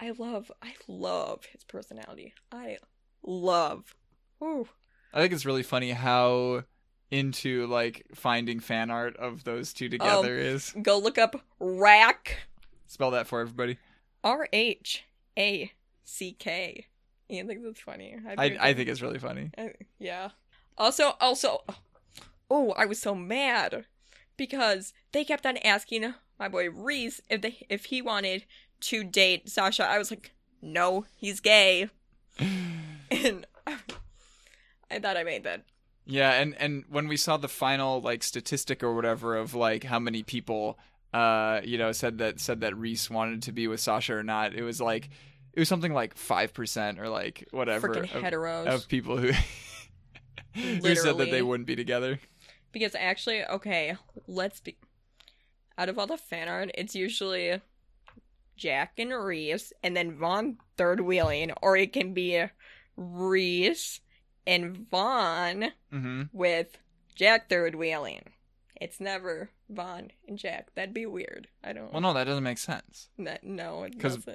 I 0.00 0.10
love 0.10 0.50
I 0.62 0.74
love 0.88 1.44
his 1.52 1.64
personality. 1.64 2.34
I 2.50 2.78
love. 3.22 3.94
Ooh. 4.42 4.66
I 5.12 5.20
think 5.20 5.32
it's 5.32 5.46
really 5.46 5.62
funny 5.62 5.90
how 5.90 6.64
into 7.10 7.66
like 7.66 8.06
finding 8.14 8.60
fan 8.60 8.90
art 8.90 9.16
of 9.16 9.44
those 9.44 9.72
two 9.72 9.88
together 9.88 10.38
is. 10.38 10.74
Go 10.82 10.98
look 10.98 11.18
up 11.18 11.40
Rhack 11.60 12.36
Spell 12.90 13.12
that 13.12 13.28
for 13.28 13.40
everybody. 13.40 13.78
R 14.24 14.48
H 14.52 15.04
A 15.38 15.70
C 16.04 16.32
K. 16.32 16.86
Ian 17.30 17.46
thinks 17.46 17.62
it's 17.64 17.80
funny. 17.80 18.16
I 18.36 18.58
I 18.60 18.74
think 18.74 18.88
it's 18.88 19.00
really 19.00 19.20
funny. 19.20 19.52
Uh, 19.56 19.68
yeah. 20.00 20.30
Also, 20.76 21.14
also, 21.20 21.62
oh, 22.50 22.72
I 22.72 22.86
was 22.86 23.00
so 23.00 23.14
mad 23.14 23.84
because 24.36 24.92
they 25.12 25.22
kept 25.22 25.46
on 25.46 25.56
asking 25.58 26.14
my 26.36 26.48
boy 26.48 26.68
Rhys 26.68 27.20
if 27.30 27.42
they 27.42 27.64
if 27.68 27.86
he 27.86 28.02
wanted 28.02 28.44
to 28.80 29.04
date 29.04 29.48
Sasha. 29.48 29.86
I 29.86 29.98
was 29.98 30.10
like, 30.10 30.32
no, 30.60 31.06
he's 31.16 31.38
gay, 31.38 31.90
and 33.10 33.46
I 34.90 34.98
thought 34.98 35.16
I 35.16 35.24
made 35.24 35.44
that. 35.44 35.64
Yeah, 36.06 36.32
and 36.32 36.54
and 36.58 36.84
when 36.88 37.08
we 37.08 37.16
saw 37.16 37.36
the 37.36 37.48
final 37.48 38.00
like 38.00 38.22
statistic 38.22 38.82
or 38.82 38.94
whatever 38.94 39.36
of 39.36 39.54
like 39.54 39.84
how 39.84 39.98
many 39.98 40.22
people 40.22 40.78
uh 41.12 41.60
you 41.64 41.78
know 41.78 41.92
said 41.92 42.18
that 42.18 42.40
said 42.40 42.60
that 42.60 42.76
Rhys 42.76 43.10
wanted 43.10 43.42
to 43.42 43.52
be 43.52 43.68
with 43.68 43.80
Sasha 43.80 44.14
or 44.14 44.22
not, 44.22 44.54
it 44.54 44.62
was 44.62 44.80
like 44.80 45.10
it 45.52 45.60
was 45.60 45.68
something 45.68 45.92
like 45.92 46.16
five 46.16 46.52
percent 46.52 46.98
or 46.98 47.08
like 47.08 47.46
whatever 47.50 47.88
Freaking 47.88 48.14
of, 48.14 48.22
heteros. 48.22 48.66
of 48.66 48.88
people 48.88 49.16
who 49.16 49.32
who 50.54 50.94
said 50.94 51.18
that 51.18 51.30
they 51.30 51.42
wouldn't 51.42 51.66
be 51.66 51.76
together. 51.76 52.18
Because 52.72 52.94
actually, 52.94 53.44
okay, 53.44 53.96
let's 54.26 54.60
be. 54.60 54.76
Out 55.76 55.88
of 55.88 55.98
all 55.98 56.06
the 56.06 56.18
fan 56.18 56.48
art, 56.48 56.70
it's 56.74 56.94
usually 56.94 57.60
Jack 58.56 58.92
and 58.98 59.10
Rhys, 59.10 59.72
and 59.82 59.96
then 59.96 60.16
Vaughn 60.16 60.58
third 60.76 61.00
wheeling, 61.00 61.52
or 61.62 61.76
it 61.76 61.92
can 61.92 62.12
be 62.12 62.44
Rhys 62.96 64.00
and 64.50 64.88
Vaughn 64.90 65.72
Mm-hmm. 65.92 66.22
with 66.32 66.78
Jack 67.14 67.48
third 67.48 67.74
wheeling. 67.74 68.22
It's 68.80 68.98
never 69.00 69.50
Vaughn 69.68 70.10
and 70.26 70.38
Jack. 70.38 70.68
That'd 70.74 70.94
be 70.94 71.04
weird. 71.06 71.48
I 71.62 71.72
don't. 71.74 71.92
Well, 71.92 72.00
no, 72.00 72.14
that 72.14 72.24
doesn't 72.24 72.42
make 72.44 72.58
sense. 72.58 73.08
That, 73.18 73.44
no, 73.44 73.82
it 73.84 73.98
doesn't. 73.98 74.26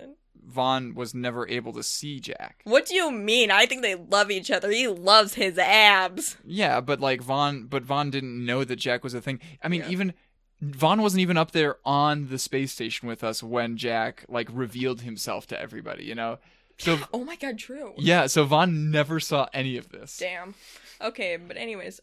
Vaughn 0.48 0.94
was 0.94 1.16
never 1.16 1.48
able 1.50 1.74
to 1.74 1.82
see 1.82 2.20
Jack. 2.20 2.62
What 2.66 2.86
do 2.86 2.94
you 2.94 3.10
mean? 3.10 3.50
I 3.50 3.66
think 3.66 3.82
they 3.82 3.96
love 3.96 4.30
each 4.30 4.52
other. 4.52 4.70
He 4.70 4.88
loves 4.88 5.34
his 5.34 5.58
abs. 5.58 6.38
Yeah, 6.46 6.80
but 6.82 7.00
like 7.00 7.22
Vaughn, 7.22 7.64
but 7.66 7.84
Vaughn 7.84 8.12
didn't 8.12 8.46
know 8.46 8.64
that 8.64 8.76
Jack 8.76 9.04
was 9.04 9.16
a 9.16 9.22
thing. 9.22 9.40
I 9.64 9.68
mean, 9.70 9.82
Yeah. 9.82 9.90
even 9.90 10.14
Vaughn 10.62 11.02
wasn't 11.02 11.22
even 11.22 11.38
up 11.38 11.52
there 11.52 11.78
on 11.84 12.28
the 12.30 12.38
space 12.38 12.72
station 12.72 13.08
with 13.08 13.24
us 13.24 13.42
when 13.42 13.78
Jack 13.78 14.26
like 14.30 14.48
revealed 14.52 15.02
himself 15.02 15.48
to 15.48 15.60
everybody. 15.60 16.04
You 16.04 16.14
know, 16.16 16.38
so 16.78 17.00
Oh 17.14 17.24
my 17.24 17.36
god, 17.36 17.58
true. 17.58 17.94
yeah, 17.98 18.28
so 18.28 18.44
Vaughn 18.46 18.92
never 18.92 19.20
saw 19.20 19.48
any 19.54 19.78
of 19.78 19.90
this. 19.90 20.18
Damn. 20.18 20.56
Okay, 21.02 21.38
but 21.38 21.58
anyways, 21.58 22.00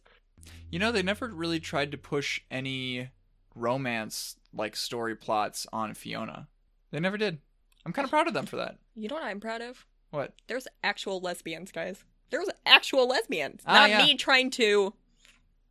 You 0.71 0.79
know, 0.79 0.93
they 0.93 1.03
never 1.03 1.29
really 1.29 1.61
tried 1.61 1.91
to 1.93 1.99
push 1.99 2.41
any 2.51 3.11
romance 3.55 4.37
like 4.55 4.77
story 4.77 5.15
plots 5.15 5.67
on 5.73 5.95
Fiona. 5.95 6.49
They 6.91 7.01
never 7.01 7.17
did. 7.17 7.39
I'm 7.85 7.93
kind 7.93 8.05
of 8.05 8.11
proud 8.11 8.29
of 8.29 8.35
them 8.35 8.47
for 8.47 8.57
that. 8.57 8.77
you 8.95 9.09
know 9.09 9.15
what 9.17 9.25
I'm 9.25 9.41
proud 9.41 9.61
of? 9.63 9.87
What? 10.11 10.35
There's 10.47 10.69
actual 10.85 11.21
lesbians, 11.21 11.73
guys. 11.73 12.05
There's 12.31 12.49
actual 12.67 13.09
lesbians. 13.09 13.63
Ah, 13.67 13.73
Not 13.75 13.91
yeah. 13.91 13.99
me 13.99 14.15
trying 14.15 14.51
to 14.53 14.95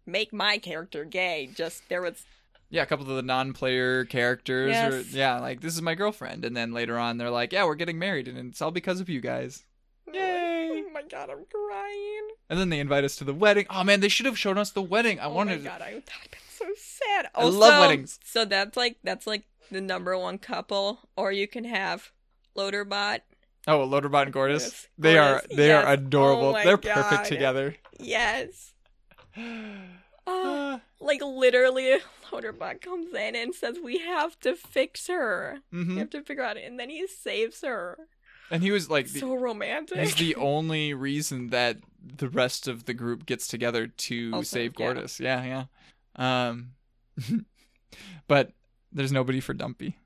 make 0.06 0.34
my 0.34 0.58
character 0.58 1.06
gay. 1.06 1.50
Just 1.56 1.88
there 1.90 2.02
was 2.02 2.26
Yeah, 2.72 2.84
a 2.84 2.86
couple 2.86 3.08
of 3.10 3.16
the 3.18 3.22
non-player 3.22 4.06
characters. 4.06 4.72
Or, 4.76 4.98
Yes. 5.02 5.14
yeah, 5.14 5.40
like 5.40 5.60
this 5.62 5.76
is 5.76 5.82
my 5.82 5.94
girlfriend, 5.94 6.46
and 6.46 6.56
then 6.58 6.72
later 6.72 6.98
on 6.98 7.18
they're 7.18 7.30
like, 7.30 7.52
"Yeah, 7.52 7.66
we're 7.66 7.76
getting 7.76 8.00
married, 8.00 8.28
and 8.28 8.38
it's 8.50 8.62
all 8.62 8.72
because 8.72 9.00
of 9.02 9.10
you 9.10 9.20
guys." 9.22 9.66
Yay! 10.12 10.84
Oh 10.88 10.90
my 10.94 11.02
god, 11.04 11.30
I'm 11.30 11.46
crying. 11.52 12.28
And 12.50 12.58
then 12.60 12.70
they 12.70 12.80
invite 12.80 13.04
us 13.04 13.16
to 13.18 13.24
the 13.26 13.34
wedding. 13.34 13.66
Oh 13.70 13.84
man, 13.84 14.00
they 14.00 14.08
should 14.10 14.26
have 14.26 14.40
shown 14.40 14.58
us 14.58 14.72
the 14.72 14.82
wedding. 14.82 15.20
I 15.20 15.26
oh 15.26 15.34
wanted. 15.34 15.60
Oh 15.60 15.64
my 15.64 15.70
god, 15.70 15.82
I 15.82 15.94
would 15.96 16.04
have 16.10 16.32
been 16.32 16.40
so 16.50 16.66
sad. 16.78 17.30
I 17.36 17.44
love 17.46 17.80
weddings. 17.82 18.20
So 18.24 18.46
that's 18.46 18.78
like 18.78 18.98
that's 19.04 19.28
like 19.28 19.44
the 19.70 19.82
number 19.82 20.18
one 20.18 20.38
couple, 20.38 21.00
or 21.18 21.32
you 21.34 21.48
can 21.48 21.66
have 21.66 22.12
Loaderbot. 22.58 23.20
Oh, 23.68 23.86
Loaderbot 23.88 24.24
and 24.24 24.34
Gortys. 24.34 24.62
Yes, 24.62 24.88
They 24.98 25.18
are 25.18 25.42
they 25.54 25.68
yes. 25.68 25.86
are 25.86 25.92
adorable. 25.94 26.56
Oh 26.56 26.64
They're 26.64 26.78
God. 26.78 26.94
perfect 26.94 27.28
together. 27.28 27.76
Yes. 28.00 28.72
Oh, 29.38 29.42
Uh, 30.28 30.78
like 31.00 31.22
literally, 31.22 31.98
Loaderbot 32.32 32.82
comes 32.82 33.14
in 33.14 33.36
and 33.36 33.54
says, 33.54 33.78
"We 33.84 34.00
have 34.00 34.40
to 34.42 34.56
fix 34.56 35.08
her. 35.08 35.60
mhm. 35.74 35.90
We 35.94 35.98
have 36.00 36.10
to 36.12 36.24
figure 36.24 36.44
out," 36.44 36.58
it. 36.58 36.64
and 36.66 36.80
then 36.80 36.90
he 36.90 37.06
saves 37.08 37.62
her. 37.62 37.98
And 38.50 38.62
he 38.64 38.72
was 38.72 38.90
like, 38.90 39.08
the, 39.08 39.20
so 39.20 39.34
romantic. 39.36 39.98
he's 39.98 40.16
the 40.16 40.36
only 40.36 40.94
reason 40.94 41.52
that 41.52 41.78
the 42.04 42.28
rest 42.28 42.68
of 42.68 42.84
the 42.86 42.94
group 42.94 43.26
gets 43.26 43.48
together 43.48 43.88
to 43.88 44.32
Also, 44.34 44.58
save 44.58 44.74
yeah. 44.78 45.08
Yeah, 45.20 45.66
yeah. 46.18 46.48
Um, 46.50 46.72
but 48.28 48.52
there's 48.92 49.12
nobody 49.12 49.40
for 49.40 49.54
Dumpy. 49.54 49.98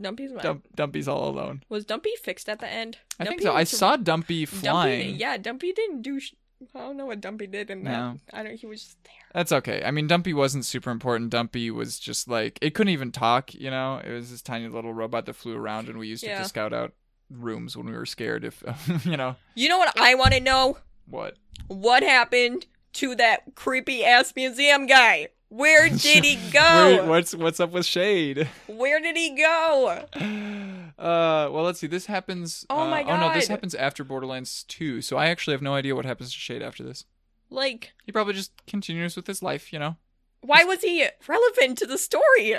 Dumpy's. 0.00 0.32
Dump, 0.32 0.66
Dumpy's 0.74 1.06
all 1.06 1.28
alone. 1.28 1.62
Was 1.68 1.84
Dumpy 1.84 2.10
fixed 2.22 2.48
at 2.48 2.58
the 2.58 2.68
end? 2.68 2.98
I 3.20 3.24
think 3.26 3.42
so. 3.42 3.54
I 3.54 3.64
saw 3.64 3.96
Dumpy 3.96 4.44
Dumpy, 4.46 4.56
flying. 4.58 5.16
yeah, 5.16 5.36
Dumpy 5.36 5.72
didn't 5.72 6.02
do. 6.02 6.18
Sh- 6.20 6.32
I 6.74 6.78
don't 6.78 6.96
know 6.96 7.06
what 7.06 7.20
Dumpy 7.20 7.46
did 7.46 7.70
in 7.70 7.84
that. 7.84 7.90
No. 7.90 8.16
I 8.32 8.42
don't. 8.42 8.54
He 8.56 8.66
was 8.66 8.82
just 8.82 9.04
there. 9.04 9.12
That's 9.34 9.52
okay. 9.52 9.82
I 9.84 9.90
mean, 9.90 10.06
Dumpy 10.06 10.32
wasn't 10.32 10.64
super 10.64 10.90
important. 10.90 11.30
Dumpy 11.30 11.70
was 11.70 11.98
just 11.98 12.28
like 12.28 12.58
it 12.62 12.74
couldn't 12.74 12.92
even 12.92 13.12
talk. 13.12 13.54
You 13.54 13.70
know, 13.70 14.00
it 14.04 14.10
was 14.12 14.30
this 14.30 14.42
tiny 14.42 14.68
little 14.68 14.94
robot 14.94 15.26
that 15.26 15.34
flew 15.34 15.56
around, 15.56 15.88
and 15.88 15.98
we 15.98 16.08
used 16.08 16.24
it 16.24 16.36
to 16.36 16.44
scout 16.44 16.72
out 16.72 16.92
rooms 17.30 17.76
when 17.76 17.86
we 17.86 17.92
were 17.92 18.06
scared. 18.06 18.44
If 18.44 18.62
you 19.04 19.16
know 19.16 19.36
You 19.54 19.68
know 19.68 19.78
what 19.78 19.98
I 19.98 20.14
want 20.14 20.32
to 20.32 20.40
know? 20.40 20.78
what. 21.08 21.36
What 21.66 22.02
happened 22.02 22.66
to 22.94 23.14
that 23.16 23.54
creepy 23.54 24.04
ass 24.04 24.32
museum 24.34 24.86
guy? 24.86 25.28
Where 25.48 25.88
did 25.88 26.24
he 26.24 26.36
Wait, 26.36 26.50
go? 26.52 27.06
what's 27.08 27.34
what's 27.34 27.60
up 27.60 27.70
with 27.70 27.86
Shade? 27.86 28.48
Where 28.66 29.00
did 29.00 29.16
he 29.16 29.36
go? 29.36 30.04
Uh, 30.98 31.48
well, 31.50 31.64
let's 31.64 31.80
see. 31.80 31.86
This 31.86 32.06
happens. 32.06 32.64
Oh 32.70 32.80
uh, 32.80 32.88
my 32.88 33.02
Oh 33.02 33.16
no, 33.18 33.32
this 33.32 33.48
happens 33.48 33.74
after 33.74 34.04
Borderlands 34.04 34.64
2. 34.64 35.02
So 35.02 35.16
I 35.16 35.26
actually 35.26 35.54
have 35.54 35.62
no 35.62 35.74
idea 35.74 35.94
what 35.94 36.04
happens 36.04 36.32
to 36.32 36.38
Shade 36.38 36.62
after 36.62 36.82
this. 36.82 37.04
Like, 37.50 37.92
He 38.04 38.12
probably 38.12 38.34
just 38.34 38.52
continues 38.66 39.16
with 39.16 39.26
his 39.26 39.42
life. 39.42 39.72
You 39.72 39.78
know, 39.78 39.96
why 40.40 40.64
was 40.64 40.82
he 40.82 41.06
relevant 41.26 41.78
to 41.78 41.86
the 41.86 41.98
story? 41.98 42.56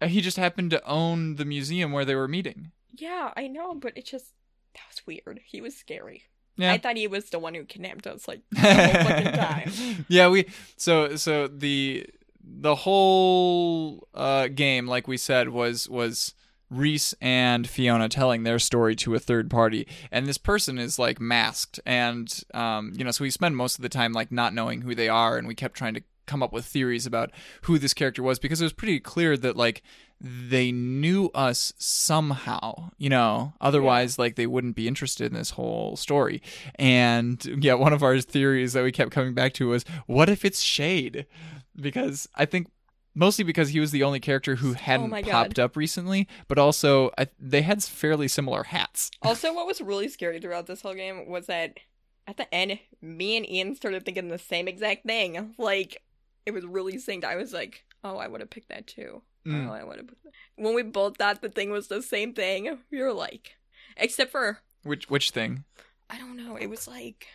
Uh, 0.00 0.06
he 0.06 0.20
just 0.20 0.36
happened 0.36 0.70
to 0.70 0.84
own 0.86 1.36
the 1.36 1.44
museum 1.44 1.92
where 1.92 2.04
they 2.04 2.14
were 2.14 2.28
meeting. 2.28 2.72
Yeah, 2.90 3.32
I 3.36 3.48
know, 3.48 3.74
but 3.74 3.96
it 3.96 4.06
just 4.06 4.32
that 4.74 4.82
was 4.88 5.06
weird. 5.06 5.40
He 5.44 5.60
was 5.60 5.76
scary. 5.76 6.24
Yeah. 6.56 6.72
I 6.72 6.78
thought 6.78 6.96
he 6.96 7.06
was 7.06 7.30
the 7.30 7.38
one 7.38 7.54
who 7.54 7.64
kidnapped 7.64 8.06
us 8.06 8.28
like 8.28 8.42
the 8.50 8.60
whole 8.60 9.04
fucking 9.04 9.32
time. 9.32 10.04
yeah, 10.08 10.28
we 10.28 10.46
so 10.76 11.16
so 11.16 11.48
the 11.48 12.06
the 12.42 12.74
whole 12.74 14.08
uh, 14.14 14.48
game, 14.48 14.86
like 14.86 15.08
we 15.08 15.16
said, 15.16 15.50
was 15.50 15.88
was 15.88 16.34
Rhys 16.70 17.14
and 17.20 17.68
Fiona 17.68 18.08
telling 18.08 18.44
their 18.44 18.58
story 18.58 18.94
to 18.96 19.14
a 19.14 19.18
third 19.18 19.50
party, 19.50 19.86
and 20.10 20.26
this 20.26 20.38
person 20.38 20.78
is 20.78 20.98
like 20.98 21.20
masked, 21.20 21.80
and 21.84 22.32
um, 22.54 22.92
you 22.96 23.04
know, 23.04 23.10
so 23.10 23.24
we 23.24 23.30
spend 23.30 23.56
most 23.56 23.76
of 23.76 23.82
the 23.82 23.88
time 23.88 24.12
like 24.12 24.30
not 24.30 24.54
knowing 24.54 24.82
who 24.82 24.94
they 24.94 25.08
are, 25.08 25.36
and 25.36 25.48
we 25.48 25.54
kept 25.54 25.74
trying 25.74 25.94
to 25.94 26.02
come 26.26 26.42
up 26.44 26.52
with 26.52 26.64
theories 26.64 27.06
about 27.06 27.32
who 27.62 27.76
this 27.76 27.92
character 27.92 28.22
was 28.22 28.38
because 28.38 28.60
it 28.60 28.64
was 28.64 28.72
pretty 28.72 29.00
clear 29.00 29.36
that 29.36 29.56
like 29.56 29.82
they 30.20 30.70
knew 30.70 31.30
us 31.34 31.72
somehow, 31.78 32.90
you 32.98 33.08
know, 33.08 33.54
otherwise 33.60 34.18
like 34.18 34.36
they 34.36 34.46
wouldn't 34.46 34.76
be 34.76 34.86
interested 34.86 35.26
in 35.26 35.36
this 35.36 35.50
whole 35.50 35.96
story. 35.96 36.40
And 36.76 37.44
yeah, 37.60 37.74
one 37.74 37.92
of 37.92 38.02
our 38.02 38.20
theories 38.20 38.74
that 38.74 38.84
we 38.84 38.92
kept 38.92 39.10
coming 39.10 39.34
back 39.34 39.54
to 39.54 39.68
was 39.68 39.84
what 40.06 40.28
if 40.28 40.44
it's 40.44 40.60
Shade? 40.60 41.26
Because 41.74 42.28
I 42.36 42.44
think 42.44 42.70
mostly 43.14 43.44
because 43.44 43.70
he 43.70 43.80
was 43.80 43.90
the 43.90 44.02
only 44.02 44.20
character 44.20 44.56
who 44.56 44.74
hadn't 44.74 45.12
Oh 45.12 45.22
popped 45.22 45.58
up 45.58 45.76
recently, 45.76 46.28
but 46.48 46.58
also 46.58 47.10
I, 47.18 47.28
they 47.38 47.62
had 47.62 47.82
fairly 47.82 48.28
similar 48.28 48.64
hats. 48.64 49.10
Also, 49.22 49.52
what 49.52 49.66
was 49.66 49.80
really 49.80 50.08
scary 50.08 50.40
throughout 50.40 50.66
this 50.66 50.82
whole 50.82 50.94
game 50.94 51.28
was 51.28 51.46
that 51.46 51.78
at 52.26 52.36
the 52.36 52.52
end, 52.54 52.78
me 53.00 53.36
and 53.36 53.48
Ian 53.48 53.74
started 53.76 54.04
thinking 54.04 54.28
the 54.28 54.38
same 54.38 54.68
exact 54.68 55.04
thing. 55.06 55.54
Like, 55.58 56.02
it 56.46 56.52
was 56.52 56.64
really 56.64 56.94
synced. 56.94 57.24
I 57.24 57.36
was 57.36 57.52
like, 57.52 57.84
oh, 58.04 58.16
I 58.16 58.28
would 58.28 58.40
have 58.40 58.50
picked 58.50 58.68
that 58.70 58.86
too. 58.86 59.22
Mm. 59.46 59.68
Oh, 59.68 59.72
I 59.72 59.84
would 59.84 59.96
have. 59.96 60.10
When 60.56 60.74
we 60.74 60.82
both 60.82 61.16
thought 61.16 61.42
the 61.42 61.48
thing 61.48 61.70
was 61.70 61.88
the 61.88 62.02
same 62.02 62.32
thing, 62.34 62.78
we 62.90 63.00
were 63.00 63.12
like, 63.12 63.56
except 63.96 64.30
for, 64.30 64.58
Which 64.82 65.08
which 65.08 65.30
thing? 65.30 65.64
I 66.08 66.18
don't 66.18 66.36
know, 66.36 66.56
it 66.56 66.68
was 66.68 66.86
like, 66.88 67.26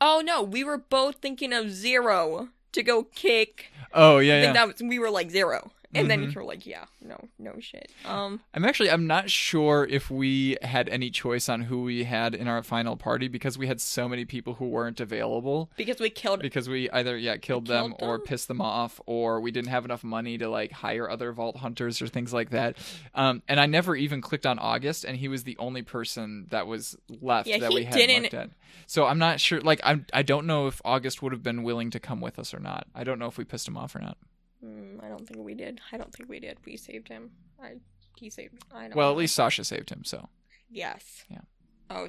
oh 0.00 0.22
no, 0.24 0.42
we 0.42 0.64
were 0.64 0.78
both 0.78 1.16
thinking 1.16 1.52
of 1.52 1.70
Zero 1.70 2.48
to 2.74 2.82
go 2.82 3.04
kick. 3.04 3.70
Oh 3.92 4.18
yeah, 4.18 4.34
I 4.34 4.36
yeah. 4.36 4.42
think 4.42 4.54
that 4.54 4.66
was, 4.66 4.82
we 4.82 4.98
were 4.98 5.10
like 5.10 5.30
Zero. 5.30 5.70
And 5.94 6.10
then 6.10 6.20
Mhm. 6.22 6.34
you 6.34 6.40
were 6.40 6.44
like, 6.44 6.66
yeah, 6.66 6.84
no, 7.00 7.16
no 7.38 7.54
shit. 7.60 7.90
Um, 8.04 8.40
I'm 8.52 8.64
actually 8.64 8.90
I'm 8.90 9.06
not 9.06 9.30
sure 9.30 9.86
if 9.88 10.10
we 10.10 10.56
had 10.62 10.88
any 10.88 11.10
choice 11.10 11.48
on 11.48 11.62
who 11.62 11.82
we 11.82 12.04
had 12.04 12.34
in 12.34 12.48
our 12.48 12.62
final 12.62 12.96
party 12.96 13.28
because 13.28 13.56
we 13.56 13.66
had 13.66 13.80
so 13.80 14.08
many 14.08 14.24
people 14.24 14.54
who 14.54 14.66
weren't 14.66 15.00
available 15.00 15.70
because 15.76 16.00
we 16.00 16.10
killed 16.10 16.40
because 16.42 16.68
we 16.68 16.90
either 16.90 17.16
yeah 17.16 17.36
killed 17.36 17.66
them 17.66 17.90
killed 17.90 18.02
or 18.02 18.18
them? 18.18 18.26
pissed 18.26 18.48
them 18.48 18.60
off 18.60 19.00
or 19.06 19.40
we 19.40 19.50
didn't 19.50 19.68
have 19.70 19.84
enough 19.84 20.02
money 20.04 20.36
to 20.38 20.48
like 20.48 20.72
hire 20.72 21.08
other 21.08 21.32
vault 21.32 21.56
hunters 21.58 22.00
or 22.02 22.06
things 22.08 22.32
like 22.32 22.50
that. 22.50 22.76
Um, 23.14 23.42
and 23.48 23.60
I 23.60 23.66
never 23.66 23.94
even 23.96 24.20
clicked 24.20 24.46
on 24.46 24.58
August 24.58 25.04
and 25.04 25.16
he 25.16 25.28
was 25.28 25.44
the 25.44 25.56
only 25.58 25.82
person 25.82 26.46
that 26.50 26.66
was 26.66 26.96
left 27.20 27.46
Yeah, 27.48 27.58
that 27.58 27.72
we 27.72 27.84
had 27.84 27.94
didn't- 27.94 28.22
looked 28.22 28.34
at. 28.34 28.50
So 28.86 29.06
I'm 29.06 29.18
not 29.18 29.40
sure 29.40 29.60
like 29.60 29.80
I'm 29.84 30.06
I 30.12 30.22
don't 30.22 30.46
know 30.46 30.66
if 30.66 30.80
August 30.84 31.22
would 31.22 31.32
have 31.32 31.42
been 31.42 31.62
willing 31.62 31.90
to 31.90 32.00
come 32.00 32.20
with 32.20 32.38
us 32.38 32.52
or 32.52 32.58
not. 32.60 32.86
I 32.94 33.04
don't 33.04 33.18
know 33.18 33.26
if 33.26 33.38
we 33.38 33.44
pissed 33.44 33.68
him 33.68 33.76
off 33.76 33.94
or 33.94 34.00
not. 34.00 34.18
Mm, 34.64 35.04
I 35.04 35.08
don't 35.08 35.26
think 35.26 35.40
we 35.44 35.54
did. 35.54 35.80
I 35.92 35.96
don't 35.96 36.12
think 36.14 36.28
we 36.28 36.40
did. 36.40 36.58
We 36.64 36.76
saved 36.76 37.08
him. 37.08 37.30
I 37.62 37.74
he 38.16 38.30
saved. 38.30 38.54
I 38.72 38.82
don't. 38.88 38.96
Well, 38.96 39.08
know. 39.08 39.12
at 39.12 39.18
least 39.18 39.34
Sasha 39.34 39.64
saved 39.64 39.90
him, 39.90 40.04
so 40.04 40.28
yes. 40.70 41.24
Yeah. 41.28 41.40
Oh, 41.90 42.06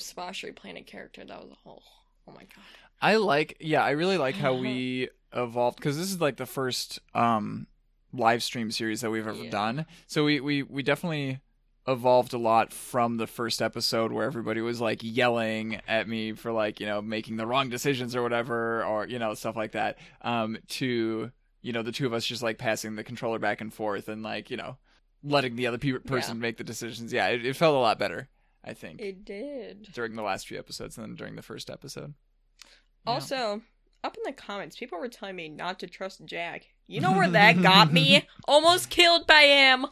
playing 0.56 0.78
a 0.78 0.84
character. 0.84 1.24
That 1.26 1.41
was 1.41 1.51
a 1.51 1.56
whole. 1.56 1.84
Oh 2.28 2.32
my 2.32 2.41
god. 2.43 2.64
I 3.01 3.18
like, 3.18 3.58
yeah, 3.60 3.84
I 3.84 3.91
really 3.91 4.18
like 4.18 4.36
how 4.36 4.53
we 4.60 5.10
evolved 5.34 5.78
because 5.78 5.97
this 5.97 6.10
is 6.12 6.22
like 6.22 6.38
the 6.38 6.45
first 6.45 6.99
um 7.14 7.68
live 8.14 8.41
stream 8.41 8.72
series 8.72 9.01
that 9.01 9.12
we've 9.12 9.28
ever 9.28 9.43
Yeah. 9.43 9.49
done. 9.49 9.86
So 10.08 10.24
we 10.24 10.39
we 10.39 10.64
we 10.64 10.84
definitely 10.84 11.41
evolved 11.88 12.34
a 12.34 12.38
lot 12.38 12.74
from 12.74 13.18
the 13.18 13.28
first 13.28 13.62
episode 13.62 14.12
where 14.12 14.26
everybody 14.26 14.60
was 14.60 14.82
like 14.82 14.99
yelling 15.03 15.80
at 15.88 16.08
me 16.08 16.32
for 16.34 16.51
like 16.51 16.80
you 16.80 16.86
know 16.88 16.99
making 17.01 17.38
the 17.38 17.45
wrong 17.45 17.70
decisions 17.70 18.16
or 18.16 18.24
whatever 18.24 18.84
or 18.86 19.06
you 19.06 19.20
know 19.20 19.36
stuff 19.36 19.56
like 19.56 19.74
that 19.74 19.99
um 20.24 20.58
to 20.68 21.32
you 21.66 21.74
know 21.74 21.82
the 21.82 21.91
two 21.91 22.05
of 22.05 22.13
us 22.13 22.26
just 22.26 22.43
like 22.43 22.57
passing 22.57 22.95
the 22.95 23.03
controller 23.03 23.39
back 23.39 23.59
and 23.59 23.74
forth 23.74 24.07
and 24.07 24.22
like 24.22 24.49
you 24.51 24.57
know 24.57 24.78
letting 25.24 25.55
the 25.55 25.66
other 25.68 25.78
pe- 25.80 25.93
person 25.99 26.39
make 26.39 26.57
the 26.57 26.63
decisions 26.63 27.11
yeah 27.11 27.28
it, 27.28 27.43
it 27.45 27.55
felt 27.55 27.76
a 27.76 27.80
lot 27.80 27.97
better 27.97 28.28
i 28.63 28.74
think 28.74 29.01
It 29.01 29.26
did. 29.26 29.89
during 29.93 30.16
the 30.16 30.22
last 30.22 30.47
few 30.47 30.59
episodes 30.59 30.97
and 30.97 31.07
then 31.07 31.16
during 31.16 31.36
the 31.36 31.41
first 31.41 31.70
episode 31.70 32.13
Yeah. 33.05 33.13
Also, 33.13 33.61
up 34.03 34.16
in 34.18 34.24
the 34.26 34.34
comments, 34.34 34.76
people 34.78 34.99
were 34.99 35.07
telling 35.07 35.36
me 35.36 35.49
not 35.49 35.80
to 35.80 35.88
trust 35.88 36.24
Jack. 36.26 36.68
You 36.88 37.01
know 37.01 37.11
where 37.13 37.30
that 37.39 37.61
got 37.63 37.91
me? 37.91 38.28
Almost 38.47 38.91
killed 38.91 39.26
by 39.26 39.41
him. 39.43 39.88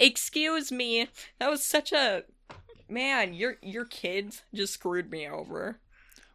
Excuse 0.00 0.72
me. 0.72 1.08
That 1.38 1.48
was 1.50 1.64
such 1.64 1.92
a 1.92 2.24
man. 2.88 3.34
Your 3.34 3.56
your 3.62 3.84
kids 3.84 4.42
just 4.52 4.74
screwed 4.74 5.10
me 5.12 5.28
over. 5.28 5.78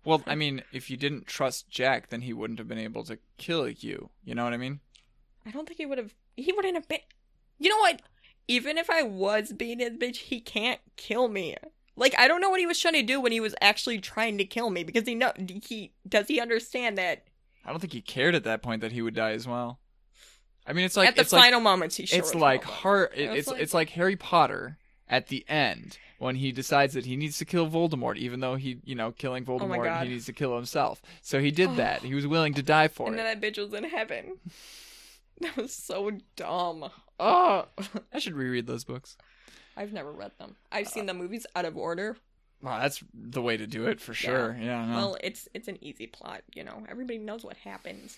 Well, 0.07 0.23
I 0.25 0.35
mean, 0.35 0.63
if 0.71 0.89
you 0.89 0.95
didn't 0.95 1.27
trust 1.27 1.69
Jack, 1.69 2.07
then 2.07 2.21
he 2.21 2.31
wouldn't 2.31 2.59
have 2.59 2.67
been 2.69 2.77
able 2.77 3.03
to 3.03 3.19
kill 3.37 3.67
you. 3.67 4.09
You 4.23 4.35
know 4.35 4.45
what 4.45 4.53
I 4.53 4.57
mean? 4.57 4.79
I 5.45 5.51
don't 5.51 5.67
think 5.67 5.77
he 5.79 5.85
would 5.85 5.97
have. 5.97 6.13
He 6.37 6.53
wouldn't 6.53 6.75
have 6.75 6.87
been. 6.87 6.99
You 7.59 7.69
know 7.69 7.77
what? 7.79 8.01
Even 8.47 8.77
if 8.77 8.89
I 8.89 9.03
was 9.03 9.51
being 9.51 9.79
his 9.79 9.97
bitch, 9.97 10.15
he 10.15 10.39
can't 10.39 10.79
kill 10.95 11.27
me. 11.27 11.57
Like 11.97 12.15
I 12.17 12.29
don't 12.29 12.39
know 12.39 12.49
what 12.49 12.61
he 12.61 12.65
was 12.65 12.79
trying 12.79 12.93
to 12.93 13.03
do 13.03 13.19
when 13.19 13.33
he 13.33 13.41
was 13.41 13.53
actually 13.59 13.99
trying 13.99 14.37
to 14.37 14.45
kill 14.45 14.69
me 14.69 14.85
because 14.85 15.05
he 15.05 15.13
know 15.13 15.33
he 15.37 15.91
does 16.07 16.27
he 16.29 16.39
understand 16.39 16.97
that 16.97 17.25
I 17.65 17.71
don't 17.71 17.79
think 17.79 17.91
he 17.91 18.01
cared 18.01 18.33
at 18.33 18.45
that 18.45 18.61
point 18.61 18.79
that 18.81 18.93
he 18.93 19.01
would 19.01 19.15
die 19.15 19.31
as 19.31 19.45
well. 19.45 19.79
I 20.65 20.71
mean, 20.73 20.85
it's 20.85 20.95
like 20.95 21.09
at 21.09 21.15
the 21.15 21.21
it's 21.23 21.33
like 21.33 21.43
final 21.43 21.59
moments 21.59 21.97
he 21.97 22.05
sure 22.05 22.19
it's 22.19 22.33
like 22.33 22.63
har- 22.63 23.11
it, 23.13 23.23
It's 23.31 23.39
it's 23.39 23.47
like- 23.49 23.61
it's 23.61 23.73
like 23.73 23.89
Harry 23.89 24.15
Potter 24.15 24.77
at 25.09 25.27
the 25.27 25.43
end 25.49 25.97
when 26.20 26.36
he 26.36 26.51
decides 26.51 26.93
that 26.93 27.05
he 27.05 27.15
needs 27.15 27.38
to 27.38 27.45
kill 27.45 27.70
Voldemort, 27.70 28.18
even 28.18 28.39
though 28.39 28.55
he, 28.55 28.80
you 28.84 28.95
know, 28.95 29.11
killing 29.11 29.45
oh 29.47 29.51
Voldemort, 29.51 30.01
Oh 30.01 30.03
he 30.03 30.09
needs 30.09 30.26
to 30.26 30.34
kill 30.34 30.55
himself. 30.55 31.01
So 31.22 31.39
he 31.39 31.51
did 31.51 31.70
oh. 31.70 31.76
that. 31.76 32.01
He 32.01 32.15
was 32.15 32.28
willing 32.28 32.53
to 32.55 32.63
die 32.63 32.88
for 32.88 33.07
and 33.07 33.15
it. 33.15 33.18
then 33.24 33.39
that 33.39 33.53
bitch 33.53 33.57
was 33.57 33.74
in 33.74 33.84
heaven. 33.86 34.38
That 35.39 35.55
was 35.55 35.72
so 35.72 36.11
dumb. 36.36 36.89
Oh, 37.20 37.68
I 38.11 38.18
should 38.18 38.34
reread 38.34 38.65
those 38.65 38.84
books. 38.84 39.18
I've 39.76 39.93
never 39.93 40.11
read 40.11 40.32
them. 40.39 40.55
I've 40.72 40.88
uh, 40.88 40.89
seen 40.89 41.05
the 41.05 41.13
movies 41.13 41.45
out 41.55 41.65
of 41.65 41.78
order. 41.78 42.18
Well, 42.61 42.80
that's 42.80 43.03
the 43.13 43.41
way 43.43 43.55
to 43.55 43.68
do 43.68 43.86
it 43.86 44.01
for 44.01 44.15
sure. 44.15 44.57
Yeah. 44.59 44.86
no. 44.88 44.95
Well, 44.95 45.18
it's 45.24 45.47
it's 45.53 45.68
an 45.68 45.78
easy 45.80 46.07
plot, 46.07 46.41
you 46.55 46.63
know. 46.63 46.84
Everybody 46.89 47.20
knows 47.20 47.43
what 47.43 47.57
happens. 47.57 48.18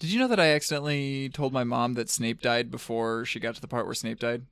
Did 0.00 0.10
you 0.10 0.18
know 0.18 0.28
that 0.28 0.40
I 0.40 0.48
accidentally 0.48 1.28
told 1.28 1.52
my 1.52 1.64
mom 1.64 1.94
that 1.94 2.10
Snape 2.10 2.40
died 2.40 2.70
before 2.70 3.24
she 3.24 3.40
got 3.40 3.54
to 3.54 3.60
the 3.60 3.68
part 3.68 3.86
where 3.86 3.94
Snape 3.94 4.18
died? 4.18 4.42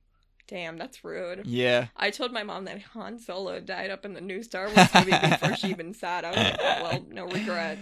Damn, 0.47 0.77
that's 0.77 1.03
rude. 1.03 1.45
Yeah. 1.45 1.87
I 1.97 2.09
told 2.09 2.31
my 2.31 2.43
mom 2.43 2.65
that 2.65 2.81
Han 2.93 3.19
Solo 3.19 3.59
died 3.59 3.89
up 3.91 4.05
in 4.05 4.13
the 4.13 4.21
new 4.21 4.41
Star 4.43 4.69
Wars 4.73 4.87
movie 4.95 5.11
before 5.11 5.55
she 5.57 5.67
even 5.69 5.93
saw 5.93 6.19
it. 6.19 6.25
I 6.25 6.29
was 6.29 6.37
like, 6.37 6.59
well, 6.81 7.05
no 7.09 7.25
regrets. 7.27 7.81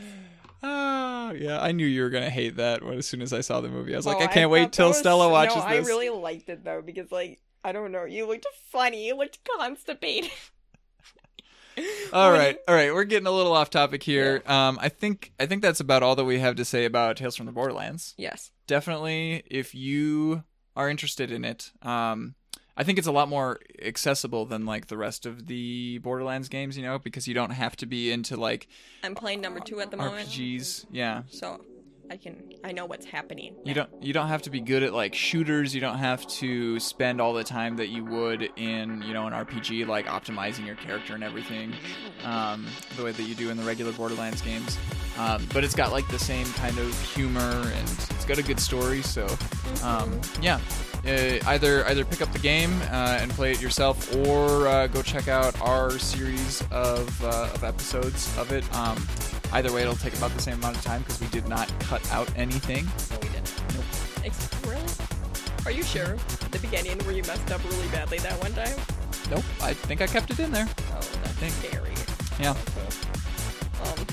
Oh, 0.64 1.32
yeah. 1.32 1.60
I 1.62 1.72
knew 1.74 1.86
you 1.86 2.02
were 2.02 2.10
gonna 2.10 2.30
hate 2.32 2.56
that 2.58 2.84
when, 2.84 2.98
as 2.98 3.06
soon 3.06 3.22
as 3.22 3.34
I 3.34 3.42
saw 3.42 3.62
the 3.62 3.70
movie. 3.70 3.94
I 3.94 3.98
was 3.98 4.08
like, 4.08 4.18
Oh, 4.18 4.22
I 4.22 4.28
can't 4.28 4.46
thought 4.46 4.50
wait 4.50 4.72
till 4.72 4.88
was- 4.88 4.98
Stella 4.98 5.30
watches 5.30 5.58
no, 5.58 5.62
I 5.62 5.78
really 5.78 6.10
liked 6.10 6.50
it 6.50 6.64
though 6.64 6.82
because, 6.82 7.12
like, 7.12 7.40
I 7.64 7.72
don't 7.72 7.92
know, 7.92 8.06
you 8.06 8.28
looked 8.28 8.48
funny. 8.72 9.08
You 9.08 9.16
looked 9.16 9.40
constipated. 9.58 10.32
all 12.14 12.32
right 12.32 12.58
all 12.70 12.74
right 12.76 12.94
We're 12.94 13.04
getting 13.04 13.28
a 13.28 13.32
little 13.32 13.52
off 13.54 13.70
topic 13.70 14.02
here. 14.02 14.42
Um, 14.46 14.80
I 14.82 14.90
think 14.90 15.34
I 15.40 15.46
think 15.46 15.62
that's 15.62 15.80
about 15.82 16.04
all 16.04 16.16
that 16.16 16.24
we 16.26 16.40
have 16.40 16.56
to 16.56 16.66
say 16.66 16.86
about 16.86 17.18
Tales 17.18 17.36
from 17.36 17.46
the 17.46 17.52
Borderlands. 17.52 18.14
Yes. 18.18 18.52
Definitely, 18.66 19.44
if 19.48 19.76
you 19.76 20.44
are 20.76 20.90
interested 20.90 21.32
in 21.32 21.46
it, 21.46 21.72
um, 21.82 22.36
I 22.78 22.84
think 22.84 22.98
it's 22.98 23.08
a 23.08 23.12
lot 23.12 23.30
more 23.30 23.60
accessible 23.82 24.46
than 24.46 24.66
like 24.66 24.88
the 24.88 24.98
rest 24.98 25.26
of 25.26 25.48
the 25.48 26.00
Borderlands 26.00 26.50
games. 26.50 26.78
You 26.78 26.84
know, 26.84 27.00
because 27.00 27.28
you 27.28 27.34
don't 27.34 27.52
have 27.52 27.76
to 27.78 27.86
be 27.86 28.12
into 28.12 28.36
like 28.36 28.68
I'm 29.04 29.16
playing 29.16 29.42
number 29.42 29.60
two 29.60 29.80
at 29.80 29.92
the 29.92 29.98
moment. 29.98 30.30
RPGs. 30.30 30.86
Yeah. 30.92 31.24
So 31.30 31.62
I 32.10 32.18
can 32.18 32.44
I 32.64 32.72
know 32.72 32.86
what's 32.86 33.06
happening. 33.06 33.56
You 33.64 33.74
don't 33.74 33.90
you 34.02 34.14
don't 34.14 34.28
have 34.28 34.44
to 34.44 34.50
be 34.50 34.60
good 34.60 34.84
at 34.84 34.94
like 34.94 35.14
shooters. 35.14 35.74
You 35.74 35.82
don't 35.82 35.98
have 35.98 36.26
to 36.28 36.80
spend 36.80 37.20
all 37.20 37.34
the 37.34 37.44
time 37.44 37.78
that 37.78 37.88
you 37.88 38.04
would 38.06 38.50
in 38.56 39.02
you 39.02 39.14
know 39.14 39.28
an 39.28 39.34
RPG 39.34 39.88
like 39.88 40.06
optimizing 40.06 40.66
your 40.66 40.76
character 40.76 41.16
and 41.16 41.24
everything, 41.24 41.74
um, 42.24 42.66
the 42.96 43.04
way 43.04 43.12
that 43.12 43.24
you 43.24 43.36
do 43.36 43.50
in 43.50 43.58
the 43.58 43.64
regular 43.64 43.92
Borderlands 43.92 44.42
games. 44.42 44.78
Um, 45.18 45.48
but 45.54 45.64
it's 45.64 45.76
got 45.76 45.92
like 45.92 46.08
the 46.10 46.20
same 46.20 46.46
kind 46.54 46.78
of 46.78 47.14
humor 47.14 47.40
and 47.40 47.90
it's 47.90 48.26
got 48.26 48.38
a 48.38 48.44
good 48.44 48.60
story. 48.60 49.02
So 49.02 49.28
um, 49.84 50.20
yeah, 50.42 50.60
uh, 51.06 51.40
either 51.48 51.86
either 51.88 52.04
pick 52.04 52.22
up 52.22 52.32
the 52.34 52.40
game 52.40 52.72
uh, 52.84 53.20
and 53.22 53.32
play 53.32 53.52
it 53.52 53.62
yourself, 53.62 54.16
or 54.16 54.68
uh, 54.68 54.88
go 54.88 55.02
check 55.02 55.28
out 55.28 55.60
our 55.62 55.92
series 55.92 56.62
of, 56.72 57.24
uh, 57.24 57.50
of 57.54 57.64
episodes 57.64 58.36
of 58.38 58.52
it. 58.52 58.64
Um, 58.76 58.96
either 59.56 59.72
way, 59.72 59.82
it'll 59.84 59.96
take 59.96 60.16
about 60.18 60.32
the 60.32 60.42
same 60.42 60.56
amount 60.56 60.76
of 60.78 60.84
time 60.84 61.02
because 61.02 61.20
we 61.20 61.28
did 61.28 61.48
not 61.48 61.68
cut 61.80 62.02
out 62.12 62.30
anything. 62.38 62.86
No, 63.12 63.18
we 63.22 63.30
didn't. 63.30 63.54
Ex- 64.24 64.50
really? 64.66 64.84
Are 65.66 65.72
you 65.72 65.84
sure? 65.84 66.16
The 66.52 66.60
beginning 66.60 66.98
where 67.06 67.16
you 67.16 67.24
messed 67.24 67.50
up 67.52 67.64
really 67.72 67.88
badly 67.88 68.18
that 68.20 68.40
one 68.42 68.54
time? 68.54 68.76
Nope, 69.32 69.44
I 69.62 69.74
think 69.74 70.02
I 70.02 70.08
kept 70.08 70.30
it 70.32 70.40
in 70.40 70.52
there. 70.52 70.68
Oh, 70.70 70.94
that's 70.94 71.32
think- 71.40 71.54
scary. 71.54 71.94
Yeah. 72.40 72.52
Um, 73.84 74.06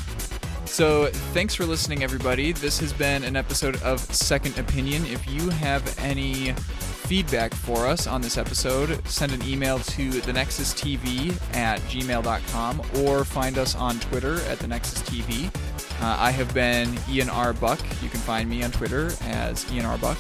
So 0.67 1.07
thanks 1.35 1.55
for 1.55 1.67
listening, 1.67 2.03
everybody. 2.03 2.53
This 2.53 2.79
has 2.81 2.93
been 2.95 3.25
an 3.25 3.37
episode 3.37 3.77
of 3.83 4.01
Second 4.01 4.59
Opinion. 4.59 5.05
If 5.07 5.29
you 5.29 5.51
have 5.51 5.83
any 5.99 6.55
feedback 7.03 7.53
for 7.55 7.87
us 7.87 8.07
on 8.07 8.21
this 8.23 8.39
episode, 8.39 9.07
send 9.07 9.33
an 9.33 9.43
email 9.43 9.79
to 9.81 10.11
thenexustv 10.11 11.55
at 11.55 11.81
gmail.com 11.83 12.83
or 13.05 13.25
find 13.25 13.59
us 13.59 13.75
on 13.75 13.99
Twitter 14.01 14.35
at 14.43 14.59
thenexustv. 14.59 15.55
Uh, 16.03 16.17
I 16.19 16.31
have 16.31 16.53
been 16.55 16.97
Ian 17.09 17.29
R. 17.31 17.53
Buck. 17.53 17.79
You 18.03 18.09
can 18.09 18.21
find 18.21 18.49
me 18.49 18.63
on 18.63 18.71
Twitter 18.73 19.11
as 19.23 19.71
Ian 19.73 19.85
R. 19.85 19.99
Buck. 19.99 20.19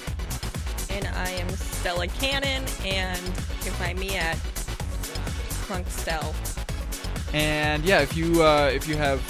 and 0.90 1.06
I 1.08 1.30
am 1.30 1.48
Stella 1.50 2.06
Cannon, 2.06 2.64
and 2.84 3.18
you 3.20 3.62
can 3.62 3.72
find 3.72 3.98
me 3.98 4.16
at 4.16 4.36
Clunkstell. 5.66 6.34
And 7.34 7.82
yeah, 7.84 8.00
if 8.02 8.16
you 8.16 8.42
uh, 8.42 8.70
if 8.72 8.86
you 8.86 8.96
have 8.96 9.20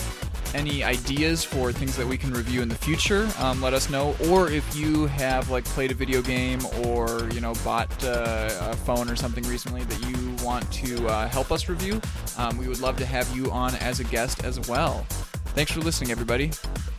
any 0.55 0.83
ideas 0.85 1.45
for 1.45 1.73
things 1.73 1.97
that 1.97 2.07
we 2.07 2.17
can 2.17 2.33
review 2.33 2.63
in 2.63 2.69
the 2.69 2.75
future, 2.75 3.29
um, 3.39 3.61
let 3.61 3.75
us 3.75 3.91
know. 3.91 4.15
Or 4.29 4.51
if 4.51 4.77
you 4.77 5.07
have 5.07 5.51
like 5.51 5.65
played 5.65 5.91
a 5.91 5.95
video 5.95 6.23
game 6.23 6.61
or 6.85 7.29
you 7.33 7.41
know 7.41 7.55
bought 7.65 7.93
uh, 8.05 8.51
a 8.61 8.77
phone 8.77 9.11
or 9.11 9.17
something 9.17 9.45
recently 9.45 9.85
that 9.85 10.11
you 10.11 10.45
want 10.45 10.71
to 10.73 11.07
uh, 11.09 11.29
help 11.29 11.51
us 11.51 11.69
review, 11.69 12.01
um, 12.39 12.57
we 12.59 12.69
would 12.69 12.81
love 12.81 12.97
to 12.99 13.07
have 13.07 13.35
you 13.37 13.51
on 13.51 13.75
as 13.77 14.01
a 14.01 14.05
guest 14.05 14.45
as 14.45 14.61
well. 14.69 15.07
Thanks 15.55 15.73
for 15.73 15.81
listening, 15.81 16.11
everybody. 16.11 16.51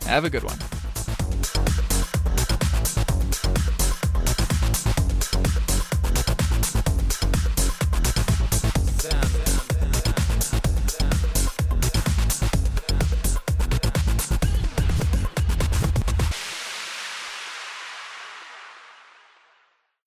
Have 0.06 0.24
a 0.24 0.30
good 0.30 0.44
one. 0.44 0.58